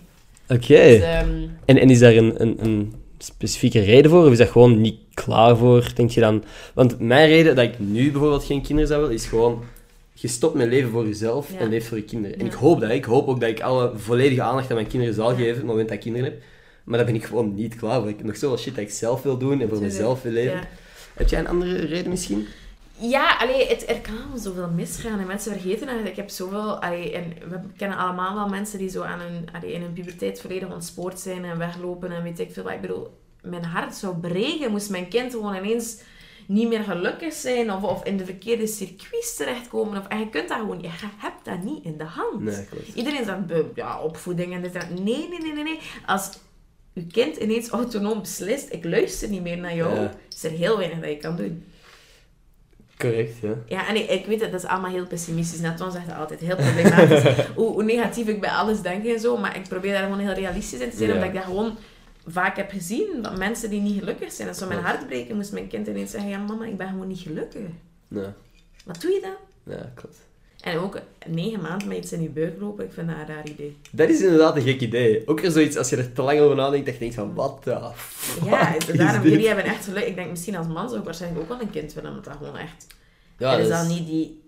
[0.49, 0.75] Oké.
[0.89, 1.29] Dus, ehm,
[1.65, 4.25] En, en is daar een, een, een specifieke reden voor?
[4.27, 6.45] Of is dat gewoon niet klaar voor, denk je dan?
[6.75, 9.63] Want mijn reden dat ik nu bijvoorbeeld geen kinderen zou willen, is gewoon...
[10.21, 11.59] Je stopt met leven voor jezelf Ja.
[11.59, 12.39] en leeft voor je kinderen.
[12.39, 12.91] En ik hoop dat.
[12.91, 15.65] Ik hoop ook dat ik alle volledige aandacht aan mijn kinderen zal geven op het
[15.65, 16.43] moment dat ik kinderen heb.
[16.85, 18.09] Maar daar ben ik gewoon niet klaar voor.
[18.09, 20.69] Ik heb nog zoveel shit dat ik zelf wil doen en voor mezelf wil leven.
[21.15, 22.47] Heb jij een andere reden misschien?
[23.01, 25.19] Ja, allee, het, er kan allemaal zoveel misgaan.
[25.21, 25.97] En mensen vergeten dat.
[26.07, 26.83] Ik heb zoveel...
[26.83, 30.41] Allee, en we kennen allemaal wel mensen die zo aan hun, allee, in hun puberteit
[30.41, 32.73] volledig ontspoord zijn en weglopen en weet ik veel wat.
[32.73, 33.09] Ik bedoel,
[33.43, 35.97] mijn hart zou breken moest mijn kind gewoon ineens
[36.49, 39.99] niet meer gelukkig zijn of, of in de verkeerde circuits terechtkomen.
[39.99, 40.81] Of, en je kunt dat gewoon...
[40.81, 42.41] Je hebt dat niet in de hand.
[42.41, 42.67] Nee.
[42.95, 45.05] Iedereen zegt, "Be- ja, opvoeding en dit en dat.
[45.05, 45.79] Nee, nee, nee, nee, nee.
[46.07, 46.31] Als
[46.95, 50.13] uw kind ineens autonoom beslist, ik luister niet meer naar jou, Ja.
[50.35, 51.65] is er heel weinig dat je kan doen.
[52.97, 53.55] Correct, ja.
[53.67, 55.61] Ja, en ik, ik weet het, dat is allemaal heel pessimistisch.
[55.61, 57.23] Net zegt dat altijd heel problematisch.
[57.57, 59.37] hoe, hoe negatief ik bij alles denk en zo.
[59.37, 61.09] Maar ik probeer daar gewoon heel realistisch in te zijn.
[61.09, 61.15] Ja.
[61.15, 61.77] Omdat ik dat gewoon
[62.31, 63.09] vaak heb gezien.
[63.23, 64.49] Dat mensen die niet gelukkig zijn.
[64.49, 65.37] Dat zou mijn hart breken.
[65.37, 67.63] Moest mijn kind ineens zeggen, ja mama, ik ben gewoon niet gelukkig.
[68.09, 68.27] Nee,
[68.85, 69.75] Wat doe je dan?
[69.77, 70.17] ja, klopt.
[70.61, 73.49] En ook negen maanden met iets in je buik lopen, ik vind dat een raar
[73.49, 73.77] idee.
[73.91, 75.23] Dat is inderdaad een gek idee.
[75.27, 77.71] Ook zoiets, als je er te lang over nadenkt, dat je denkt van, wat de
[78.45, 80.07] Ja, daarom, jullie hebben echt geluk.
[80.07, 82.37] Ik denk misschien als man zou ik waarschijnlijk ook wel een kind willen, omdat dat
[82.37, 82.87] gewoon echt...
[83.39, 84.43] Ja, er is dat dan niet die...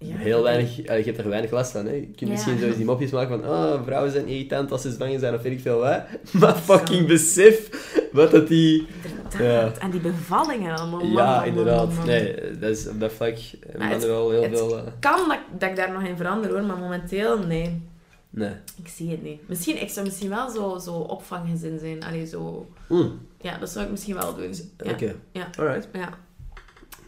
[0.00, 0.76] Ja, heel weinig...
[0.76, 1.92] Je hebt er weinig last van, hè.
[1.92, 2.26] Je kunt Ja.
[2.28, 5.34] misschien zo eens die mopjes maken van, oh, vrouwen zijn irritant als ze zwanger zijn,
[5.34, 6.02] of weet ik veel wat.
[6.32, 7.70] Maar fucking besef
[8.12, 8.86] wat dat die...
[9.32, 9.78] Inderdaad.
[9.78, 11.00] En die bevallingen allemaal.
[11.00, 11.92] man, Ja, man, inderdaad.
[11.94, 12.06] man.
[12.06, 13.34] Nee, dat is op dat vlak
[13.78, 14.76] het- wel heel veel...
[14.78, 17.82] eh, Kan dat, dat ik daar nog in verander hoor, maar momenteel nee.
[18.30, 18.52] nee.
[18.82, 19.48] Ik zie het niet.
[19.48, 22.04] Misschien, ik zou misschien wel zo, zo opvanggezin zijn.
[22.04, 22.66] Allee, zo...
[22.86, 24.54] Hmm, Ja, dat zou ik misschien wel doen.
[24.84, 24.90] Ja.
[24.90, 25.14] Oké.
[25.32, 25.48] Ja.
[25.58, 25.88] Alright.
[25.92, 26.08] Ja.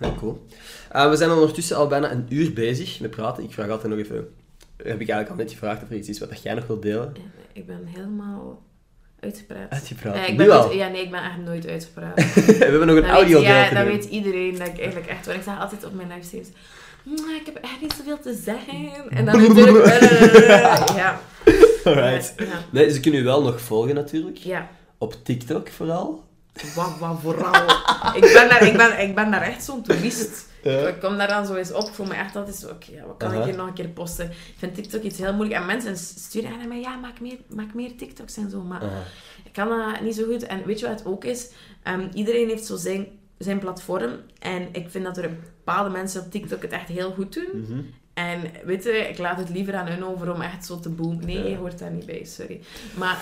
[0.01, 0.46] Nou, cool.
[0.90, 3.44] Eh, we zijn ondertussen al bijna een uur bezig met praten.
[3.44, 4.16] Ik vraag altijd nog even...
[4.76, 7.14] Heb ik eigenlijk al net gevraagd of er iets is wat jij nog wilt delen?
[7.53, 8.62] Ik ben helemaal
[9.20, 9.70] uitgepraat.
[9.70, 10.14] Uitgepraat.
[10.14, 10.64] Ja, ik nu ben al.
[10.66, 12.16] nooit- ja, nee, ik ben echt nooit uitgepraat.
[12.34, 13.92] we hebben nog een Dat audio weet, ja, te dat doen.
[13.92, 15.26] weet iedereen dat ik eigenlijk echt...
[15.26, 16.48] Want ik zeg altijd op mijn livestreams...
[17.03, 19.11] "Mm, ik heb echt niet zoveel te zeggen.
[19.11, 19.86] En dan natuurlijk...
[21.03, 21.20] ja.
[21.84, 22.32] Alright.
[22.36, 22.44] Ja.
[22.70, 24.36] Nee, ze kunnen u wel nog volgen natuurlijk.
[24.36, 24.68] ja.
[24.98, 26.24] Op TikTok vooral.
[26.75, 27.63] Wat, wat vooral.
[28.15, 30.49] ik, ben daar, ik, ben, ik ben daar echt zo'n toerist.
[30.63, 31.89] Ik kom daar dan zo eens op.
[31.89, 33.39] Ik voel me echt altijd zo, oké, ja, wat kan Aha.
[33.39, 34.27] ik hier nog een keer posten?
[34.31, 35.61] Ik vind TikTok iets heel moeilijk.
[35.61, 38.61] En mensen sturen aan mij, ja, maak meer, maak meer TikToks en zo.
[38.63, 39.03] Maar Aha.
[39.45, 40.43] ik kan dat niet zo goed.
[40.47, 41.49] En weet je wat het ook is?
[41.83, 43.07] Ehm, iedereen heeft zo zijn,
[43.39, 44.13] zijn platform.
[44.39, 45.31] En ik vind dat er
[45.65, 47.65] bepaalde mensen op TikTok het echt heel goed doen.
[47.69, 47.81] Mhm.
[48.15, 51.27] En weet je, ik laat het liever aan hun over om echt zo te boomen.
[51.27, 51.49] Nee, Ja.
[51.49, 52.61] je hoort daar niet bij, sorry.
[52.95, 53.19] Maar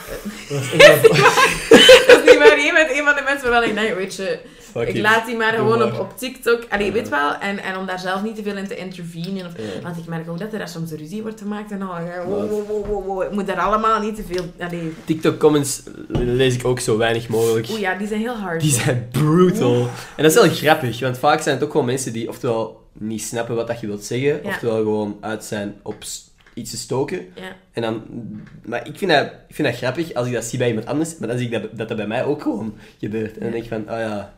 [0.51, 0.97] eh,
[2.31, 2.59] Niet waar.
[2.61, 4.39] Je bent een van de mensen waarvan ik denk, weet je...
[4.73, 5.03] Fuck ik it.
[5.03, 6.63] laat die maar gewoon op, op TikTok.
[6.69, 6.93] Allee, Ja.
[6.93, 7.35] weet wel.
[7.35, 9.47] En, en om daar zelf niet te veel in te intervenen.
[9.47, 9.83] Of, Ja.
[9.83, 11.71] Want ik merk ook dat er soms ruzie wordt gemaakt.
[11.71, 13.23] En dan, ja, wow, wow, wow, wow, wow.
[13.23, 14.45] Ik moet daar allemaal niet te veel...
[14.61, 14.95] Allee.
[15.05, 17.69] TikTok-comments lees ik ook zo weinig mogelijk.
[17.71, 18.61] Oeh ja, die zijn heel hard.
[18.61, 19.81] Die zijn brutal.
[20.17, 23.23] En dat is wel grappig, want vaak zijn het ook gewoon mensen die oftewel niet
[23.23, 24.49] snappen wat dat je wilt zeggen, Ja.
[24.49, 25.97] oftewel gewoon uit zijn op
[26.59, 27.27] iets te stoken.
[27.35, 27.57] Ja.
[27.73, 28.03] En dan,
[28.65, 31.19] maar ik vind, dat, ik vind dat grappig als ik dat zie bij iemand anders,
[31.19, 33.35] maar dan zie ik dat dat, dat bij mij ook gewoon gebeurt.
[33.35, 34.35] En dan denk ik van, oh ja,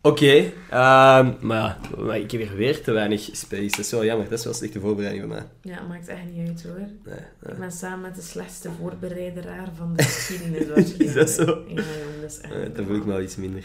[0.00, 3.70] oké, ehm, maar maar ik heb hier weer te weinig space.
[3.70, 5.72] Dat is wel jammer, dat is wel een slechte voorbereiding van mij.
[5.74, 6.78] Ja, maakt echt niet uit hoor.
[6.78, 7.52] Nee, nee.
[7.52, 10.92] Ik ben samen met de slechtste voorbereideraar van de geschiedenis.
[11.06, 11.64] Is dat zo?
[11.68, 11.74] Ja,
[12.20, 12.52] dat is echt...
[12.52, 13.64] Eh, dan voel ik me wel iets minder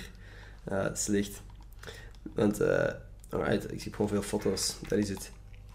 [0.69, 1.41] ja, slecht.
[2.33, 2.93] Want, eh
[3.29, 4.75] alright, ik zie gewoon veel foto's.
[4.87, 5.31] Dat is het.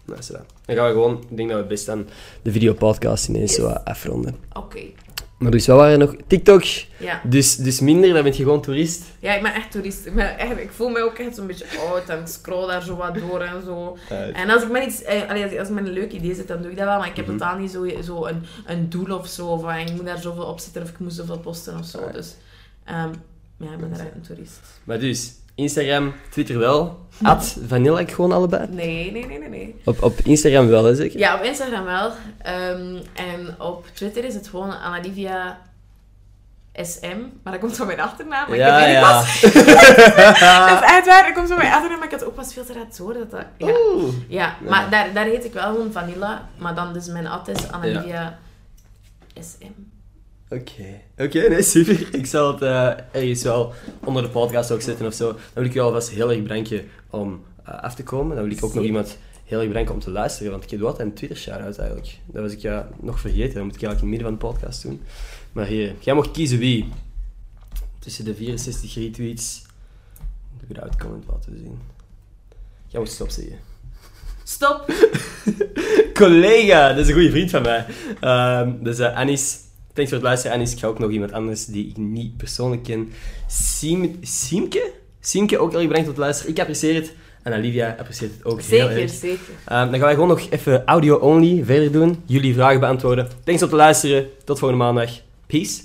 [0.07, 0.41] Nou, is dat.
[0.65, 2.07] Dan gaan we gewoon, ik denk dat we best aan
[2.41, 4.35] de videopodcast ineens zo wat afronden.
[4.53, 4.79] Oké.
[5.37, 6.15] Maar dus, wat waren er nog?
[6.27, 6.63] TikTok.
[6.99, 7.21] Ja.
[7.23, 9.03] Dus, dus minder, dan ben je gewoon toerist.
[9.19, 10.05] ja, ik ben echt toerist.
[10.05, 12.83] Ik, ben echt, ik voel me ook echt zo'n beetje oud en ik scroll daar
[12.83, 13.97] zo wat door en zo.
[14.33, 16.47] En als ik met iets, eh, als ik- als ik met een leuk idee zit,
[16.47, 16.97] dan doe ik dat wel.
[16.97, 17.37] Maar ik heb Mhm.
[17.37, 19.57] totaal niet zo, zo een, een doel of zo.
[19.57, 21.99] Van ik moet daar zoveel op zitten of ik moet zoveel posten of zo.
[22.11, 22.35] Dus
[22.83, 23.09] ehm,
[23.57, 24.59] ja, ik ben daar echt een toerist.
[24.83, 26.99] Maar dus, Instagram, Twitter wel.
[27.23, 28.67] At Vanilla ik gewoon allebei.
[28.69, 29.75] Nee, nee, nee, nee, nee.
[29.83, 31.19] Op, op Instagram wel, hè, zeker?
[31.19, 32.11] Ja, op Instagram wel.
[32.41, 35.57] Ehm, en op Twitter is het gewoon Analivia
[36.73, 37.17] SM.
[37.43, 38.49] Maar dat komt van mijn achternaam.
[38.49, 38.79] Maar ja.
[38.79, 39.11] ik weet niet ja.
[39.11, 39.41] pas.
[40.71, 41.23] Dat is echt waar.
[41.23, 41.99] Dat komt van mijn achternaam.
[41.99, 43.45] Maar ik had ook pas veel te laat horen dat dat...
[43.57, 43.73] Ja.
[43.93, 44.13] Oeh.
[44.27, 46.49] Ja, maar daar, daar heet ik wel gewoon Vanilla.
[46.57, 48.39] Maar dan dus mijn ad is Annalivia
[49.39, 49.96] SM.
[50.49, 52.15] Oké, oké, nee, super.
[52.15, 53.73] Ik zal het eh, ergens wel
[54.03, 55.31] onder de podcast ook zetten of zo.
[55.31, 58.35] Dan wil ik je alvast heel erg bedanken om eh, af te komen.
[58.35, 60.79] Dan wil ik ook nog iemand heel erg bedanken om te luisteren, want ik heb
[60.79, 62.17] wat een Twitter shout-out eigenlijk.
[62.25, 64.55] Dat was ik ja nog vergeten, dat moet ik eigenlijk in het midden van de
[64.55, 65.01] podcast doen.
[65.51, 66.89] Maar hier, jij mocht kiezen wie.
[67.99, 69.65] Tussen de 64 retweets,
[70.59, 71.79] de eruit comment laten zien.
[72.87, 73.57] Jij moet stop zeggen.
[74.43, 74.93] Stop!
[76.13, 77.85] Collega, dat is een goede vriend van mij.
[78.19, 79.59] Ehm, dus eh, Anis,
[79.97, 80.55] thanks voor het luisteren.
[80.55, 83.11] Anis, ik ga ook nog iemand anders die ik niet persoonlijk ken.
[83.47, 84.91] Siem, Siemke?
[85.19, 86.51] Siemke, ook heel erg bedankt voor het luisteren.
[86.51, 87.13] Ik apprecieer het.
[87.43, 89.11] En Olivia apprecieert het ook heel Zeker, erg.
[89.11, 89.53] zeker.
[89.65, 92.23] Ehm, dan gaan wij gewoon nog even audio-only verder doen.
[92.25, 93.27] Jullie vragen beantwoorden.
[93.43, 94.27] Thanks voor het luisteren.
[94.43, 95.11] Tot volgende maandag.
[95.45, 95.81] Peace.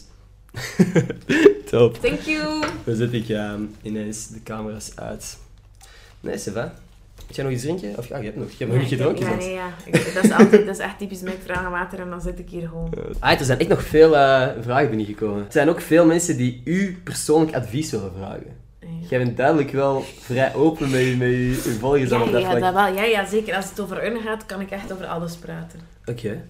[1.71, 1.99] Top.
[2.01, 2.65] Thank you!
[2.85, 5.39] Dan zet ik ehm, ineens de camera's uit.
[6.21, 6.82] Nee, Sylvain.
[7.33, 7.99] Moet jij nog iets drinken?
[7.99, 9.25] Of ja, je hebt nog, je hebt nog niet gedronken.
[9.25, 9.45] Ja, zelfs.
[9.45, 9.69] nee, ja.
[9.85, 11.33] Ik- dat, is altijd, dat is echt typisch mij.
[11.33, 12.93] Ik vraag aan water en dan zit ik hier gewoon.
[13.19, 15.39] Ah, er zijn echt nog veel eh, vragen binnengekomen.
[15.45, 18.47] Er zijn ook veel mensen die u persoonlijk advies willen vragen.
[18.81, 18.89] Ja.
[19.09, 22.43] Jij bent duidelijk wel vrij open met je, met je, je volgers Ja, op dat
[22.43, 22.61] ja, vlak.
[22.63, 22.95] dat wel.
[22.95, 23.55] Ja, ja, zeker.
[23.57, 25.81] Als het over hun gaat, kan ik echt over alles praten.
[26.05, 26.43] Oké.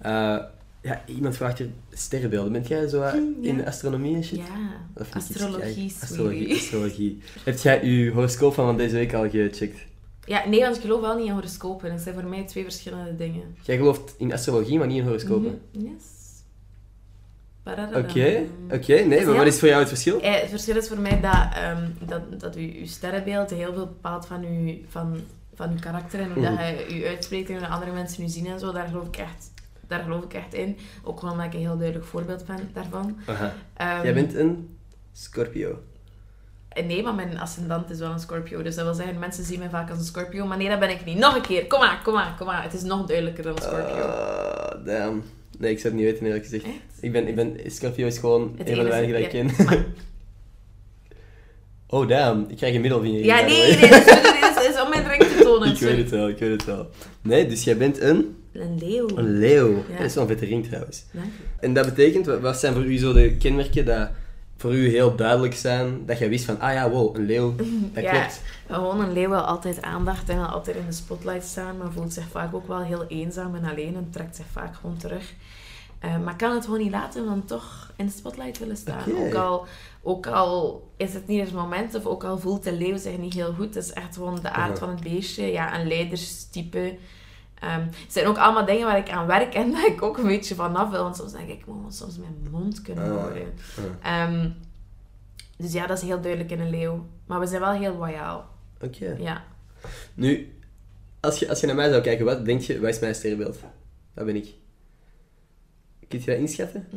[0.00, 0.36] Eh,
[0.82, 2.52] ja, iemand vraagt hier sterrenbeelden.
[2.52, 3.48] Bent jij zo eh, Hm, ja.
[3.50, 4.36] in astronomie en shit?
[4.36, 7.22] Ja, astrologie, Astrologie, astrologie.
[7.44, 9.78] Heb jij je horoscoop van deze week al gecheckt?
[10.26, 11.90] Ja, nee, want ik geloof wel niet in horoscopen.
[11.90, 13.56] Dat zijn voor mij twee verschillende dingen.
[13.62, 15.60] Jij gelooft in astrologie, maar niet in horoscopen.
[15.72, 16.02] Mhm, Yes.
[17.96, 18.92] Oké, oké.
[18.92, 20.20] Nee, maar heel- wat is voor jou het verschil?
[20.20, 23.86] Eh, het verschil is voor mij dat, ehm, dat, dat uw, uw sterrenbeeld heel veel
[23.86, 25.20] bepaalt van uw, van
[25.56, 26.58] van je karakter en hoe dat
[26.88, 29.50] je je uitspreekt en hoe andere mensen je zien en zo, daar geloof ik echt,
[29.88, 30.76] daar geloof ik echt in.
[31.04, 33.16] Ook omdat ik een heel duidelijk voorbeeld ben daarvan.
[33.26, 33.52] Aha.
[33.74, 34.76] Ehm, Jij bent een
[35.12, 35.78] Scorpio.
[36.74, 38.62] Eh, Nee, maar mijn ascendant is wel een Scorpio.
[38.62, 40.46] Dus dat wil zeggen, mensen zien mij vaak als een Scorpio.
[40.46, 41.18] Maar nee, dat ben ik niet.
[41.18, 41.66] Nog een keer.
[41.66, 42.62] Kom maar, kom maar, kom maar.
[42.62, 44.02] Het is nog duidelijker dan een Scorpio.
[44.02, 45.22] Ah, damn.
[45.58, 46.64] Nee, ik zou het niet weten eerlijk gezegd.
[46.64, 46.74] Echt?
[47.00, 49.66] Ik ben, ik ben, Scorpio is gewoon Het een van de enige- weinigen dat ik
[49.66, 49.84] ja, ken.
[51.86, 52.44] Oh, damn.
[52.48, 53.24] Ik krijg een middelvinger.
[53.24, 53.86] Ja, hier, by the
[54.22, 55.68] nee, nee, dat is, is, om mijn drink te tonen.
[55.74, 56.88] Ik weet het wel, ik weet het wel.
[57.22, 59.08] Nee, dus jij bent een, Een leeuw.
[59.14, 59.70] een leeuw.
[59.90, 59.96] Ja.
[59.96, 61.04] Dat is wel een vette ring trouwens.
[61.12, 61.30] Dank je.
[61.60, 64.08] En dat betekent, wat zijn voor u zo de kenmerken dat
[64.64, 67.54] voor u heel duidelijk zijn, dat jij wist van, ah ja, wow, een leeuw,
[67.92, 68.10] dat Ja.
[68.10, 68.42] klopt.
[68.66, 72.12] Gewoon een leeuw wil altijd aandacht en wil altijd in de spotlight staan, maar voelt
[72.12, 75.32] zich vaak ook wel heel eenzaam en alleen en trekt zich vaak gewoon terug.
[75.98, 79.02] Eh, maar kan het gewoon niet laten om dan toch in de spotlight willen staan.
[79.18, 79.66] Ook, al,
[80.02, 83.34] ook al is het niet het moment, of ook al voelt de leeuw zich niet
[83.34, 83.74] heel goed.
[83.74, 85.46] Het is echt gewoon de aard van het beestje.
[85.52, 86.96] Ja, een leiderstype.
[87.64, 90.26] Ehm, het zijn ook allemaal dingen waar ik aan werk en dat ik ook een
[90.26, 91.02] beetje vanaf wil.
[91.02, 93.54] Want soms denk ik, ik moet soms mijn mond kunnen Ah, houden.
[94.02, 94.22] ah.
[94.22, 94.50] Ehm,
[95.56, 97.06] dus ja, dat is heel duidelijk in een leeuw.
[97.26, 98.48] Maar we zijn wel heel loyaal.
[98.80, 99.16] Oké.
[99.18, 99.44] Ja.
[100.14, 100.58] Nu,
[101.20, 103.58] als je, als je naar mij zou kijken, wat denk je, wat is mijn sterrenbeeld?
[104.14, 104.48] Dat ben ik.
[106.08, 106.88] Kun je dat inschatten?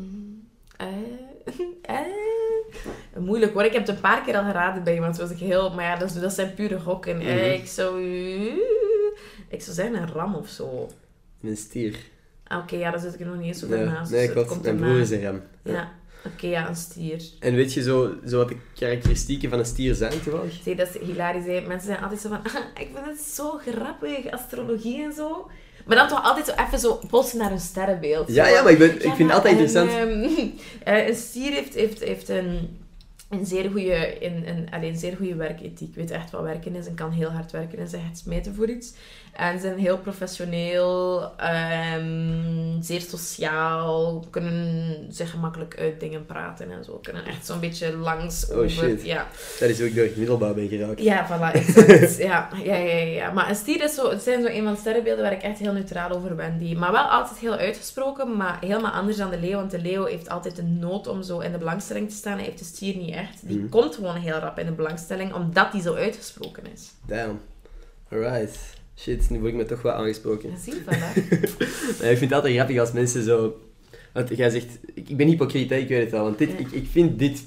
[0.78, 0.88] Eh,
[1.98, 2.00] eh.
[3.18, 3.64] Moeilijk hoor.
[3.64, 5.18] Ik heb het een paar keer al geraden bij iemand.
[5.18, 5.74] Was ik heel...
[5.74, 7.18] Maar ja, dat, zijn pure gokken.
[7.18, 7.28] Mhm.
[7.28, 8.02] ik zou...
[9.48, 10.90] Ik zou zeggen een ram of zo.
[11.44, 11.96] Een stier.
[12.48, 14.12] Ah, Oké, ja, daar zit ik nog niet eens over Ja, naast.
[14.12, 14.48] nee, dus klopt.
[14.48, 15.42] komt Mijn broer is een ram.
[15.64, 15.92] Ja.
[16.26, 17.22] Oké, ja, een stier.
[17.40, 20.60] En weet je zo, zo wat de karakteristieken van een stier zijn toevallig?
[20.64, 21.46] Zie, dat is hilarisch.
[21.46, 21.62] hè.
[21.62, 22.44] Mensen zijn altijd zo van...
[22.44, 25.50] "Ah, ik vind het zo grappig, astrologie en zo.
[25.86, 28.34] Maar dan toch altijd zo even zo botsen naar een sterrenbeeld.
[28.34, 29.90] Ja, Zo ja, maar ik, ben, ik Ja, vind het altijd interessant.
[29.92, 30.48] ehm,
[30.96, 32.78] eh, een stier heeft, heeft, heeft een,
[33.30, 35.96] een zeer goede een, een, allee, een zeer goede werkethiek.
[35.96, 38.70] Weet echt wat werken is en kan heel hard werken en zich echt smijten voor
[38.70, 38.94] iets.
[39.38, 47.00] En zijn heel professioneel, ehm, zeer sociaal, kunnen zich gemakkelijk uit dingen praten en zo.
[47.04, 48.70] Kunnen echt zo'n beetje langs Oh, over.
[48.70, 49.06] shit.
[49.06, 49.28] Ja.
[49.60, 51.02] Dat is ook door het middelbouw ben geraakt.
[51.02, 52.18] Ja, voilà, exact.
[52.30, 53.32] ja, ja, ja, ja, ja.
[53.32, 55.60] Maar een stier is zo, het zijn zo een van de sterrenbeelden waar ik echt
[55.60, 56.58] heel neutraal over ben.
[56.58, 59.58] Die, maar wel altijd heel uitgesproken, maar helemaal anders dan de leeuw.
[59.58, 62.36] Want de leeuw heeft altijd de nood om zo in de belangstelling te staan.
[62.38, 63.48] Hij heeft de stier niet echt.
[63.48, 63.70] Die Mhm.
[63.70, 66.92] komt gewoon heel rap in de belangstelling, omdat die zo uitgesproken is.
[67.08, 67.40] Damn.
[68.12, 68.58] Alright.
[69.00, 70.50] Shit, nu word ik me toch wel aangesproken.
[70.50, 70.82] Ja, zie je.
[72.02, 73.62] Nee, ik vind het altijd grappig als mensen zo...
[74.14, 74.78] Want jij zegt...
[74.94, 76.24] Ik, ik ben hypocriet, hè, ik weet het wel.
[76.24, 76.58] Want dit, Ja.
[76.58, 77.44] ik, ik vind dit...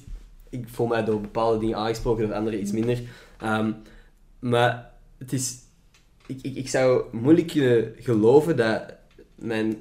[0.50, 2.98] Ik voel mij door bepaalde dingen aangesproken, door andere iets minder.
[3.38, 3.72] Ehm,
[4.38, 5.54] maar het is...
[6.26, 8.82] Ik, ik, ik zou moeilijk kunnen geloven dat
[9.34, 9.76] mijn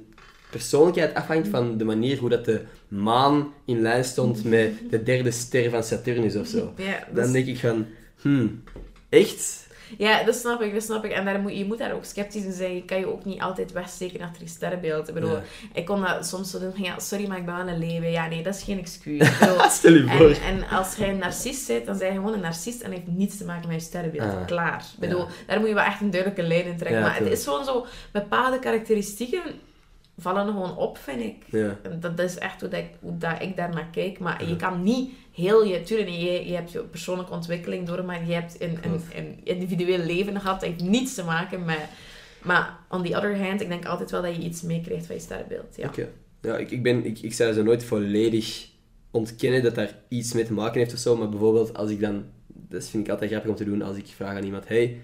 [0.51, 5.31] persoonlijkheid afhangt van de manier hoe dat de maan in lijn stond met de derde
[5.31, 6.73] ster van Saturnus of zo.
[6.77, 7.85] Ja, Dan dus- denk ik van...
[8.21, 8.63] Hmm,
[9.09, 9.67] echt?
[9.97, 11.11] Ja, dat snap ik, dat snap ik.
[11.11, 12.75] En daar moet, je moet daar ook sceptisch in zijn.
[12.75, 15.07] Je kan je ook niet altijd wegsteken achter je sterrenbeeld.
[15.07, 15.41] Ik bedoel, Ja.
[15.73, 18.01] ik kon dat soms zo doen van, ja, sorry, maar ik ben wel een leeuw.
[18.03, 19.17] Ja, nee, dat is geen excuus.
[19.39, 20.29] Bedoel, Stel je voor.
[20.29, 23.07] En, en als jij een narcist bent, dan ben je gewoon een narcist en heeft
[23.07, 24.33] niets te maken met je sterrenbeeld.
[24.35, 24.45] Ah.
[24.45, 24.85] Klaar.
[24.93, 27.01] Ik bedoel, daar moet je wel echt een duidelijke lijn in trekken.
[27.01, 29.41] Maar het is gewoon zo, bepaalde karakteristieken
[30.17, 31.35] vallen gewoon op, vind ik.
[31.45, 31.77] Ja.
[31.99, 34.19] Dat is echt hoe, dat ik, hoe dat ik daar naar kijk.
[34.19, 34.49] Maar Ja.
[34.49, 35.81] je kan niet heel je...
[35.81, 40.05] Tuurlijk, je, je hebt je persoonlijke ontwikkeling door, maar je hebt een, een, een individueel
[40.05, 40.59] leven gehad.
[40.59, 41.81] Dat heeft niets te maken met...
[42.43, 45.21] Maar on the other hand, ik denk altijd wel dat je iets meekrijgt van je
[45.21, 45.75] sterrenbeeld.
[45.75, 45.87] Ja.
[45.87, 46.09] Oké.
[46.41, 48.69] Ja, ik, ik, ben, ik, ik zou zo nooit volledig
[49.11, 51.17] ontkennen dat daar iets mee te maken heeft of zo.
[51.17, 52.25] Maar bijvoorbeeld als ik dan...
[52.47, 54.67] Dat vind ik altijd grappig om te doen als ik vraag aan iemand...
[54.67, 54.97] Hey,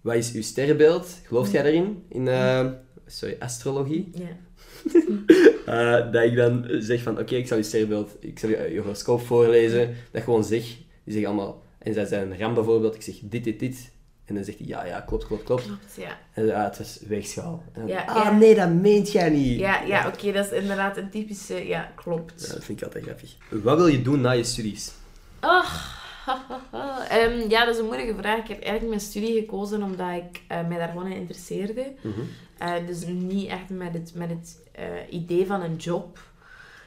[0.00, 1.20] wat is uw sterrenbeeld?
[1.26, 2.04] Gelooft jij daarin?
[2.08, 2.28] In...
[2.28, 2.66] eh,
[3.06, 4.10] sorry, astrologie?
[4.14, 4.36] Ja.
[5.66, 7.18] Eh, dat ik dan zeg van...
[7.18, 8.16] Oké, ik zal je sterrenbeeld...
[8.20, 9.94] Ik zal je, je horoscoop voorlezen.
[10.10, 10.62] Dat gewoon zeg...
[11.04, 11.62] Die zeggen allemaal...
[11.78, 12.94] En zij zijn ram bijvoorbeeld.
[12.94, 13.90] Ik zeg dit, dit, dit.
[14.24, 14.66] En dan zegt hij...
[14.66, 15.66] Ja, ja, klopt, klopt, klopt.
[15.66, 16.18] Klopt, ja.
[16.32, 17.62] En ah, het was weegschaal.
[17.72, 18.32] En dan, Ja, ah, ja.
[18.32, 19.58] nee, dat meent jij niet.
[19.58, 21.66] Ja, ja oké, dat is inderdaad een typische...
[21.66, 22.46] Ja, klopt.
[22.46, 23.36] Ja, dat vind ik altijd grappig.
[23.48, 24.92] Wat wil je doen na je studies?
[25.40, 26.02] Ach,
[27.08, 28.38] Ehm, ja, dat is een moeilijke vraag.
[28.38, 31.92] Ik heb eigenlijk mijn studie gekozen omdat ik eh, mij daar gewoon in interesseerde.
[32.00, 32.20] Mhm.
[32.62, 36.18] Eh, dus niet echt met het, met het eh, idee van een job.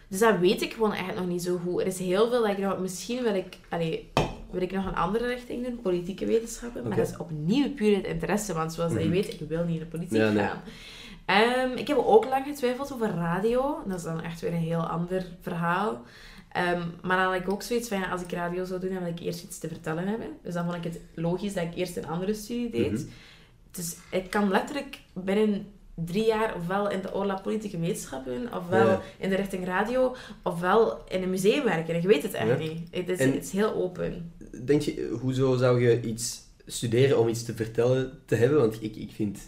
[0.07, 1.81] Dus dat weet ik gewoon eigenlijk nog niet zo goed.
[1.81, 2.79] Er is heel veel dat ik nog...
[2.79, 3.57] Misschien wil ik...
[3.69, 4.11] Allee,
[4.51, 6.87] wil ik nog een andere richting doen, politieke wetenschappen.
[6.87, 8.53] Maar dat is opnieuw puur het interesse.
[8.53, 9.09] Want zoals je Mhm.
[9.09, 10.45] weet, ik wil niet in de politiek Ja, nee.
[10.45, 10.61] gaan.
[11.25, 13.79] Ehm, ik heb ook lang getwijfeld over radio.
[13.87, 16.01] Dat is dan echt weer een heel ander verhaal.
[16.51, 19.03] Ehm, maar dan had ik ook zoiets van, ja, als ik radio zou doen, dan
[19.03, 20.27] wil ik eerst iets te vertellen hebben.
[20.43, 22.91] Dus dan vond ik het logisch dat ik eerst een andere studie deed.
[22.91, 23.03] Mhm.
[23.75, 29.01] Dus ik kan letterlijk binnen drie jaar ofwel in de Orla Politieke Wetenschappen, ofwel Ja.
[29.19, 31.95] in de richting radio, ofwel in een museum werken.
[31.95, 32.57] Ik weet het echt Ja.
[32.57, 32.79] niet.
[32.91, 34.31] Het is, En- het is heel open.
[34.65, 38.95] Denk je, hoezo zou je iets studeren om iets te vertellen te hebben, want ik,
[38.95, 39.39] ik vind...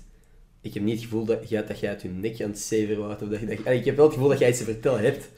[0.61, 2.97] Ik heb niet het gevoel dat jij, dat jij uit je nek aan het zeven
[2.97, 3.21] wordt.
[3.21, 5.29] Of dat, dat, ik heb wel het gevoel dat jij iets te vertellen hebt.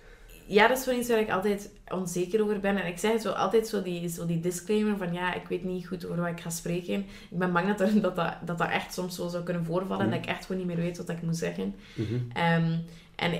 [0.49, 2.77] Ja, dat is wel iets waar ik altijd onzeker over ben.
[2.77, 5.63] En ik zeg het zo altijd zo die, zo die disclaimer van ja, ik weet
[5.63, 6.99] niet goed over wat ik ga spreken.
[7.29, 10.05] Ik ben bang dat er, dat, dat, dat, dat echt soms zo zou kunnen voorvallen
[10.05, 11.75] en dat ik echt gewoon niet meer weet wat ik moet zeggen.
[11.95, 12.13] Mhm.
[12.33, 12.77] Ehm,
[13.15, 13.39] en eh,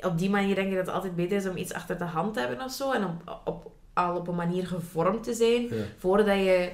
[0.00, 2.34] op die manier denk ik dat het altijd beter is om iets achter de hand
[2.34, 2.92] te hebben of zo.
[2.92, 5.84] En op, op, al op een manier gevormd te zijn Ja.
[5.98, 6.70] voordat je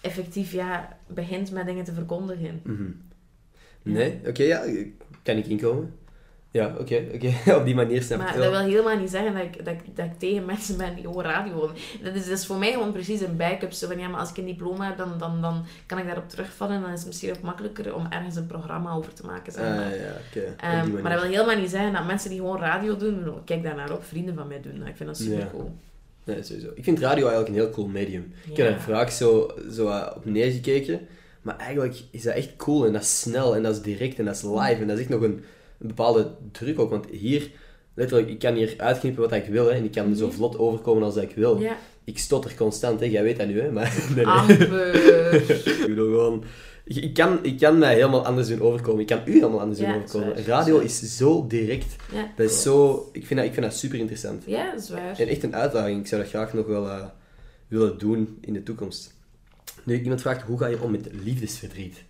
[0.00, 2.60] effectief ja, begint met dingen te verkondigen.
[2.64, 2.90] Mhm.
[3.82, 4.20] Nee?
[4.26, 4.64] Oké, ja.
[5.22, 5.94] Kan ik inkomen?
[6.50, 7.32] Ja, oké, oké.
[7.58, 9.74] Op die manier snap ik Maar het dat wil helemaal niet zeggen dat ik, dat,
[9.74, 11.74] ik, dat ik tegen mensen ben die gewoon radio horen.
[12.02, 13.72] Dat is, dat is voor mij gewoon precies een backup.
[13.72, 16.28] Zo van, ja, maar als ik een diploma heb, dan, dan, dan kan ik daarop
[16.28, 16.80] terugvallen.
[16.80, 19.52] Dan is het misschien ook makkelijker om ergens een programma over te maken.
[19.52, 19.84] Zeg maar.
[19.84, 20.46] Ah, ja, oké.
[20.48, 23.62] Op Ehm, maar dat wil helemaal niet zeggen dat mensen die gewoon radio doen, kijk
[23.62, 24.86] daar naar op, vrienden van mij doen.
[24.86, 25.48] Ik vind dat super Ja.
[25.50, 25.74] cool.
[26.24, 26.68] Nee, sowieso.
[26.74, 28.32] Ik vind radio eigenlijk een heel cool medium.
[28.50, 31.00] Ik heb er vaak zo, zo uh, op neergekeken.
[31.42, 34.24] Maar eigenlijk is dat echt cool en dat is snel en dat is direct en
[34.24, 34.80] dat is live.
[34.80, 35.44] En dat is echt nog een,
[35.78, 36.90] een bepaalde druk ook.
[36.90, 37.50] Want hier,
[37.94, 39.64] letterlijk, ik kan hier uitknippen wat ik wil.
[39.64, 41.54] Hè, en ik kan zo vlot overkomen als ik wil.
[41.54, 41.62] Mhm.
[41.62, 43.06] Ja, Ik stotter constant, hè.
[43.06, 43.60] jij weet dat nu.
[43.60, 44.24] Hè, maar nee,
[45.82, 46.44] ik bedoel gewoon...
[46.84, 49.00] Ik, ik kan, ik kan mij helemaal anders doen overkomen.
[49.00, 50.44] Ik kan u helemaal anders Ja, overkomen.
[50.44, 51.96] Radio is zo direct.
[52.12, 53.08] Ja, Dat is zo...
[53.12, 54.42] Ik vind dat, ik vind dat super interessant.
[54.46, 55.18] Ja, dat is waar.
[55.18, 56.00] En echt een uitdaging.
[56.00, 57.04] Ik zou dat graag nog wel eh,
[57.68, 59.14] willen doen in de toekomst.
[59.84, 62.02] Nu, iemand vraagt, hoe ga je om met liefdesverdriet?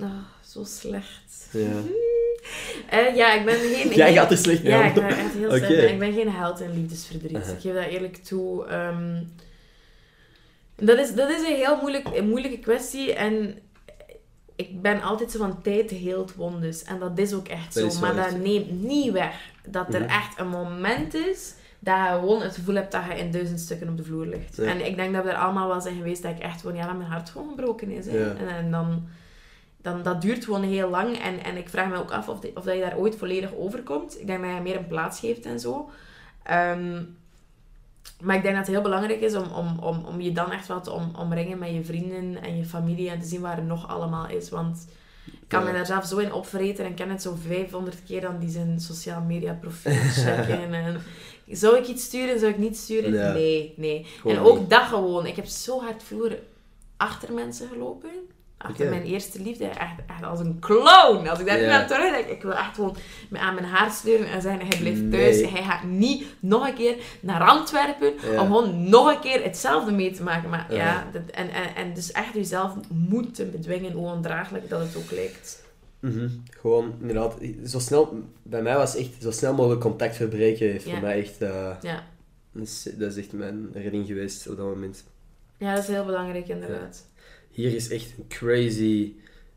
[0.00, 0.10] Ah,
[0.46, 1.48] zo slecht.
[1.52, 1.68] Ja.
[2.90, 3.88] Eh, ja, ik ben geen...
[4.02, 5.68] Jij gaat er slecht mee Ja, ik ben echt heel slecht.
[5.68, 5.92] mee.
[5.92, 7.36] Ik ben geen held in liefdesverdriet.
[7.36, 8.66] Ik geef dat eerlijk toe.
[8.66, 9.22] Ehm,
[10.76, 13.12] dat, is, dat is een heel moeilijk, een moeilijke kwestie.
[13.14, 13.58] En
[14.56, 16.82] ik ben altijd zo van tijd heelt wondes.
[16.84, 18.00] En dat is ook echt Dat zo.
[18.00, 19.34] maar dat neemt niet weg
[19.68, 20.10] dat er Mhm.
[20.10, 23.88] echt een moment is dat je gewoon het gevoel hebt dat je in duizend stukken
[23.88, 24.56] op de vloer ligt.
[24.56, 24.64] Ja.
[24.64, 26.86] En ik denk dat we er allemaal wel zijn geweest dat ik echt gewoon, ja,
[26.86, 28.06] dat mijn hart gewoon gebroken is.
[28.06, 28.12] Ja.
[28.12, 29.08] En, en dan,
[29.86, 31.18] dan, dat duurt gewoon heel lang.
[31.18, 34.20] En, en ik vraag me ook af of, of dat je daar ooit volledig overkomt.
[34.20, 35.90] Ik denk dat je meer een plaats geeft en zo.
[36.42, 37.02] Ehm,
[38.20, 40.66] maar ik denk dat het heel belangrijk is om, om, om, om je dan echt
[40.66, 43.64] wel te om, omringen met je vrienden en je familie en te zien waar er
[43.64, 44.50] nog allemaal is.
[44.50, 44.86] Want
[45.26, 48.38] ik kan me daar zelf zo in opvreten en ken het zo 500 keer dan
[48.38, 49.92] die zijn sociale media profiel
[50.24, 50.74] checken.
[50.74, 51.00] en,
[51.46, 53.12] zou ik iets sturen, zou ik niet sturen?
[53.12, 53.32] Ja.
[53.32, 54.06] Nee, nee.
[54.20, 54.70] Gewoon en ook niet.
[54.70, 55.26] dat gewoon.
[55.26, 56.38] Ik heb zo hard vroeger
[56.96, 58.10] achter mensen gelopen.
[58.58, 59.64] Achter mijn eerste liefde.
[59.64, 61.28] Echt, echt als een clown.
[61.28, 62.26] Als ik daar nu aan terugdenk.
[62.26, 62.96] Ik wil echt gewoon
[63.30, 65.10] me aan mijn haar sleuren en zeggen, hij blijft Nee.
[65.10, 65.50] thuis.
[65.50, 68.40] Hij gaat niet nog een keer naar Antwerpen Ja.
[68.40, 70.50] om gewoon nog een keer hetzelfde mee te maken.
[70.50, 71.06] Maar ja, Ja.
[71.12, 75.64] dat, en, en, en dus echt jezelf moeten bedwingen, hoe ondraaglijk dat het ook lijkt.
[76.00, 76.28] Mhm.
[76.60, 77.36] Gewoon, inderdaad,
[77.66, 78.18] zo snel...
[78.42, 80.66] Bij mij was echt zo snel mogelijk contact verbreken.
[80.70, 80.90] Heeft Ja.
[80.92, 81.42] voor mij echt...
[81.42, 82.02] eh, Ja.
[82.52, 85.04] dat, is, dat is echt mijn redding geweest op dat moment.
[85.58, 87.04] ja, dat is heel belangrijk inderdaad.
[87.56, 89.14] Hier is echt een crazy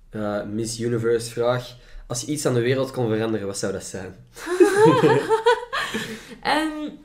[0.09, 1.75] eh, Miss Universe vraag.
[2.07, 4.15] Als je iets aan de wereld kon veranderen, wat zou dat zijn?
[6.41, 6.99] En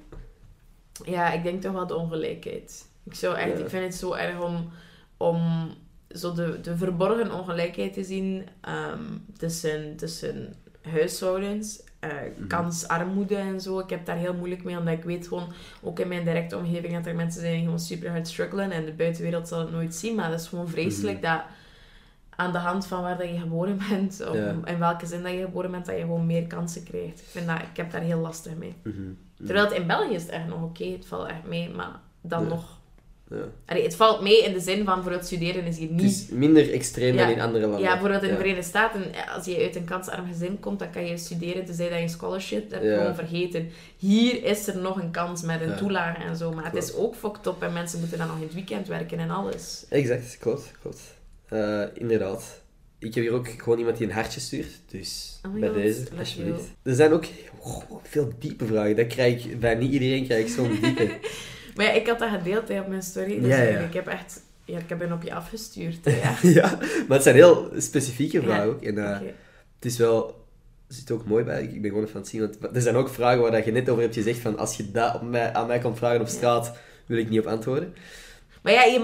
[1.05, 2.87] ja, ik denk toch wel de ongelijkheid.
[3.05, 3.65] Ik, zou echt, Ja.
[3.65, 4.71] ik vind het zo erg om,
[5.17, 5.69] om
[6.11, 9.03] zo de, de verborgen ongelijkheid te zien ehm,
[9.37, 11.83] tussen, tussen huishoudens,
[12.37, 12.47] Mhm.
[12.47, 13.79] kansarmoede en zo.
[13.79, 15.47] Ik heb daar heel moeilijk mee, omdat ik weet gewoon,
[15.83, 18.85] ook in mijn directe omgeving, dat er mensen zijn die gewoon super hard struggelen en
[18.85, 20.15] de buitenwereld zal het nooit zien.
[20.15, 21.27] Maar dat is gewoon vreselijk Mhm.
[21.33, 21.41] dat
[22.37, 24.55] aan de hand van waar dat je geboren bent, of Ja.
[24.65, 27.21] in welke zin dat je geboren bent, dat je gewoon meer kansen krijgt.
[27.21, 28.75] Ik, vind dat, ik heb daar heel lastig mee.
[28.83, 28.97] Mhm.
[29.37, 31.91] Terwijl het in België is het echt nog oké, het valt echt mee, maar
[32.21, 32.49] dan Ja.
[32.49, 32.74] nog...
[33.31, 33.37] Ja.
[33.67, 36.11] Allee, het valt mee in de zin van, bijvoorbeeld studeren is hier Het niet...
[36.11, 37.25] is minder extreem Ja.
[37.25, 37.81] dan in andere landen.
[37.83, 38.35] Ja, bijvoorbeeld in de.
[38.37, 41.89] Verenigde Staten, eh, als je uit een kansarm gezin komt, dan kan je studeren tenzij
[41.89, 42.97] dat je een scholarship hebt, Ja.
[42.99, 43.69] gewoon vergeten.
[43.97, 47.15] Hier is er nog een kans met een toelage en zo, maar het is ook
[47.15, 49.85] fucked up en mensen moeten dan nog in het weekend werken en alles.
[49.89, 50.73] Exact, klopt.
[50.83, 51.01] klopt.
[51.49, 52.63] Eh, inderdaad.
[52.99, 54.81] Ik heb hier ook gewoon iemand die een hartje stuurt.
[54.91, 56.65] Dus Oh bij God, deze, alsjeblieft.
[56.83, 57.25] Er zijn ook
[57.59, 58.97] oh, veel diepe vragen.
[58.97, 61.11] Dat krijg ik, bij niet iedereen krijg ik zo'n diepe.
[61.75, 63.79] Maar ja, ik had dat gedeeld hè, op mijn story, dus Ja, ja.
[63.79, 64.43] ik heb echt...
[64.65, 66.79] Ja, ik heb een op je afgestuurd, hè, ja.
[66.79, 68.83] maar het zijn heel specifieke vragen ook.
[68.83, 69.19] En eh,
[69.77, 70.43] het is wel...
[70.89, 71.63] Er zit ook mooi bij.
[71.63, 72.41] Ik ben gewoon het zien.
[72.41, 74.91] Want er zijn ook vragen waar dat je net over hebt gezegd van als je
[74.91, 77.95] dat op mij, aan mij komt vragen op straat, wil ik niet op antwoorden.
[78.63, 78.99] Maar ja, je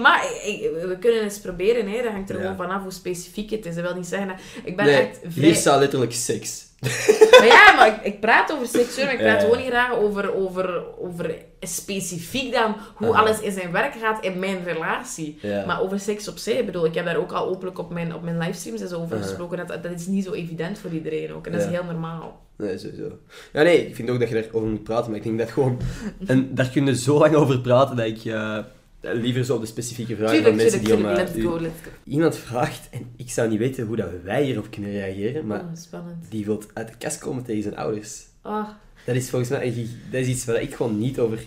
[0.45, 2.01] ik- we kunnen eens proberen, hè.
[2.01, 2.41] dat hangt er Ja.
[2.41, 3.75] gewoon vanaf hoe specifiek het is.
[3.75, 4.37] Dat wil niet zeggen dat...
[4.63, 5.45] Ik ben nee, echt vrij...
[5.45, 6.65] hier staat letterlijk seks.
[6.81, 10.35] Maar ja, maar ik, ik praat over seksueel, maar ik praat gewoon niet graag over,
[10.35, 15.39] over, over specifiek dan hoe alles in zijn werk gaat in mijn relatie.
[15.65, 18.15] Maar over seks op zich, ik bedoel, ik heb daar ook al openlijk op mijn,
[18.15, 19.57] op mijn livestreams en zo over gesproken.
[19.57, 21.45] Dat, dat is niet zo evident voor iedereen ook.
[21.45, 22.45] En dat is heel normaal.
[22.57, 23.17] Nee, sowieso.
[23.53, 25.79] Ja, nee, ik vind ook dat je daarover moet praten, maar ik denk dat gewoon...
[26.27, 28.25] En daar kun je zo lang over praten dat ik...
[28.25, 28.57] eh,
[29.01, 31.15] liever zo op de specifieke vragen Tuurlijk, van mensen tuurlijk, die om...
[31.15, 31.29] tuurlijk.
[31.29, 32.11] eh, Let's u- go, let's go.
[32.11, 35.65] Iemand vraagt, en ik zou niet weten hoe dat wij hierop kunnen reageren, maar Oh,
[35.75, 36.25] spannend.
[36.29, 38.23] die wil uit de kast komen tegen zijn ouders.
[38.43, 38.67] Oh,
[39.05, 41.39] Dat is volgens mij dat is iets waar ik gewoon niet over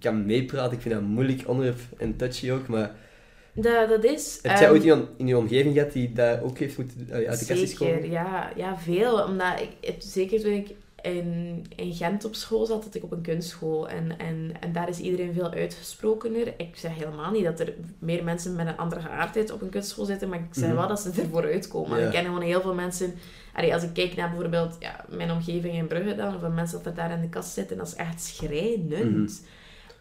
[0.00, 0.72] kan meepraten.
[0.76, 2.94] Ik vind dat een moeilijk onderwerp en touchy ook, maar
[3.52, 4.38] dat, dat is...
[4.42, 7.28] heb jij ehm, ooit iemand in je omgeving gehad die dat ook heeft moeten eh,
[7.28, 8.10] uit de kast is komen?
[8.10, 9.22] ja, ja, veel.
[9.24, 10.70] Omdat ik, zeker toen ik
[11.04, 13.88] in, in Gent op school zat, zat ik op een kunstschool.
[13.88, 16.54] En, en, en daar is iedereen veel uitgesprokener.
[16.56, 20.04] Ik zeg helemaal niet dat er meer mensen met een andere geaardheid op een kunstschool
[20.04, 20.76] zitten, maar ik zeg Mhm.
[20.76, 21.98] wel dat ze ervoor uitkomen.
[22.00, 22.06] Ja.
[22.06, 23.14] Ik ken gewoon heel veel mensen...
[23.52, 26.86] Allee, als ik kijk naar bijvoorbeeld ja, mijn omgeving in Brugge dan, of mensen dat
[26.86, 29.10] er daar in de kast zitten, dat is echt schrijnend.
[29.12, 29.26] Mhm.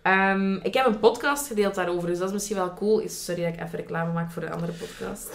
[0.03, 3.09] Ehm, ik heb een podcast gedeeld daarover, dus dat is misschien wel cool.
[3.09, 5.29] Sorry dat ik even reclame maak voor een andere podcast.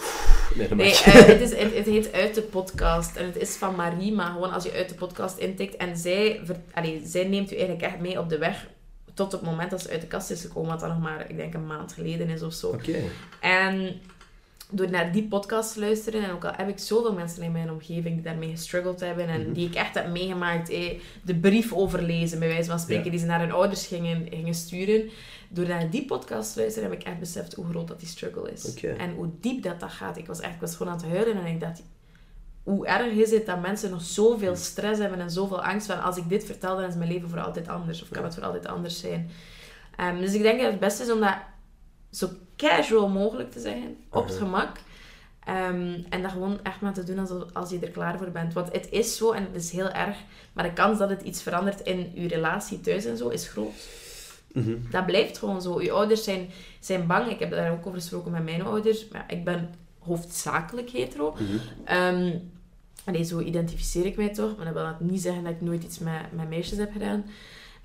[0.55, 3.15] Nee, dat Nee, eh, het, is, het, het heet Uit de Podcast.
[3.15, 5.75] En het is van Marie, maar gewoon als je uit de podcast intikt.
[5.75, 8.67] En zij, ver, allee, zij neemt u eigenlijk echt mee op de weg
[9.13, 10.69] tot het moment dat ze uit de kast is gekomen.
[10.69, 12.67] Wat dan nog maar, ik denk, een maand geleden is of zo.
[12.67, 12.97] Oké.
[13.39, 14.01] En
[14.71, 17.71] door naar die podcast te luisteren, en ook al heb ik zoveel mensen in mijn
[17.71, 19.53] omgeving die daarmee gestruggeld hebben en Mhm.
[19.53, 23.09] die ik echt heb meegemaakt, eh, de brief overlezen, bij wijze van spreken, Ja.
[23.11, 25.09] die ze naar hun ouders gingen, gingen sturen.
[25.49, 28.51] Door naar die podcast te luisteren, heb ik echt beseft hoe groot dat die struggle
[28.51, 28.75] is.
[28.97, 30.17] En hoe diep dat dat gaat.
[30.17, 31.81] Ik was echt ik was gewoon aan het huilen en ik dacht,
[32.63, 36.17] hoe erg is het dat mensen nog zoveel stress hebben en zoveel angst van als
[36.17, 38.01] ik dit vertel, dan is mijn leven voor altijd anders.
[38.01, 39.29] Of kan het voor altijd anders zijn.
[39.95, 41.35] Ehm, dus ik denk dat het beste is om dat
[42.11, 42.29] zo
[42.67, 44.43] casual mogelijk te zijn, op het Mhm.
[44.43, 44.77] gemak.
[45.45, 48.53] Ehm, en dat gewoon echt maar te doen als, als je er klaar voor bent.
[48.53, 50.17] Want het is zo en het is heel erg.
[50.53, 53.87] Maar de kans dat het iets verandert in je relatie thuis en zo is groot.
[54.53, 54.75] Mhm.
[54.91, 55.81] Dat blijft gewoon zo.
[55.81, 56.49] Je ouders zijn,
[56.79, 57.31] zijn bang.
[57.31, 59.07] Ik heb daar ook over gesproken met mijn ouders.
[59.07, 61.35] Maar ik ben hoofdzakelijk hetero.
[61.85, 62.31] Ehm,
[63.05, 64.55] allee, zo identificeer ik mij toch.
[64.55, 67.25] Maar dat wil dat niet zeggen dat ik nooit iets met, met meisjes heb gedaan.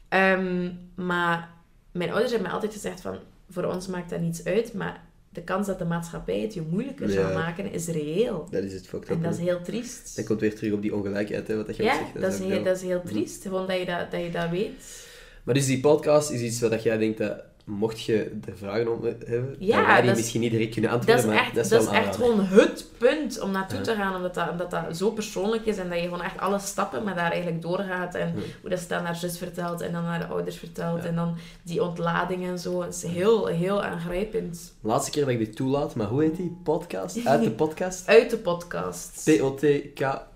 [0.08, 1.50] Ehm, maar
[1.92, 3.16] mijn ouders hebben mij altijd gezegd van...
[3.50, 4.72] Voor ons maakt dat niets uit.
[4.72, 7.14] Maar de kans dat de maatschappij het je moeilijker Ja.
[7.14, 8.46] zal maken, is reëel.
[8.50, 10.16] Dat is het fucked En dat is heel triest.
[10.16, 12.20] Dat komt weer terug op die ongelijkheid, hè, wat dat je Ja, zegt.
[12.20, 13.42] dat is, heel, heel- dat is heel triest.
[13.42, 15.02] Gewoon dat je dat, dat, je dat weet.
[15.42, 18.92] Maar dus die podcast is iets wat dat jij denkt dat, mocht je er vragen
[18.92, 21.24] om hebben, Ja, dan ga je die dat is- misschien niet direct kunnen Dat antwoorden,
[21.30, 23.84] is maar echt, dat is, dat is echt gewoon het punt om naartoe Ja.
[23.84, 24.16] te gaan.
[24.16, 27.14] Omdat dat, omdat dat zo persoonlijk is en dat je gewoon echt alle stappen met
[27.16, 28.14] daar eigenlijk doorgaat.
[28.14, 28.42] En Ja.
[28.60, 31.02] hoe dat ze dat naar zus vertelt en dan naar de ouders vertelt.
[31.02, 31.08] Ja.
[31.08, 32.82] En dan die ontlading en zo.
[32.82, 34.74] Het is heel, heel aangrijpend.
[34.80, 37.18] Laatste keer dat ik dit toelaat, maar hoe heet die podcast?
[37.26, 38.08] Uit de podcast?
[38.08, 39.24] Uit de podcast.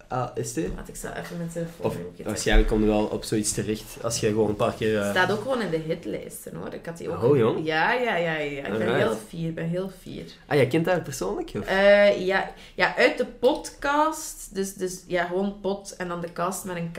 [0.09, 0.57] P-O-T-K-A-S-T?
[0.77, 4.21] Laat ik zo even mijn telefoon Of waarschijnlijk kom je wel op zoiets terecht als
[4.21, 5.01] je gewoon een paar keer...
[5.03, 6.73] eh, staat ook gewoon in de hitlijsten hoor.
[6.75, 7.23] Ik had die ook.
[7.23, 7.67] Oh, jong.
[7.67, 8.67] Ja, ja, ja, ja.
[8.67, 9.53] Ik ben heel fier.
[9.55, 10.25] Ben heel fier.
[10.47, 11.51] Ah, jij kent haar persoonlijk?
[11.55, 11.67] Of?
[11.67, 14.55] Eh, ja, ja, uit de podcast.
[14.55, 16.99] Dus, dus ja, gewoon pot en dan de kast met een K.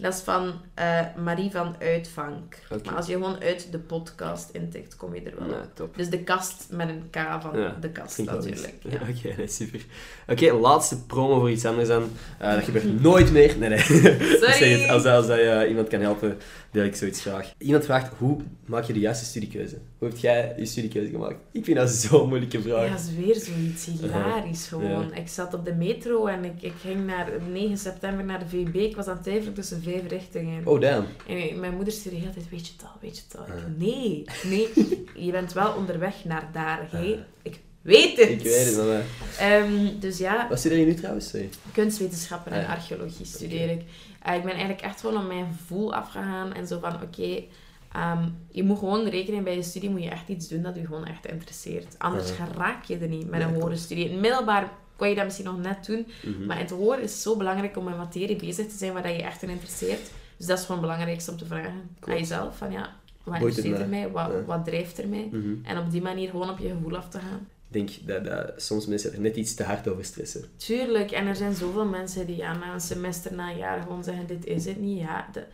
[0.00, 2.56] Dat is van eh, Marie van Uitvank.
[2.84, 5.68] Maar als je gewoon uit de podcast intikt, kom je er wel op.
[5.74, 5.96] top.
[5.96, 8.74] Dus de kast met een K van Ja, de kast natuurlijk.
[8.82, 8.98] Ja.
[9.32, 9.84] Oké, super.
[10.28, 12.10] Oké, laatste promo voor iets anders dan.
[12.38, 13.58] Eh, dat gebeurt nooit meer.
[13.58, 13.78] Nee, nee.
[14.58, 16.36] Het, als, als dat je iemand kan helpen,
[16.70, 17.52] deel ik zoiets graag.
[17.58, 19.78] Iemand vraagt, hoe maak je de juiste studiekeuze?
[19.98, 21.36] Hoe heb jij je studiekeuze gemaakt?
[21.52, 22.84] Ik vind dat zo'n moeilijke vraag.
[22.84, 25.14] Ja, dat is weer zoiets hilarisch gewoon.
[25.14, 28.74] Ik zat op de metro en ik, ik ging naar 9 september naar de VUB.
[28.74, 30.66] Ik was aan het twijfelen tussen vijf richtingen.
[30.66, 31.06] Oh, damn.
[31.26, 33.46] En mijn moeder zei de hele tijd, weet je het al, weet je het al.
[33.46, 33.62] Uh.
[33.76, 34.68] Nee, nee,
[35.26, 36.88] je bent wel onderweg naar daar.
[36.90, 38.28] Hey, ik weet het.
[38.28, 39.02] Ik weet het, maar...
[39.38, 41.28] Ehm, dus ja, Wat studeer je nu trouwens?
[41.28, 41.48] Sorry.
[41.72, 42.72] kunstwetenschappen en Ah ja.
[42.74, 43.82] archeologie studeer ik.
[44.22, 47.42] Eh, ik ben eigenlijk echt gewoon op mijn gevoel afgegaan en zo van, oké,
[47.92, 50.86] ehm, je moet gewoon rekenen bij je studie, moet je echt iets doen dat je
[50.86, 51.94] gewoon echt interesseert.
[51.98, 52.46] Anders Uh-huh.
[52.56, 53.78] raak je er niet met een klopt.
[53.78, 54.04] studie.
[54.04, 56.46] In het middelbaar kon je dat misschien nog net doen, Mhm.
[56.46, 59.14] maar in het hoger is zo belangrijk om met materie bezig te zijn waar dat
[59.16, 60.10] je echt in interesseert.
[60.36, 63.78] Dus dat is gewoon het belangrijkste om te vragen aan jezelf, van ja, wat interesseert
[63.78, 64.00] er mij?
[64.00, 64.10] mij?
[64.10, 64.44] Wat, Ja.
[64.44, 65.28] wat drijft er mij?
[65.32, 65.54] Mhm.
[65.64, 67.48] En op die manier gewoon op je gevoel af te gaan.
[67.70, 70.44] Ik denk dat, dat soms mensen er net iets te hard over stressen.
[70.56, 74.04] Tuurlijk, en er zijn zoveel mensen die ja, na een semester, na een jaar gewoon
[74.04, 74.98] zeggen, dit is het niet.
[75.00, 75.44] Ja, de,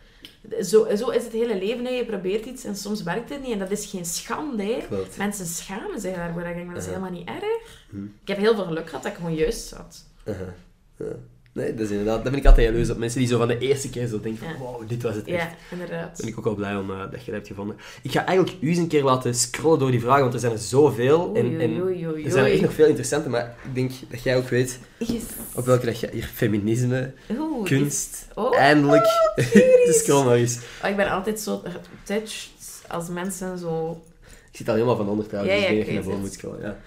[0.41, 1.91] de- zo, zo is het hele leven, hè.
[1.91, 3.51] je probeert iets en soms werkt het niet.
[3.51, 4.63] En dat is geen schande.
[4.63, 4.85] Hè.
[4.87, 5.17] Klopt.
[5.17, 6.41] Mensen schamen zich daarvoor.
[6.45, 7.85] Ik denk, dat is helemaal niet erg.
[7.89, 8.03] Hm.
[8.21, 10.05] Ik heb heel veel geluk gehad dat ik gewoon juist zat.
[11.55, 12.23] Nee, dat is inderdaad...
[12.23, 12.97] Dat ben ik altijd jaloers op.
[12.97, 15.37] Mensen die zo van de eerste keer zo denken van, wow, dit was het echt.
[15.37, 16.17] Ja, inderdaad.
[16.17, 17.77] ben ik ook wel blij om eh, dat je dat hebt gevonden.
[18.01, 20.51] Ik ga eigenlijk u eens een keer laten scrollen door die vragen, want er zijn
[20.51, 21.31] er zoveel.
[21.35, 23.75] En, Oei, en oei, oei, oei, er zijn er echt nog veel interessante, maar ik
[23.75, 25.23] denk dat jij ook weet Yes.
[25.55, 29.05] op welke dat je hier feminisme, Oeh, kunst, Oh, eindelijk.
[29.85, 30.59] dus scroll nog eens.
[30.83, 31.61] Oh, ik ben altijd zo
[32.03, 32.49] getouched
[32.87, 34.01] als mensen zo...
[34.51, 36.19] Ik zit al helemaal van onder trouwens, Ja, dus ik denk ik dat je naar
[36.19, 36.61] moet scrollen.
[36.61, 36.77] Ja.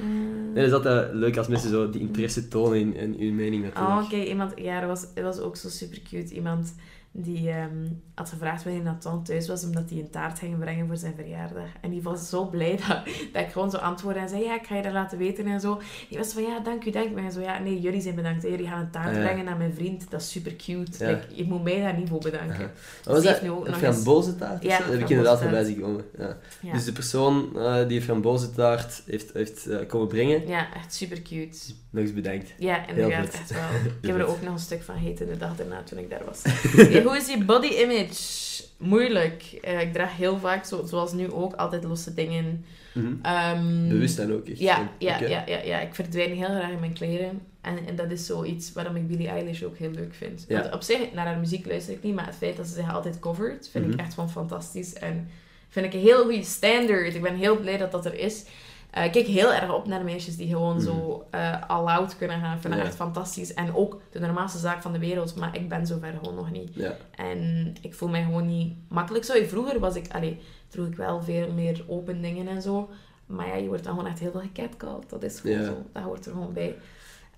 [0.00, 3.32] Eh, Nee, dat is altijd leuk als mensen zo die interesse tonen in, in uw
[3.32, 4.02] mening natuurlijk.
[4.02, 4.52] Oh, kijk, iemand...
[4.56, 6.34] Ja, er was, er was ook zo super cute.
[6.34, 6.74] Iemand
[7.22, 10.96] die ehm, had gevraagd wanneer Nathan thuis was, omdat hij een taart ging brengen voor
[10.96, 11.68] zijn verjaardag.
[11.80, 12.98] En die was zo blij dat,
[13.32, 15.60] dat ik gewoon zo antwoordde en zei, ja, ik ga je dat laten weten en
[15.60, 15.80] zo.
[16.08, 17.20] Die was van, ja, dank u, dank u.
[17.24, 18.42] En zo, ja, nee, jullie zijn bedankt.
[18.42, 18.48] hè.
[18.48, 19.22] Jullie gaan een taart ja.
[19.22, 20.10] brengen naar mijn vriend.
[20.10, 21.04] Dat is super cute.
[21.04, 21.10] Ja.
[21.10, 22.70] Like, je moet mij daar niet voor bedanken.
[23.04, 23.42] Wat was dat?
[23.42, 24.62] nu ook Een nog eens- frambozentaart?
[24.62, 26.04] Ja, Ja, dat heb ik inderdaad voorbij zien komen.
[26.18, 26.36] Ja.
[26.60, 26.72] Ja.
[26.72, 31.22] Dus de persoon eh, die een frambozentaart heeft, heeft eh, komen brengen, Ja, echt super
[31.22, 31.58] cute.
[31.90, 32.52] nog eens bedankt.
[32.58, 33.62] Ja, inderdaad, echt wel.
[34.00, 36.24] Ik heb er ook nog een stuk van gegeten de dag daarna toen ik daar
[36.24, 36.42] was.
[37.08, 38.46] Hoe is je body image?
[38.76, 39.58] Moeilijk.
[39.62, 42.64] Eh, ik draag heel vaak, zo, zoals nu ook, altijd losse dingen.
[42.94, 43.06] Mhm.
[43.22, 44.58] Ehm, Bewust dan ook echt.
[44.58, 47.40] Ja, ja, ja, ja, ja, ik verdwijn heel graag in mijn kleren.
[47.60, 50.44] En, en dat is zoiets waarom ik Billie Eilish ook heel leuk vind.
[50.48, 50.60] Ja.
[50.60, 52.94] Want op zich, naar haar muziek luister ik niet, maar het feit dat ze zich
[52.94, 53.94] altijd covert, vind Mhm.
[53.94, 54.92] ik echt gewoon fantastisch.
[54.94, 55.28] En
[55.68, 57.14] vind ik een heel goede standaard.
[57.14, 58.44] Ik ben heel blij dat dat er is.
[58.90, 62.54] Eh, ik kijk heel erg op naar meisjes die gewoon zo uh, all-out kunnen gaan.
[62.54, 62.88] Ik vind dat Ja.
[62.88, 63.54] echt fantastisch.
[63.54, 66.74] En ook de normaalste zaak van de wereld, maar ik ben zover gewoon nog niet.
[66.74, 66.96] Ja.
[67.14, 69.44] En ik voel mij gewoon niet makkelijk zo.
[69.44, 72.90] Vroeger was ik, allee, droeg ik wel veel meer open dingen en zo.
[73.26, 75.10] Maar ja, je wordt dan gewoon echt heel veel gecatcalled.
[75.10, 75.64] Dat is gewoon Ja.
[75.64, 75.82] zo.
[75.92, 76.76] Dat hoort er gewoon bij.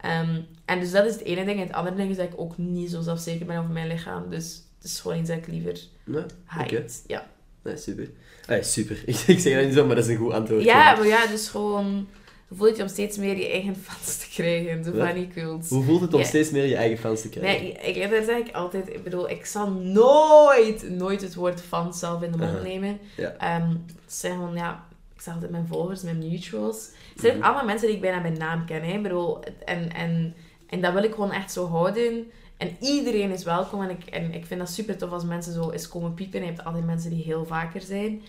[0.01, 1.61] Ehm, en dus dat is het ene ding.
[1.61, 4.31] En het andere ding is dat ik ook niet zo zelfzeker ben over mijn lichaam.
[4.31, 6.77] Dus het is gewoon iets dat ik liever Nee, hide.
[6.77, 6.85] oké.
[7.07, 7.27] Ja.
[7.63, 8.11] Nee, super.
[8.51, 9.03] Ah, super.
[9.07, 10.63] Ik, ik zeg dat niet zo, maar dat is een goed antwoord.
[10.65, 12.07] ja, maar ja, dus gewoon...
[12.55, 14.97] Voel je het om steeds meer je eigen fans te krijgen.
[14.97, 15.07] Wat?
[15.09, 15.69] funny cult.
[15.69, 16.27] Hoe voelt het om Ja.
[16.27, 17.63] steeds meer je eigen fans te krijgen?
[17.63, 18.89] Nee, ik, dat zeg ik altijd.
[18.89, 22.99] Ik bedoel, ik zal nooit, nooit het woord fan zelf in de mond nemen.
[23.17, 23.35] Ja.
[23.39, 26.89] Ehm, het zijn gewoon, ja, ik zeg altijd mijn volgers, mijn mutuals.
[27.13, 27.45] Het zijn Mhm.
[27.47, 28.83] allemaal mensen die ik bijna bij naam ken.
[28.83, 28.93] Hè.
[28.93, 30.35] Ik bedoel, en, en,
[30.67, 32.31] en dat wil ik gewoon echt zo houden.
[32.61, 33.82] En iedereen is welkom.
[33.82, 36.41] En ik, en ik vind dat super tof als mensen zo eens komen piepen.
[36.41, 38.23] Je hebt altijd mensen die heel vaker zijn.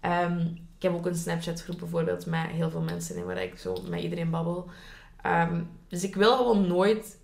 [0.00, 0.40] Ehm,
[0.76, 3.76] ik heb ook een Snapchat groep bijvoorbeeld met heel veel mensen in waar ik zo
[3.88, 4.68] met iedereen babbel.
[5.22, 7.18] Ehm, dus ik wil gewoon nooit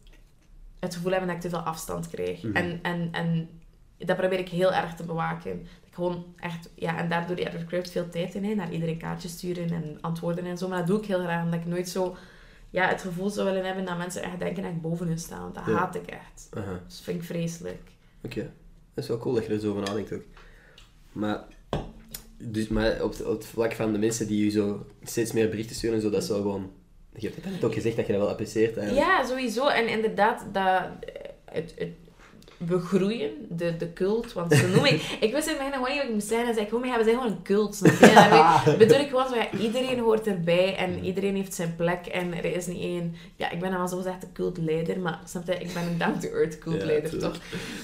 [0.80, 2.42] het gevoel hebben dat ik te veel afstand krijg.
[2.42, 2.56] Mhm.
[2.56, 3.48] en, en, en
[3.98, 5.58] dat probeer ik heel erg te bewaken.
[5.58, 8.98] Dat ik gewoon echt, ja, en daardoor, ja, er veel tijd in, hè, naar iedereen
[8.98, 10.68] kaartjes sturen en antwoorden en zo.
[10.68, 12.16] Maar dat doe ik heel graag, omdat ik nooit zo,
[12.72, 15.40] ja, het gevoel zou willen hebben dat mensen echt denken dat ik boven hun sta.
[15.40, 15.72] Want dat Ja.
[15.72, 16.48] haat ik echt.
[16.50, 16.64] Dus
[16.96, 17.80] dat vind ik vreselijk.
[18.24, 18.50] oké.
[18.94, 20.22] Dat is wel cool dat je er zo over nadenkt ook.
[21.12, 21.40] Maar,
[22.38, 25.48] dus, maar op, het- op het vlak van de mensen die je zo steeds meer
[25.48, 26.70] berichten sturen en zo, dat is wel gewoon...
[27.16, 29.06] Je hebt het ook gezegd dat je dat wel apprecieert eigenlijk.
[29.08, 29.68] Ja, sowieso.
[29.68, 30.82] En inderdaad, dat,
[31.44, 31.88] het, het
[32.66, 34.32] begroeien, de, de cult.
[34.32, 35.16] Want zo noem ik...
[35.20, 36.46] Ik wist in mijn gewoon niet wat ik moest zijn.
[36.46, 37.80] En zei ik, oh, ja, we zijn gewoon een cult.
[38.64, 40.76] Dan bedoel ik gewoon zo, ja, iedereen hoort erbij.
[40.76, 42.06] En iedereen heeft zijn plek.
[42.06, 43.14] En er is niet één...
[43.36, 44.98] Ja, ik ben dan wel zo gezegd de cultleider.
[45.00, 47.36] Maar snap je, ik ben een down-to-earth cultleider, toch?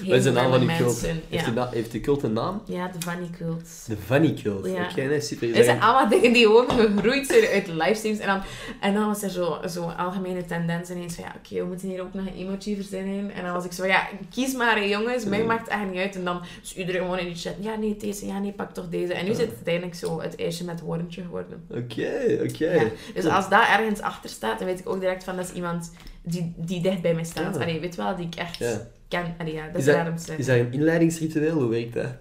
[0.07, 1.01] Wat zijn allemaal die random cult?
[1.01, 1.21] mensen.
[1.29, 1.55] Heeft, de Ja.
[1.55, 2.61] na- heeft de cult een naam?
[2.65, 3.85] ja, de funny cult.
[3.87, 4.65] De Funny Cult.
[4.65, 4.87] Ja.
[4.91, 5.55] Oké, nee, super.
[5.55, 8.19] Het zijn allemaal dingen die gewoon gegroeid zijn uit livestreams.
[8.19, 8.41] En dan,
[8.81, 12.01] en dan was er zo- zo'n algemene tendens ineens van, ja, oké, we moeten hier
[12.01, 13.31] ook nog een emoji verzinnen.
[13.31, 15.25] En dan was ik zo, ja, kies maar, hè, jongens.
[15.25, 16.15] Mij maakt het echt niet uit.
[16.15, 18.89] En dan is iedereen gewoon in die chat, ja, nee, deze, ja, nee, pak toch
[18.89, 19.13] deze.
[19.13, 21.63] En nu is het uiteindelijk zo het ijsje met wormpje geworden.
[21.69, 22.71] Oké, oké.
[22.71, 22.83] Ja.
[23.13, 25.91] Dus als daar ergens achter staat, dan weet ik ook direct van, dat is iemand
[26.23, 27.55] die, die dicht bij mij staat.
[27.55, 27.61] Ja.
[27.61, 28.63] Allee, weet wel, die ik echt
[29.07, 29.35] ken.
[29.37, 30.37] Allee, ja, dat Is is, dat- daarom zeggen.
[30.37, 31.53] Is dat een inleidingsritueel?
[31.59, 32.15] Hoe werkt dat?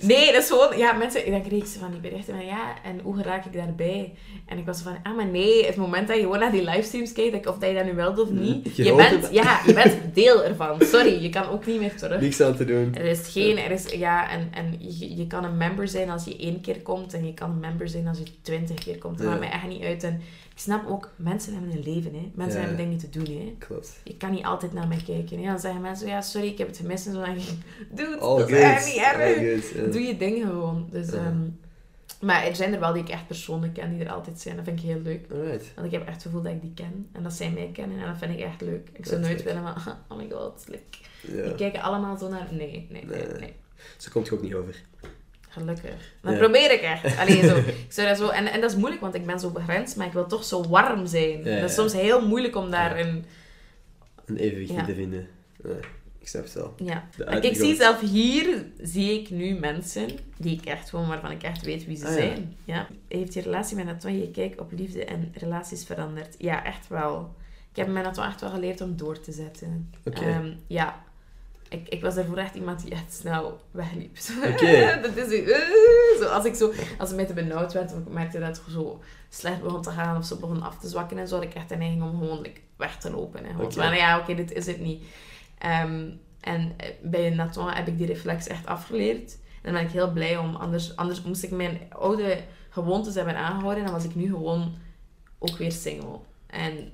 [0.00, 0.78] Nee, dat is gewoon...
[0.78, 1.26] Ja, mensen...
[1.26, 2.46] Ik denk reeks van die berichten van...
[2.46, 4.14] Ja, en hoe raak ik daarbij?
[4.46, 4.96] En ik was van...
[5.02, 5.66] Ah, maar nee.
[5.66, 7.46] Het moment dat je gewoon naar die livestreams kijkt...
[7.46, 8.76] Of dat je dat nu wilt of niet...
[8.76, 9.22] Je bent...
[9.22, 9.32] het.
[9.32, 10.76] Ja, je bent deel ervan.
[10.80, 12.20] Sorry, je kan ook niet meer terug.
[12.20, 12.94] Niks aan te doen.
[12.94, 13.58] Er is geen...
[13.58, 13.92] Er is...
[13.92, 17.14] Ja, en, en je, je kan een member zijn als je één keer komt.
[17.14, 19.18] En je kan een member zijn als je twintig keer komt.
[19.18, 19.32] Dat Ja.
[19.32, 20.02] maakt mij echt niet uit.
[20.02, 20.20] En
[20.58, 21.10] ik snap ook...
[21.16, 22.30] Mensen hebben een leven, hè.
[22.34, 23.54] Mensen hebben dingen te doen, hè.
[23.58, 24.00] Klopt.
[24.04, 25.38] Je kan niet altijd naar mij kijken.
[25.38, 25.46] Hè.
[25.46, 26.06] Dan zeggen mensen...
[26.06, 27.06] Ja, sorry, ik heb het gemist.
[27.06, 27.42] En zo ik...
[27.90, 29.92] Dude, All dat is niet erg.
[29.92, 30.88] Doe je dingen gewoon.
[30.90, 31.36] Dus, ehm,
[32.20, 34.56] maar er zijn er wel die ik echt persoonlijk ken, die er altijd zijn.
[34.56, 35.26] Dat vind ik heel leuk.
[35.32, 35.74] Alright.
[35.74, 37.08] Want ik heb echt het gevoel dat ik die ken.
[37.12, 37.98] En dat zij mij kennen.
[37.98, 38.88] En dat vind ik echt leuk.
[38.92, 39.44] Ik zou nooit leuk.
[39.44, 39.94] willen van...
[40.08, 41.42] Oh my god, like, Ja.
[41.42, 42.48] die kijken allemaal zo naar...
[42.50, 43.38] Nee, nee, nee, Nee.
[43.40, 43.52] nee.
[43.96, 44.82] Zo komt je ook niet over.
[45.58, 46.14] Gelukkig.
[46.22, 46.36] Ja.
[46.36, 47.18] probeer ik echt.
[47.18, 47.56] Allee, zo.
[47.86, 50.06] Ik zou dat zo, en, en dat is moeilijk, want ik ben zo begrensd, maar
[50.06, 51.44] ik wil toch zo warm zijn.
[51.44, 53.24] Ja, dat is soms heel moeilijk om daarin...
[54.24, 54.84] Een evenwicht Ja.
[54.84, 55.28] te vinden.
[56.18, 56.74] Ik snap het wel.
[56.76, 57.08] Ja.
[57.40, 61.64] Ik zie zelf hier, zie ik nu mensen die ik echt gewoon, waarvan ik echt
[61.64, 62.56] weet wie ze Ah, zijn.
[62.64, 62.86] Ja.
[63.08, 66.34] Heeft je relatie met Nathan je kijk op liefde en relaties veranderd?
[66.38, 67.34] Ja, echt wel.
[67.70, 69.90] Ik heb met Nathan echt wel geleerd om door te zetten.
[70.04, 70.20] Oké.
[70.24, 71.02] Ehm, ja.
[71.68, 74.16] Ik, ik was daarvoor echt iemand die echt snel wegliep.
[75.02, 75.58] Dat is eh,
[76.20, 78.62] zo, als ik zo, als het mij te benauwd werd, of ik merkte dat het
[78.70, 81.54] zo slecht begon te gaan, of zo begon af te zwakken en zo, had ik
[81.54, 83.44] echt de neiging om gewoon like, weg te lopen.
[83.44, 85.04] En gewoon van, ja, oké, dit is het niet.
[85.58, 89.38] Ehm, en eh, bij Nathan heb ik die reflex echt afgeleerd.
[89.62, 90.56] En dan ben ik heel blij om.
[90.56, 93.78] Anders, anders moest ik mijn oude gewoontes hebben aangehouden.
[93.78, 94.74] En dan was ik nu gewoon
[95.38, 96.18] ook weer single.
[96.46, 96.92] En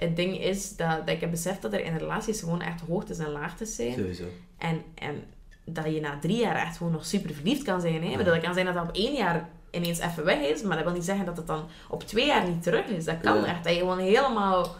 [0.00, 3.18] het ding is dat, dat ik heb beseft dat er in relaties gewoon echt hoogtes
[3.18, 3.92] en laagtes zijn.
[3.92, 4.24] Sowieso.
[4.58, 5.22] En, en
[5.64, 8.02] dat je na drie jaar echt gewoon nog super verliefd kan zijn.
[8.04, 8.24] Hè?
[8.24, 10.94] Dat kan zijn dat dat op één jaar ineens even weg is, maar dat wil
[10.94, 13.04] niet zeggen dat het dan op twee jaar niet terug is.
[13.04, 13.44] Dat kan Ja.
[13.46, 13.64] echt.
[13.64, 14.76] Dat je gewoon helemaal...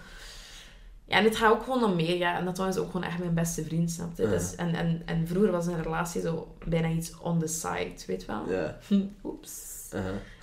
[1.05, 2.17] Ja, en het gaat ook gewoon om meer.
[2.17, 4.23] Ja, en dat was ook gewoon echt mijn beste vriend, snap je?
[4.23, 4.29] Ja.
[4.29, 8.21] Dus, en, en, en vroeger was een relatie zo bijna iets on the side, weet
[8.21, 8.51] je wel?
[8.51, 8.79] Ja.
[8.89, 9.03] Hm,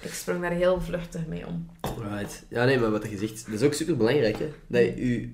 [0.02, 1.70] Ik sprong daar heel vluchtig mee om.
[2.12, 2.44] Right.
[2.50, 4.50] Ja, nee, maar wat je zegt, dat is ook super belangrijk, hè?
[4.68, 5.30] Dat je,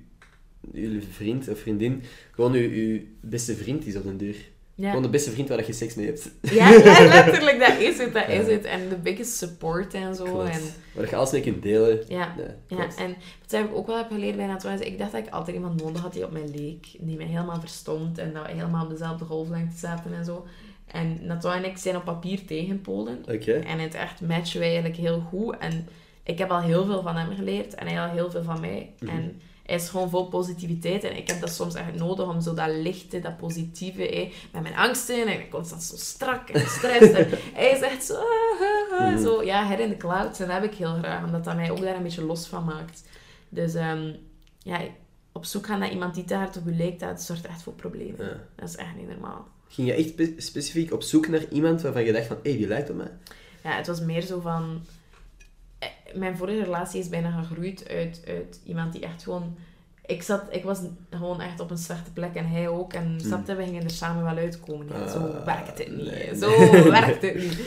[0.72, 4.36] je, je vriend of vriendin gewoon je, je beste vriend is op den duur.
[4.76, 4.88] Ja.
[4.88, 6.30] Gewoon de beste vriend waar dat je seks mee hebt.
[6.40, 8.64] Ja, ja, letterlijk, dat is het, dat is het.
[8.64, 10.24] En de biggest support en zo.
[10.24, 10.50] Klopt.
[10.50, 10.60] En,
[10.94, 12.04] Waar je alles mee kunt delen.
[12.08, 12.34] ja,
[12.68, 13.16] ja, en
[13.48, 16.02] wat ik ook wel heb geleerd bij Natouwens, ik dacht dat ik altijd iemand nodig
[16.02, 16.86] had die op mij leek.
[16.98, 20.46] Die mij helemaal verstond en dat we helemaal op dezelfde golflengte zaten en zo.
[20.86, 23.18] En Natouw en ik zijn op papier tegenpolen.
[23.28, 23.52] Oké.
[23.52, 25.56] En in het echt matchen wij eigenlijk heel goed.
[25.58, 25.88] En
[26.22, 28.92] ik heb al heel veel van hem geleerd en hij al heel veel van mij.
[29.00, 29.10] Mhm.
[29.16, 31.04] En hij is gewoon vol positiviteit.
[31.04, 34.76] En ik heb dat soms echt nodig om zo dat lichte, dat positieve, met mijn
[34.76, 35.22] angsten.
[35.22, 37.12] En ik ben constant zo strak en gestrest.
[37.12, 37.28] en
[37.60, 39.22] hij is echt zo, ah, ah, ah, Mhm.
[39.22, 40.40] zo, ja, her in de clouds.
[40.40, 42.64] En dat heb ik heel graag, omdat dat mij ook daar een beetje los van
[42.64, 43.08] maakt.
[43.48, 44.12] Dus ehm,
[44.58, 44.80] ja,
[45.32, 47.72] op zoek gaan naar iemand die te hard op je lijkt, dat zorgt echt voor
[47.72, 48.26] problemen.
[48.26, 48.40] Ja.
[48.56, 49.46] Dat is echt niet normaal.
[49.74, 52.58] Ging je echt spe- specifiek op zoek naar iemand waarvan je dacht van, hé, hey,
[52.58, 53.10] die lijkt op mij?
[53.64, 54.82] Ja, het was meer zo van...
[55.78, 59.56] eh, Mijn vorige relatie is bijna gegroeid uit, uit iemand die echt gewoon...
[60.06, 60.78] Ik, zat, ik was
[61.10, 62.92] gewoon echt op een slechte plek en hij ook.
[62.92, 64.86] En snapte, we gingen er samen wel uitkomen.
[64.88, 65.30] Ja, zo Hmm.
[65.36, 66.06] Ah, werkt het niet.
[66.10, 66.50] nee, Zo
[66.90, 67.58] werkt het niet.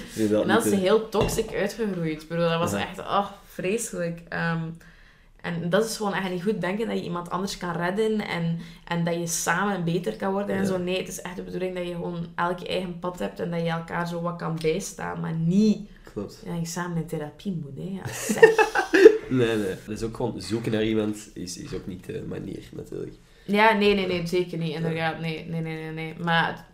[0.41, 2.27] En dat is heel toxic uitgegroeid.
[2.27, 2.87] Bedoel, dat was Ja.
[2.87, 4.21] echt ach, vreselijk.
[4.29, 4.61] Ehm,
[5.47, 8.59] en dat is gewoon echt niet goed denken dat je iemand anders kan redden en,
[8.87, 10.67] en dat je samen beter kan worden en Ja.
[10.67, 10.77] zo.
[10.77, 13.51] Nee, het is echt de bedoeling dat je gewoon elk je eigen pad hebt en
[13.51, 16.41] dat je elkaar zo wat kan bijstaan, maar niet Klopt.
[16.45, 17.77] ja, dat je samen in therapie moet.
[17.77, 17.91] Hè.
[17.93, 18.75] Ja, zeg.
[19.29, 19.75] Nee, nee.
[19.85, 23.15] Dat is ook gewoon zoeken naar iemand, is, is ook niet de manier, natuurlijk.
[23.45, 24.73] ja, nee, nee, nee, zeker niet.
[24.75, 25.91] Inderdaad, nee, nee, nee, nee.
[25.91, 26.13] nee.
[26.23, 26.65] Maar het-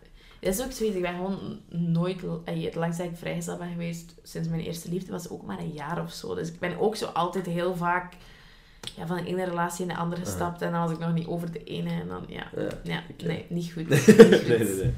[0.57, 2.21] is ook zoiets, ik ben gewoon nooit...
[2.45, 5.71] Het langst dat ik vrijgezel ben geweest sinds mijn eerste liefde was ook maar een
[5.73, 6.35] jaar of zo.
[6.35, 8.13] Dus ik ben ook zo altijd heel vaak
[8.95, 10.61] ja, van de ene relatie in de andere gestapt.
[10.61, 11.89] En dan was ik nog niet over de ene.
[11.89, 12.43] En dan, ja,
[12.83, 13.01] Ja.
[13.23, 13.87] nee, niet goed.
[13.89, 14.47] Nee, Niet goed.
[14.47, 14.93] nee, nee.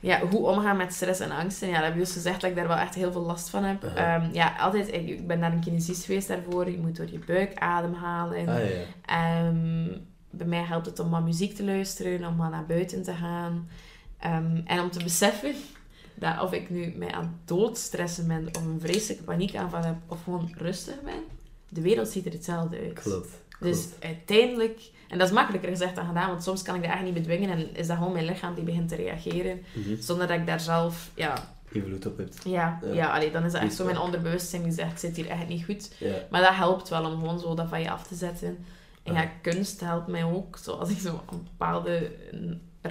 [0.00, 1.68] Ja, hoe omgaan met stress en angsten.
[1.68, 3.64] Ja, dat heb je dus gezegd dat ik daar wel echt heel veel last van
[3.64, 3.84] heb.
[3.84, 6.70] Ehm, ja, altijd, ik, ik ben naar een kinesist geweest daarvoor.
[6.70, 8.48] Je moet door je buik ademhalen.
[8.48, 8.76] Ah, ja.
[9.06, 9.88] Ehm,
[10.30, 13.68] bij mij helpt het om wat muziek te luisteren, om wat naar buiten te gaan.
[14.18, 15.54] Ehm, en om te beseffen
[16.14, 20.50] dat of ik nu mij aan doodstressen ben, of een vreselijke paniekaanval heb, of gewoon
[20.56, 21.22] rustig ben,
[21.68, 22.92] de wereld ziet er hetzelfde uit.
[22.92, 23.28] Klopt.
[23.60, 24.04] Dus klopt.
[24.04, 27.14] uiteindelijk, en dat is makkelijker gezegd dan gedaan, want soms kan ik dat echt niet
[27.14, 30.00] bedwingen en is dat gewoon mijn lichaam die begint te reageren, Mhm.
[30.00, 32.38] zonder dat ik daar zelf, ja, Invloed op hebt.
[32.44, 32.92] ja, Ja.
[32.92, 35.64] ja, allee, dan is dat echt zo mijn onderbewustzijn die zegt, zit hier echt niet
[35.64, 35.94] goed.
[35.98, 36.14] Ja.
[36.30, 38.64] Maar dat helpt wel om gewoon zo dat van je af te zetten.
[39.02, 40.58] En ja, kunst helpt mij ook.
[40.58, 42.10] Zoals ik zo een bepaalde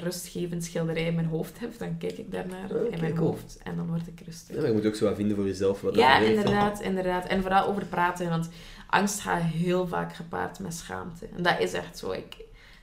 [0.01, 3.27] rustgevend schilderij in mijn hoofd heb, dan kijk ik daarnaar in mijn cool.
[3.27, 4.55] hoofd en dan word ik rustig.
[4.55, 5.81] Ja, maar je moet ook zo wat vinden voor jezelf.
[5.81, 7.27] Wat Ja, dat inderdaad, inderdaad.
[7.27, 8.49] En vooral over praten, want
[8.89, 11.27] angst gaat heel vaak gepaard met schaamte.
[11.35, 12.11] En dat is echt zo.
[12.11, 12.35] Ik,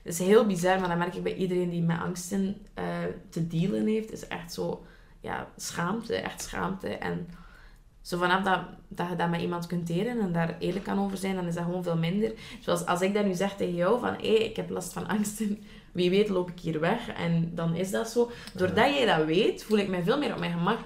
[0.03, 2.85] het is heel bizar, maar dat merk ik bij iedereen die met angsten eh,
[3.29, 4.85] te dealen heeft, is echt zo,
[5.19, 6.87] ja, schaamte, echt schaamte.
[6.87, 7.27] En
[8.01, 11.17] zo vanaf dat, dat je dat met iemand kunt delen en daar eerlijk kan over
[11.17, 12.33] zijn, dan is dat gewoon veel minder.
[12.59, 15.63] Zoals als ik dat nu zeg tegen jou, van hé, ik heb last van angsten,
[15.93, 16.99] wie weet loop ik hier weg.
[17.17, 18.31] En dan is dat zo.
[18.53, 20.79] Doordat jij dat weet, voel ik mij veel meer op mijn gemak.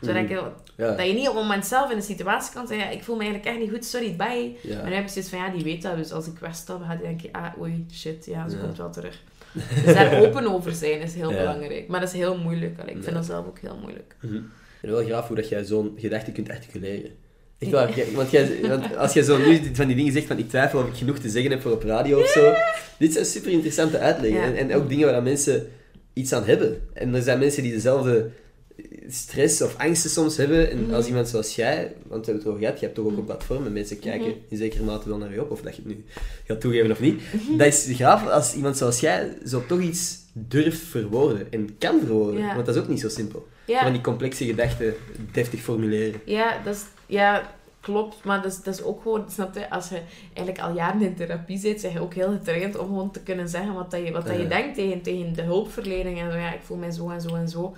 [0.00, 0.28] Zodat ik,
[0.76, 0.96] Ja.
[0.96, 3.16] dat je niet op het moment zelf in een situatie kan zeggen, ja, ik voel
[3.16, 4.56] me eigenlijk echt niet goed, sorry, bye.
[4.62, 4.76] Ja.
[4.76, 6.88] Maar nu heb ik zoiets van, ja, die weet dat, dus als ik wegstap, gaat
[6.88, 9.22] hij denken, ah, oei, shit, ja, ze komt wel terug.
[9.84, 11.88] Dus daar open over zijn is heel belangrijk.
[11.88, 12.80] Maar dat is heel moeilijk.
[12.80, 14.16] Allee, ik vind dat zelf ook heel moeilijk.
[14.20, 14.34] Mhm.
[14.82, 17.10] En wel graaf hoe dat jij zo'n gedachte kunt articuleren.
[17.64, 20.38] Echt waar, jij- want, jij, want als jij zo nu van die dingen zegt van
[20.38, 22.52] ik twijfel of ik genoeg te zeggen heb voor op radio of zo.
[22.98, 24.42] Dit zijn super interessante uitleggen.
[24.42, 25.66] En, en ook dingen waar mensen
[26.12, 26.80] iets aan hebben.
[26.92, 28.30] En er zijn mensen die dezelfde
[29.08, 30.70] stress of angsten soms hebben.
[30.70, 30.94] En Mhm.
[30.94, 33.24] als iemand zoals jij, want we hebben het over gehad, je hebt toch ook een
[33.24, 34.36] platform en mensen kijken Mhm.
[34.48, 36.04] in zekere mate wel naar je op, of dat je het nu
[36.46, 37.20] gaat toegeven of niet.
[37.58, 42.40] Dat is gaaf als iemand zoals jij zo toch iets durft verwoorden en kan verwoorden.
[42.40, 42.54] Ja.
[42.54, 43.48] Want dat is ook niet zo simpel.
[43.66, 44.94] Van Ja, die complexe gedachten
[45.32, 46.20] deftig formuleren.
[46.24, 48.24] ja, dat is, ja klopt.
[48.24, 50.00] Maar dat is, dat is ook gewoon, snap je, als je
[50.34, 53.48] eigenlijk al jaren in therapie zit, zeg je ook heel getraind om gewoon te kunnen
[53.48, 56.20] zeggen wat, dat je, wat dat je denkt tegen, tegen de hulpverlening.
[56.20, 57.74] En zo, ja, ik voel mij zo en zo en zo.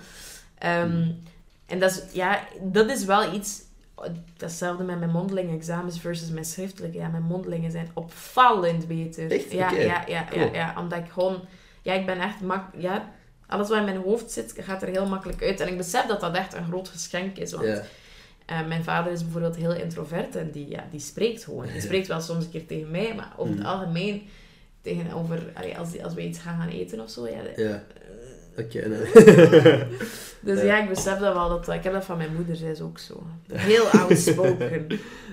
[0.57, 1.07] Ehm,
[1.65, 3.61] En dat is, ja, dat is wel iets...
[4.37, 6.97] Datzelfde met mijn mondelinge examens versus mijn schriftelijke.
[6.97, 9.31] Ja, mijn mondelingen zijn opvallend beter.
[9.31, 9.51] Echt?
[9.51, 10.41] Ja, ja, ja, Cool.
[10.43, 10.73] ja, ja.
[10.77, 11.39] Omdat ik gewoon...
[11.87, 12.41] Ja, ik ben echt...
[12.41, 13.11] Mak ja,
[13.47, 15.59] alles wat in mijn hoofd zit, gaat er heel makkelijk uit.
[15.59, 17.51] En ik besef dat dat echt een groot geschenk is.
[17.51, 17.65] Want.
[18.45, 21.65] Eh, mijn vader is bijvoorbeeld heel introvert en die, ja, die spreekt gewoon.
[21.73, 23.71] Die spreekt wel soms een keer tegen mij, maar over het Mhm.
[23.71, 24.21] algemeen
[24.81, 27.27] tegenover, allee, als, als we iets gaan gaan eten of zo.
[27.27, 27.83] Ja, Ja.
[28.57, 28.99] Oké, nee.
[30.47, 30.65] dus Ja.
[30.65, 31.49] ja, ik besef dat wel.
[31.49, 33.23] Dat, ik heb dat van mijn moeder, zij is ook zo.
[33.53, 34.87] Heel outspoken.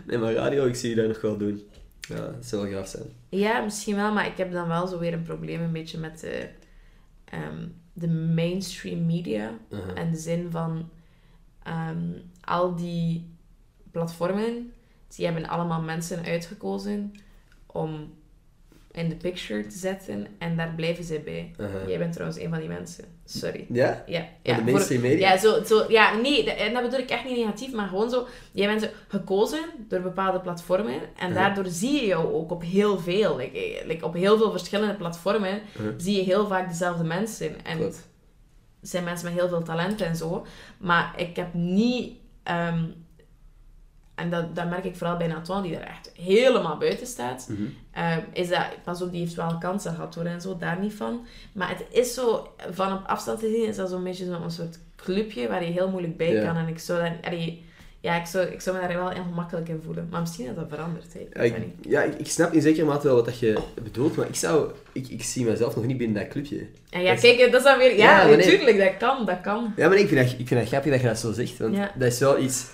[0.06, 1.62] nee, maar radio, ik zie je daar nog wel doen.
[2.09, 3.06] Ja, dat zou wel gaaf zijn.
[3.28, 6.20] Ja, misschien wel, maar ik heb dan wel zo weer een probleem een beetje met
[6.20, 6.48] de,
[7.24, 9.52] ehm, de mainstream media.
[9.94, 10.89] In de zin van
[11.62, 13.35] ehm, al die
[13.90, 14.72] platformen,
[15.16, 17.12] die hebben allemaal mensen uitgekozen
[17.66, 18.14] om
[18.95, 21.51] in de picture te zetten en daar blijven zij bij.
[21.87, 23.05] Jij bent trouwens een van die mensen.
[23.25, 23.66] Sorry.
[23.69, 24.05] Ja?
[24.07, 25.33] Ja, ja, de mainstream media?
[25.33, 28.11] ja, zo, zo, ja, nee, dat- en dat bedoel ik echt niet negatief, maar gewoon
[28.11, 28.27] zo.
[28.53, 32.99] Jij bent zo gekozen door bepaalde platformen en daardoor zie je jou ook op heel
[32.99, 35.61] veel, like, like op heel veel verschillende platformen,
[35.97, 37.65] zie je heel vaak dezelfde mensen.
[37.65, 38.09] En Klopt.
[38.81, 40.47] zijn mensen met heel veel talent en zo,
[40.79, 42.12] maar ik heb niet,
[42.43, 42.85] ehm,
[44.15, 47.62] en dat, dat merk ik vooral bij Nathan, die er echt helemaal buiten staat, Mhm.
[47.93, 50.95] Ehm, is dat, pas op, die heeft wel kansen gehad hoor, en zo, daar niet
[50.95, 51.27] van.
[51.53, 54.78] Maar het is zo, van op afstand te zien, is dat zo'n beetje zo'n soort
[54.97, 56.45] clubje waar je heel moeilijk bij Ja.
[56.45, 56.57] kan.
[56.57, 57.65] En ik zou daar, allee,
[58.01, 60.09] ja, ik zou, ik zou me daar wel heel gemakkelijk in voelen.
[60.11, 61.15] Maar misschien dat dat verandert.
[61.15, 64.16] Ik Ja, ik, ja, ik, ik snap in zekere mate wel wat dat je bedoelt,
[64.16, 64.70] maar ik zou...
[64.93, 66.66] Ik, ik zie mezelf nog niet binnen dat clubje.
[66.91, 67.97] Ja, dat is- kijk, dat is dan weer...
[67.97, 68.36] Ja, Ja, nee.
[68.36, 69.73] natuurlijk, dat kan, dat kan.
[69.77, 71.59] Ja, maar nee, ik vind, dat, ik vind dat grappig dat je dat zo zegt,
[71.59, 71.93] want Ja.
[71.99, 72.66] dat is wel iets...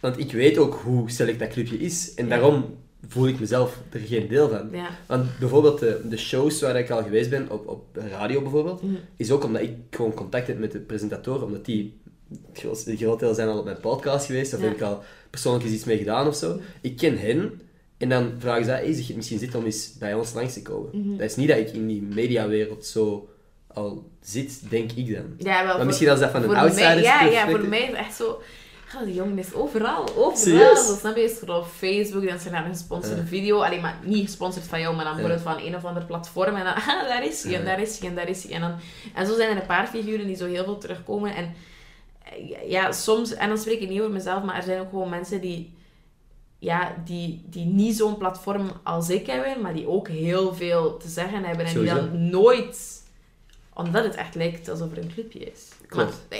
[0.00, 2.30] Want ik weet ook hoe select dat clubje is, en Ja.
[2.30, 2.76] daarom
[3.08, 4.68] voel ik mezelf er geen deel van.
[4.72, 4.88] Ja.
[5.06, 8.82] Want bijvoorbeeld de, de shows waar ik al geweest ben, op, op radio bijvoorbeeld,
[9.16, 12.00] is ook omdat ik gewoon contact heb met de presentatoren, omdat die,
[12.52, 14.66] het groot deel zijn al op mijn podcast geweest, of Ja.
[14.66, 16.60] heb ik al persoonlijk eens iets mee gedaan of zo.
[16.80, 17.60] Ik ken hen,
[17.96, 20.62] en dan vragen ze, hey, zeg het misschien zitten om eens bij ons langs te
[20.62, 20.90] komen?
[20.92, 21.16] Mhm.
[21.16, 23.28] Dat is niet dat ik in die mediawereld zo
[23.66, 25.24] al zit, denk ik dan.
[25.38, 27.86] Ja, wel, Maar misschien als dat van een outsider mij, ja, ja, voor mij is
[27.86, 28.40] het echt zo...
[28.92, 30.36] Ja, die jongen is overal, overal.
[30.36, 30.86] Serieus?
[30.86, 31.22] Zo, snap je?
[31.22, 33.60] Is er op Facebook, dan zijn er een gesponsorde video.
[33.62, 35.20] Alleen maar niet gesponsord van jou, maar dan Ja.
[35.22, 36.54] bijvoorbeeld van een of ander platform.
[36.56, 38.52] En dan, ah, daar is hij, en daar is hij, en daar is hij.
[38.52, 38.74] En, dan,
[39.14, 41.34] en zo zijn er een paar figuren die zo heel veel terugkomen.
[41.34, 41.54] En
[42.24, 45.08] eh, ja, soms, en dan spreek ik niet over mezelf, maar er zijn ook gewoon
[45.08, 45.76] mensen die,
[46.58, 51.08] ja, die, die niet zo'n platform als ik hebben, maar die ook heel veel te
[51.08, 51.66] zeggen hebben.
[51.66, 51.94] En Sowieso.
[52.00, 53.02] die dan nooit
[53.72, 55.68] omdat het echt lijkt alsof er een clubje is.
[55.88, 56.26] Klopt.
[56.30, 56.38] Maar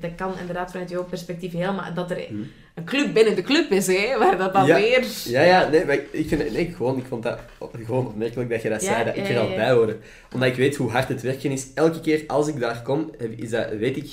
[0.00, 2.34] dat kan inderdaad vanuit jouw perspectief heel, maar dat er Hm.
[2.74, 4.74] een club binnen de club is, hè, waar dat dan Ja.
[4.76, 5.06] weer...
[5.24, 7.38] Ja, ja, nee, maar ik, ik, vind, nee, gewoon, ik vond dat
[7.84, 9.96] gewoon opmerkelijk dat je dat Ja, zei, dat ik er al bij hoorde.
[10.34, 11.66] Omdat ik weet hoe hard het werken is.
[11.74, 14.10] Elke keer als ik daar kom, is dat, weet ik,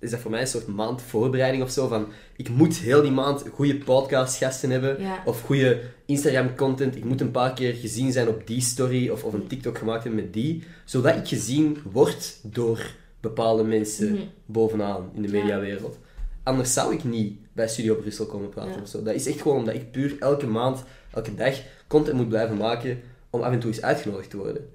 [0.00, 1.88] is dat voor mij een soort maand voorbereiding of zo.
[1.88, 2.06] Van,
[2.36, 4.96] ik moet heel die maand goede podcastgasten hebben.
[5.02, 5.22] Ja.
[5.24, 6.96] Of goede Instagram-content.
[6.96, 9.08] Ik moet een paar keer gezien zijn op die story.
[9.08, 10.62] Of, of een TikTok gemaakt hebben met die.
[10.84, 12.80] Zodat ik gezien word door
[13.20, 14.22] bepaalde mensen Mhm.
[14.46, 15.98] bovenaan in de mediawereld.
[16.42, 19.02] Anders zou ik niet bij Studio Brussel komen praten of zo.
[19.02, 21.54] Dat is echt gewoon omdat ik puur elke maand, elke dag
[21.86, 23.00] content moet blijven maken
[23.30, 24.68] om af en toe eens uitgenodigd te worden.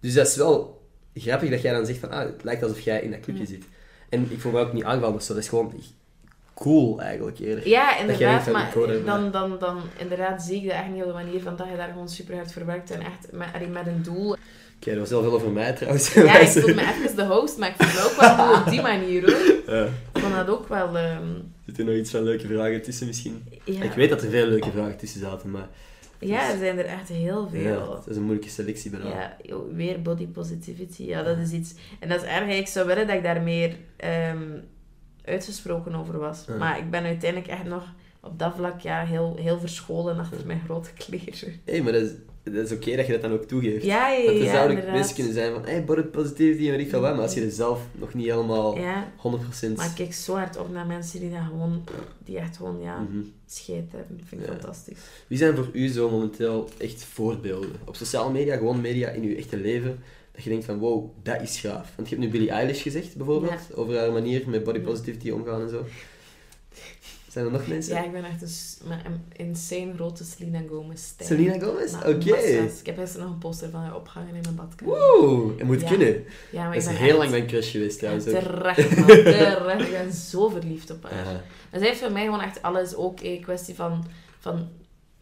[0.00, 0.82] Dus dat is wel
[1.14, 3.64] grappig dat jij dan zegt van, ah, het lijkt alsof jij in dat clubje zit.
[4.08, 5.34] En ik voel me ook niet aangevallen of zo.
[5.34, 5.72] Dat is gewoon
[6.54, 7.68] cool eigenlijk eerder.
[7.68, 8.72] Ja, inderdaad, maar
[9.04, 11.76] dan, dan, dan inderdaad zie ik dat echt niet op de manier van dat je
[11.76, 14.36] daar gewoon super hard voor werkt en echt met, met een doel.
[14.86, 16.14] Oké, dat was heel veel over mij trouwens.
[16.14, 18.70] Ja, ik voel me even de host, maar ik vind het ook wel goed op
[18.70, 19.74] die manier hoor.
[19.76, 19.84] Ja.
[19.84, 20.96] Ik vond dat ook wel...
[20.96, 21.26] ehm,
[21.64, 23.44] Zitten er nog iets van leuke vragen tussen misschien?
[23.64, 23.82] ja.
[23.82, 25.68] Ik weet dat er veel leuke vragen tussen zaten, maar
[26.18, 27.94] ja, er zijn er echt heel ja, veel.
[27.96, 29.08] het is een moeilijke selectie bijna.
[29.08, 29.36] Ja,
[29.74, 31.02] weer body positivity.
[31.02, 31.74] Ja, dat is iets...
[32.00, 32.58] En dat is erg.
[32.58, 34.42] Ik zou willen dat ik daar meer ehm,
[35.24, 36.44] uitgesproken over was.
[36.48, 36.56] Ja.
[36.56, 40.62] Maar ik ben uiteindelijk echt nog op dat vlak ja, heel, heel verscholen achter mijn
[40.64, 41.60] grote kleren.
[41.64, 42.10] Hé, maar dat is,
[42.44, 43.84] dat is oké dat je dat dan ook toegeeft.
[43.84, 46.80] Ja, ja, Want er ja, zouden ook mensen kunnen zijn van, hey, body positivity en
[46.80, 49.76] ik wat, maar als je er zelf nog niet helemaal Ja, 100%...
[49.76, 51.84] maar ik kijk zo hard op naar mensen die dat gewoon...
[52.24, 53.18] Die echt gewoon, ja, Mhm.
[53.46, 54.16] scheet hebben.
[54.18, 54.52] Dat vind ik Ja.
[54.52, 54.98] fantastisch.
[55.26, 57.70] Wie zijn voor u zo momenteel echt voorbeelden?
[57.84, 59.98] Op sociale media, gewoon media in uw echte leven,
[60.32, 61.92] dat je denkt van, wow, dat is gaaf.
[61.96, 65.60] Want je hebt nu Billie Eilish gezegd, bijvoorbeeld, over haar manier met body positivity omgaan
[65.62, 65.84] en zo.
[67.34, 67.94] Zijn er nog mensen?
[67.94, 71.28] Ja, ik ben echt een, insane grote Selena Gomez stijl.
[71.28, 71.94] Selena Gomez?
[71.94, 72.36] Oké.
[72.80, 74.94] Ik heb gisteren nog een poster van haar opgehangen in mijn badkamer.
[74.94, 75.88] Wow, het moet Ja.
[75.88, 76.24] kunnen.
[76.52, 78.26] Ja, maar Dat ik is heel echt- lang mijn crush geweest Ja, trouwens.
[78.28, 78.52] ook.
[78.52, 79.06] terecht, man.
[79.06, 79.80] Terecht.
[79.80, 81.12] Ik ben zo verliefd op haar.
[81.24, 81.40] Ja.
[81.70, 84.04] En zij heeft voor mij gewoon echt alles ook een kwestie van,
[84.38, 84.68] van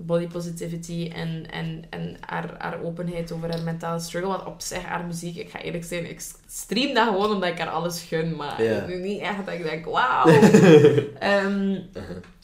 [0.07, 4.31] body positivity en, en, en haar, haar openheid over haar mentale struggle.
[4.31, 7.59] Want op zich, haar muziek, ik ga eerlijk zijn, ik stream dat gewoon omdat ik
[7.59, 8.37] haar alles gun.
[8.37, 10.27] Maar nu niet echt dat ik denk, wauw.
[11.19, 11.79] Ehm,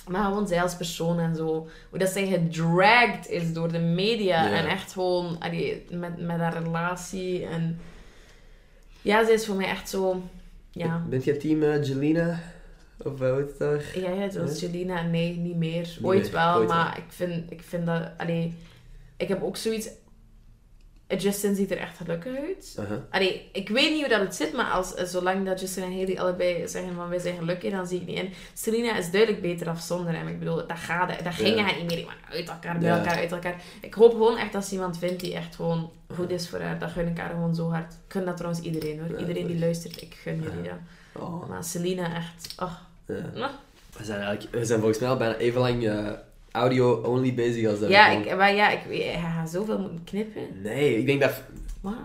[0.08, 1.68] maar gewoon zij als persoon en zo.
[1.90, 4.50] Hoe dat zij gedragged is door de media.
[4.50, 7.46] En echt gewoon allee, met, met haar relatie.
[7.46, 7.80] En
[9.02, 10.22] ja, zij is voor mij echt zo...
[10.70, 11.04] Ja.
[11.08, 12.40] Bent jij team eh, Jelena?
[13.04, 13.84] Is daar?
[13.94, 14.44] Ja, ja, Ja?
[14.44, 15.80] Jelena, nee, niet meer.
[15.80, 18.02] Niet ooit meer, wel, ooit maar ik vind, ik vind dat...
[18.16, 18.54] Allee,
[19.16, 19.88] ik heb ook zoiets...
[21.18, 22.76] Justin ziet er echt gelukkig uit.
[22.78, 23.06] Aha.
[23.10, 25.98] Allee, ik weet niet hoe dat het zit, maar als, eh, zolang dat Justin en
[25.98, 28.32] Haley allebei zeggen van wij zijn gelukkig, dan zie ik niet in.
[28.54, 30.28] Selena is duidelijk beter af zonder hem.
[30.28, 32.04] Ik bedoel, dat, gaat, dat ging hij niet meer.
[32.04, 33.62] Maar uit elkaar, bij elkaar, uit elkaar.
[33.80, 36.78] Ik hoop gewoon echt dat ze iemand vindt die echt gewoon goed is voor haar.
[36.78, 37.92] Dat gun ik haar gewoon zo hard.
[37.92, 39.18] Ik gun dat trouwens iedereen hoor.
[39.20, 40.78] Iedereen die luistert, ik gun jullie Ja.
[41.12, 41.22] dat.
[41.22, 41.48] Oh.
[41.48, 42.74] Maar Selena echt, oh,
[43.34, 43.50] Ja.
[43.96, 46.10] We zijn, eigenlijk, we zijn volgens mij al bijna even lang eh,
[46.52, 47.90] audio-only bezig als dat.
[47.90, 50.42] Ja, ik, maar ja, ik, hij gaat zoveel moeten knippen.
[50.62, 51.32] Nee, ik denk dat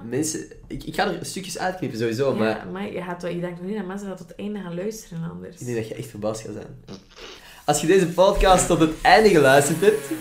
[0.10, 0.46] mensen...
[0.68, 3.68] Ik, ik ga er stukjes uitknippen sowieso, maar Ja, maar je, gaat, je denkt nog
[3.68, 5.60] niet dat mensen dat tot het einde gaan luisteren anders.
[5.60, 7.00] ik denk dat je echt verbaasd gaat zijn.
[7.66, 10.12] Als je deze podcast tot het einde geluisterd hebt,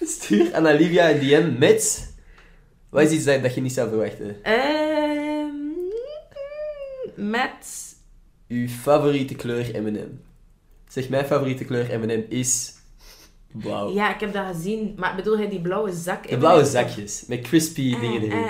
[0.00, 2.10] stuur aan Olivia een DM met...
[2.88, 4.36] Wat is iets dat, dat je niet zou verwachten?
[4.42, 5.54] Ehm,
[7.14, 7.91] met...
[8.52, 10.20] Uw favoriete kleur M&M.
[10.88, 12.72] Zeg, mijn favoriete kleur M&M is...
[13.52, 13.92] Blauw.
[13.94, 14.94] Ja, ik heb dat gezien.
[14.96, 16.28] Maar bedoel je die blauwe zak?
[16.28, 18.46] De blauwe zakjes, met crispy dingen erin.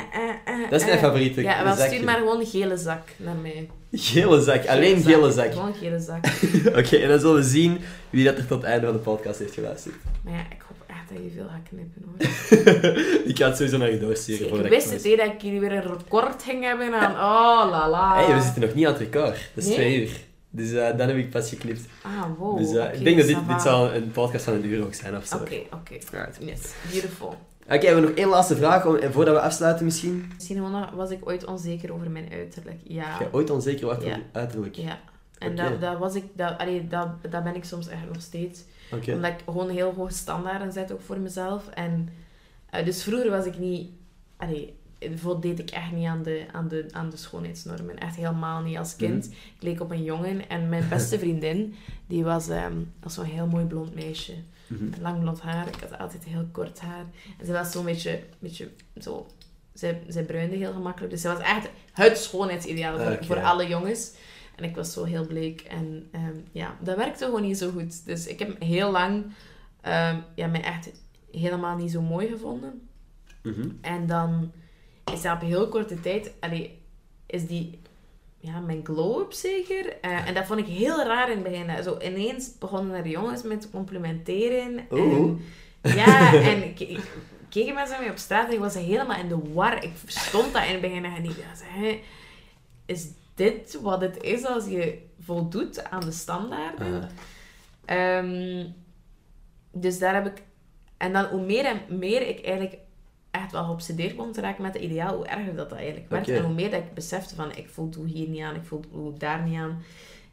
[0.70, 1.92] Dat is mijn favoriete Ja, wel zakje.
[1.92, 3.70] stuur maar gewoon een gele zak naar mij.
[3.92, 5.52] Gele zak, alleen Gele gele zak.
[5.52, 6.26] Gewoon gele zak.
[6.78, 7.78] Oké, en dan zullen we zien
[8.10, 9.94] wie dat er tot het einde van de podcast heeft geluisterd.
[10.24, 10.62] Maar ja, ik
[11.12, 12.16] dat je veel gaat knippen hoor.
[13.30, 14.42] ik ga het sowieso naar je doorsturen.
[14.42, 17.12] ik voordat wist het dat ik jullie weer een record ging hebben aan...
[17.12, 18.24] Oh, la la.
[18.24, 19.50] Hé, we zitten nog niet aan het record.
[19.54, 19.74] Dat is Nee?
[19.74, 20.20] twee uur.
[20.50, 21.80] Dus eh, dan heb ik pas geknipt.
[22.02, 22.58] Ah, wow.
[22.58, 23.52] dus eh, ik denk dat dit, ça va.
[23.52, 25.36] dit zal een podcast van een uur ook zijn of zo.
[25.36, 25.94] Oké, oké.
[26.10, 26.36] Right.
[26.40, 26.60] Yes,
[26.90, 27.34] beautiful.
[27.66, 30.30] Oké, we hebben nog één laatste vraag om, en voordat we afsluiten misschien.
[30.34, 32.80] Misschien was ik ooit onzeker over mijn uiterlijk?
[32.82, 33.16] Ja.
[33.18, 34.14] Jij ooit onzeker wat Ja.
[34.14, 34.74] voor uiterlijk?
[34.76, 35.00] Ja.
[35.38, 36.24] En dat, dat was ik...
[36.32, 38.60] Dat, allee, dat, dat ben ik soms echt nog steeds.
[39.14, 41.68] Omdat ik gewoon heel hoge standaarden zet ook voor mezelf.
[41.68, 42.08] En,
[42.70, 43.90] eh, dus vroeger was ik niet...
[44.36, 44.74] Allee,
[45.14, 47.98] voldeed ik echt niet aan de, aan, de, aan de schoonheidsnormen.
[47.98, 49.24] Echt helemaal niet als kind.
[49.24, 49.34] Mhm.
[49.56, 50.48] Ik leek op een jongen.
[50.48, 51.74] En mijn beste vriendin,
[52.06, 54.34] die was, ehm, was zo'n heel mooi blond meisje.
[54.66, 55.00] Mhm.
[55.00, 55.68] Lang blond haar.
[55.68, 57.04] Ik had altijd heel kort haar.
[57.38, 58.68] En ze was zo'n beetje, beetje
[59.00, 59.26] zo...
[59.72, 61.12] Zij, zij bruinde heel gemakkelijk.
[61.12, 64.12] Dus ze was echt het schoonheidsideaal voor, voor alle jongens.
[64.62, 65.60] En ik was zo heel bleek.
[65.60, 68.06] En ehm, ja, dat werkte gewoon niet zo goed.
[68.06, 69.24] Dus ik heb heel lang
[69.80, 70.90] ehm, ja, mij echt
[71.30, 72.88] helemaal niet zo mooi gevonden.
[73.42, 73.68] Mhm.
[73.80, 74.52] En dan
[75.12, 76.32] is dat op heel korte tijd...
[76.40, 76.78] Allee,
[77.26, 77.80] is die...
[78.38, 79.98] Ja, mijn glow-up zeker.
[80.00, 81.82] Eh, en dat vond ik heel raar in het begin.
[81.82, 84.86] Zo ineens begonnen er jongens met te complimenteren.
[84.90, 85.32] Oeh.
[85.80, 86.74] En, ja, en
[87.48, 89.84] keken mensen mij op straat en ik was helemaal in de war.
[89.84, 91.30] Ik verstond dat in het begin niet.
[91.30, 92.00] Ik dacht, hè,
[92.86, 93.08] is
[93.42, 97.10] dit wat het is als je voldoet aan de standaarden?
[97.84, 98.66] Ehm,
[99.72, 100.42] dus daar heb ik...
[100.96, 102.78] En dan hoe meer en meer ik eigenlijk
[103.30, 106.28] echt wel geobsedeerd begon te raken met het ideaal, hoe erger dat, dat eigenlijk werd.
[106.28, 109.42] En hoe meer dat ik besefte van, ik voldoe hier niet aan, ik voldoe daar
[109.42, 109.82] niet aan.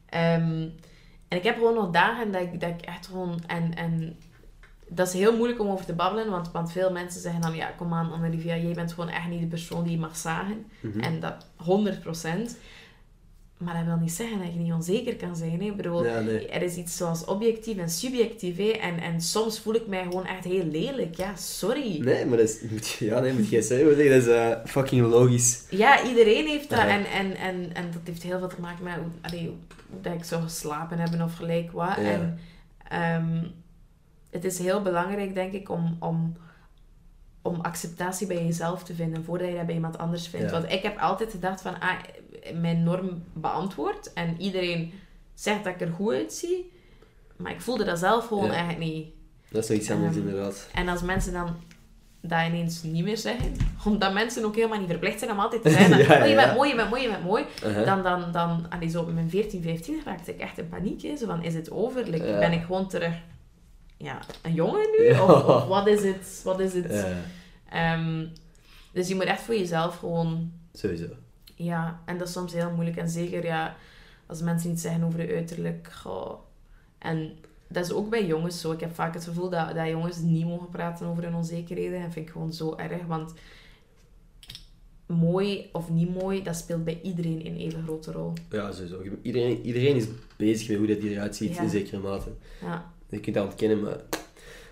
[0.05, 0.67] Ehm,
[1.27, 3.43] en ik heb gewoon nog dagen dat ik, dat ik echt gewoon...
[3.47, 4.17] En, en
[4.87, 7.67] dat is heel moeilijk om over te babbelen, want, want veel mensen zeggen dan, ja,
[7.67, 10.65] kom aan, Anne-Olivia, jij bent gewoon echt niet de persoon die je mag zagen.
[10.79, 10.99] Mhm.
[10.99, 12.57] En dat 100%.
[13.59, 15.59] Maar dat wil niet zeggen dat je niet onzeker kan zijn.
[15.61, 15.65] Hè?
[15.65, 16.47] Ik bedoel, Ja, nee.
[16.47, 18.57] er is iets zoals objectief en subjectief.
[18.57, 18.69] Hè?
[18.69, 21.15] En, en soms voel ik mij gewoon echt heel lelijk.
[21.15, 21.99] Ja, sorry.
[21.99, 22.61] Nee, maar dat is...
[22.71, 23.87] moet je- Ja, nee, moet jij zeggen.
[23.87, 25.63] Dat is eh, fucking logisch.
[25.69, 26.79] Ja, iedereen heeft dat.
[26.79, 26.87] Ja.
[26.87, 29.45] En, en, en, en dat heeft heel veel te maken met hoe, allee,
[29.89, 31.95] hoe dat ik zou geslapen hebben of gelijk wat.
[31.97, 32.03] Ja.
[32.03, 32.39] En
[32.89, 33.43] ehm,
[34.29, 36.33] het is heel belangrijk, denk ik, om, om,
[37.41, 40.51] om acceptatie bij jezelf te vinden voordat je dat bij iemand anders vindt.
[40.51, 41.93] Want ik heb altijd gedacht van, ah,
[42.53, 44.93] mijn norm beantwoord en iedereen
[45.33, 46.71] zegt dat ik er goed uitzie.
[47.37, 48.51] Maar ik voelde dat zelf gewoon Ja.
[48.51, 49.07] eigenlijk niet.
[49.51, 50.69] Dat is nog iets anders, Ehm, inderdaad.
[50.73, 51.55] En als mensen dan
[52.21, 55.69] dat ineens niet meer zeggen, omdat mensen ook helemaal niet verplicht zijn om altijd te
[55.69, 57.45] zeggen, Ja, oh, je bent mooi, je bent mooi, je bent mooi.
[57.65, 57.85] Uh-huh.
[57.85, 61.01] Dan, dan, dan allee, zo op mijn 14, 15 raakte ik echt in paniek.
[61.01, 61.15] Hè.
[61.17, 62.07] Zo van, is het over?
[62.09, 62.23] Like.
[62.39, 63.13] Ben ik gewoon terug
[63.97, 65.09] ja, een jongen nu?
[65.11, 66.41] Of, of wat is het?
[66.43, 67.05] Wat is het?
[67.69, 68.25] Ehm,
[68.93, 70.51] dus je moet echt voor jezelf gewoon...
[70.73, 71.05] sowieso.
[71.61, 72.97] Ja, en dat is soms heel moeilijk.
[72.97, 73.75] En zeker ja,
[74.25, 75.89] als mensen iets zeggen over je uiterlijk.
[75.93, 76.39] goh.
[76.97, 77.31] En
[77.67, 78.71] dat is ook bij jongens zo.
[78.71, 81.97] Ik heb vaak het gevoel dat, dat jongens niet mogen praten over hun onzekerheden.
[81.97, 83.05] En dat vind ik gewoon zo erg.
[83.05, 83.33] Want
[85.05, 88.33] mooi of niet mooi, dat speelt bij iedereen een even grote rol.
[88.49, 89.01] Ja, sowieso.
[89.21, 90.05] Iedereen, iedereen is
[90.37, 91.61] bezig met hoe dat die eruit ziet, Ja.
[91.61, 92.29] in zekere mate.
[92.61, 92.91] Ja.
[93.09, 93.95] Je kunt dat ontkennen, maar...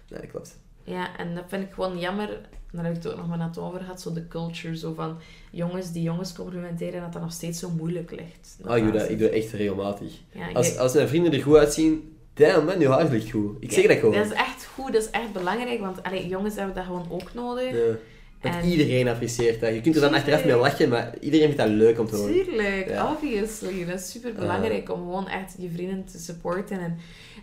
[0.10, 0.58] Nee, dat klopt.
[0.84, 2.40] Ja, en dat vind ik gewoon jammer.
[2.78, 4.02] Daar heb ik het ook nog maar net over gehad.
[4.02, 5.18] Zo de culture, zo van
[5.52, 8.58] jongens die jongens complimenteren, dat dat nog steeds zo moeilijk ligt.
[8.66, 10.12] Ah, ik doe dat, ik doe echt regelmatig.
[10.32, 13.56] Ja, ik- Als, als mijn vrienden er goed uitzien, damn man, je haar ligt goed.
[13.60, 14.14] Ik zeg dat gewoon.
[14.16, 17.34] Dat is echt goed, dat is echt belangrijk, want allee, jongens hebben dat gewoon ook
[17.34, 17.72] nodig.
[17.72, 17.96] Ja.
[18.42, 19.74] Want En- iedereen apprecieert dat.
[19.74, 20.34] Je kunt er dan Tuurlijk.
[20.34, 22.34] achteraf mee lachen, maar iedereen vindt dat leuk om te horen.
[22.34, 23.86] Tuurlijk, obviously.
[23.86, 26.80] Dat is super belangrijk om gewoon echt je vrienden te supporten.
[26.80, 26.98] En,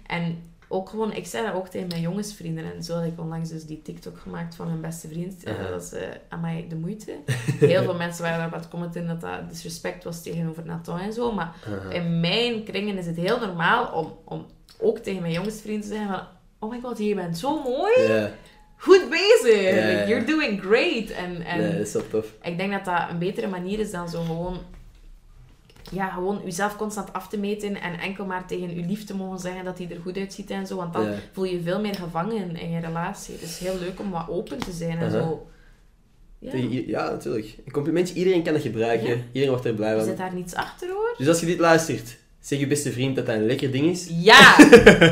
[0.07, 0.39] en
[0.75, 2.75] ook gewoon, ik zei dat ook tegen mijn jongensvrienden.
[2.75, 5.45] En zo had ik onlangs dus die TikTok gemaakt van mijn beste vriend.
[5.45, 5.69] En Aha.
[5.69, 7.13] dat is eh aan mij de moeite.
[7.59, 11.13] Heel veel mensen waren daarop aan het commenten dat dat disrespect was tegenover Nathan en
[11.13, 11.33] zo.
[11.33, 11.91] Maar Aha.
[11.91, 14.47] in mijn kringen is het heel normaal om, om
[14.81, 16.27] ook tegen mijn jongensvrienden te zeggen van...
[16.59, 18.31] Oh my god, je bent zo mooi.
[18.77, 19.71] Goed bezig.
[19.71, 21.11] Like, you're doing great.
[21.11, 22.33] En, en nee, dat is wel tof.
[22.43, 24.59] ik denk dat dat een betere manier is dan zo gewoon...
[25.93, 29.39] Ja, gewoon jezelf constant af te meten en enkel maar tegen je lief te mogen
[29.39, 30.77] zeggen dat hij er goed uitziet en zo.
[30.77, 31.15] Want dan Ja.
[31.33, 33.35] voel je je veel meer gevangen in je relatie.
[33.35, 35.47] Het is heel leuk om wat open te zijn en zo.
[36.39, 36.51] Ja.
[36.87, 37.57] Ja, natuurlijk.
[37.65, 39.09] Een complimentje, iedereen kan dat gebruiken.
[39.09, 39.17] Ja.
[39.27, 40.17] Iedereen wordt er blij Zit van.
[40.17, 41.15] daar niets achter hoor?
[41.19, 44.09] Dus als je dit luistert, zeg je beste vriend dat dat een lekker ding is.
[44.11, 44.57] Ja!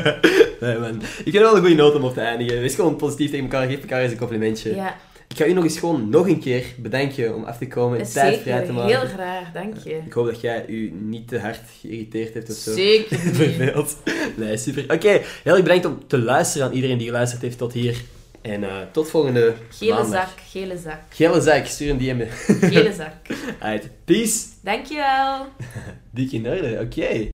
[0.61, 2.59] nee man, ik heb wel een goede noot om op te eindigen.
[2.61, 4.75] Wees gewoon positief tegen elkaar, geef elkaar eens een complimentje.
[4.75, 4.95] ja,
[5.33, 8.11] Ik ga u nog eens gewoon nog een keer bedanken om af te komen en
[8.11, 8.99] tijd vrij te maken.
[8.99, 10.01] Heel graag, dank je.
[10.05, 12.73] Ik hoop dat jij u niet te hard geïrriteerd hebt of zo.
[12.73, 13.17] Zeker.
[13.35, 13.97] Verveeld.
[14.35, 14.83] Nee, super.
[14.83, 18.01] Oké, heel erg bedankt om te luisteren aan iedereen die geluisterd heeft tot hier.
[18.41, 20.11] En eh, tot volgende Gele maandag.
[20.29, 22.25] zak, gele zak, Gele zak, stuur een DM.
[22.61, 23.13] gele zak.
[23.59, 23.89] Uit.
[24.05, 24.39] Peace.
[24.61, 25.45] Dankjewel.
[26.11, 27.31] Dik in orde, oké.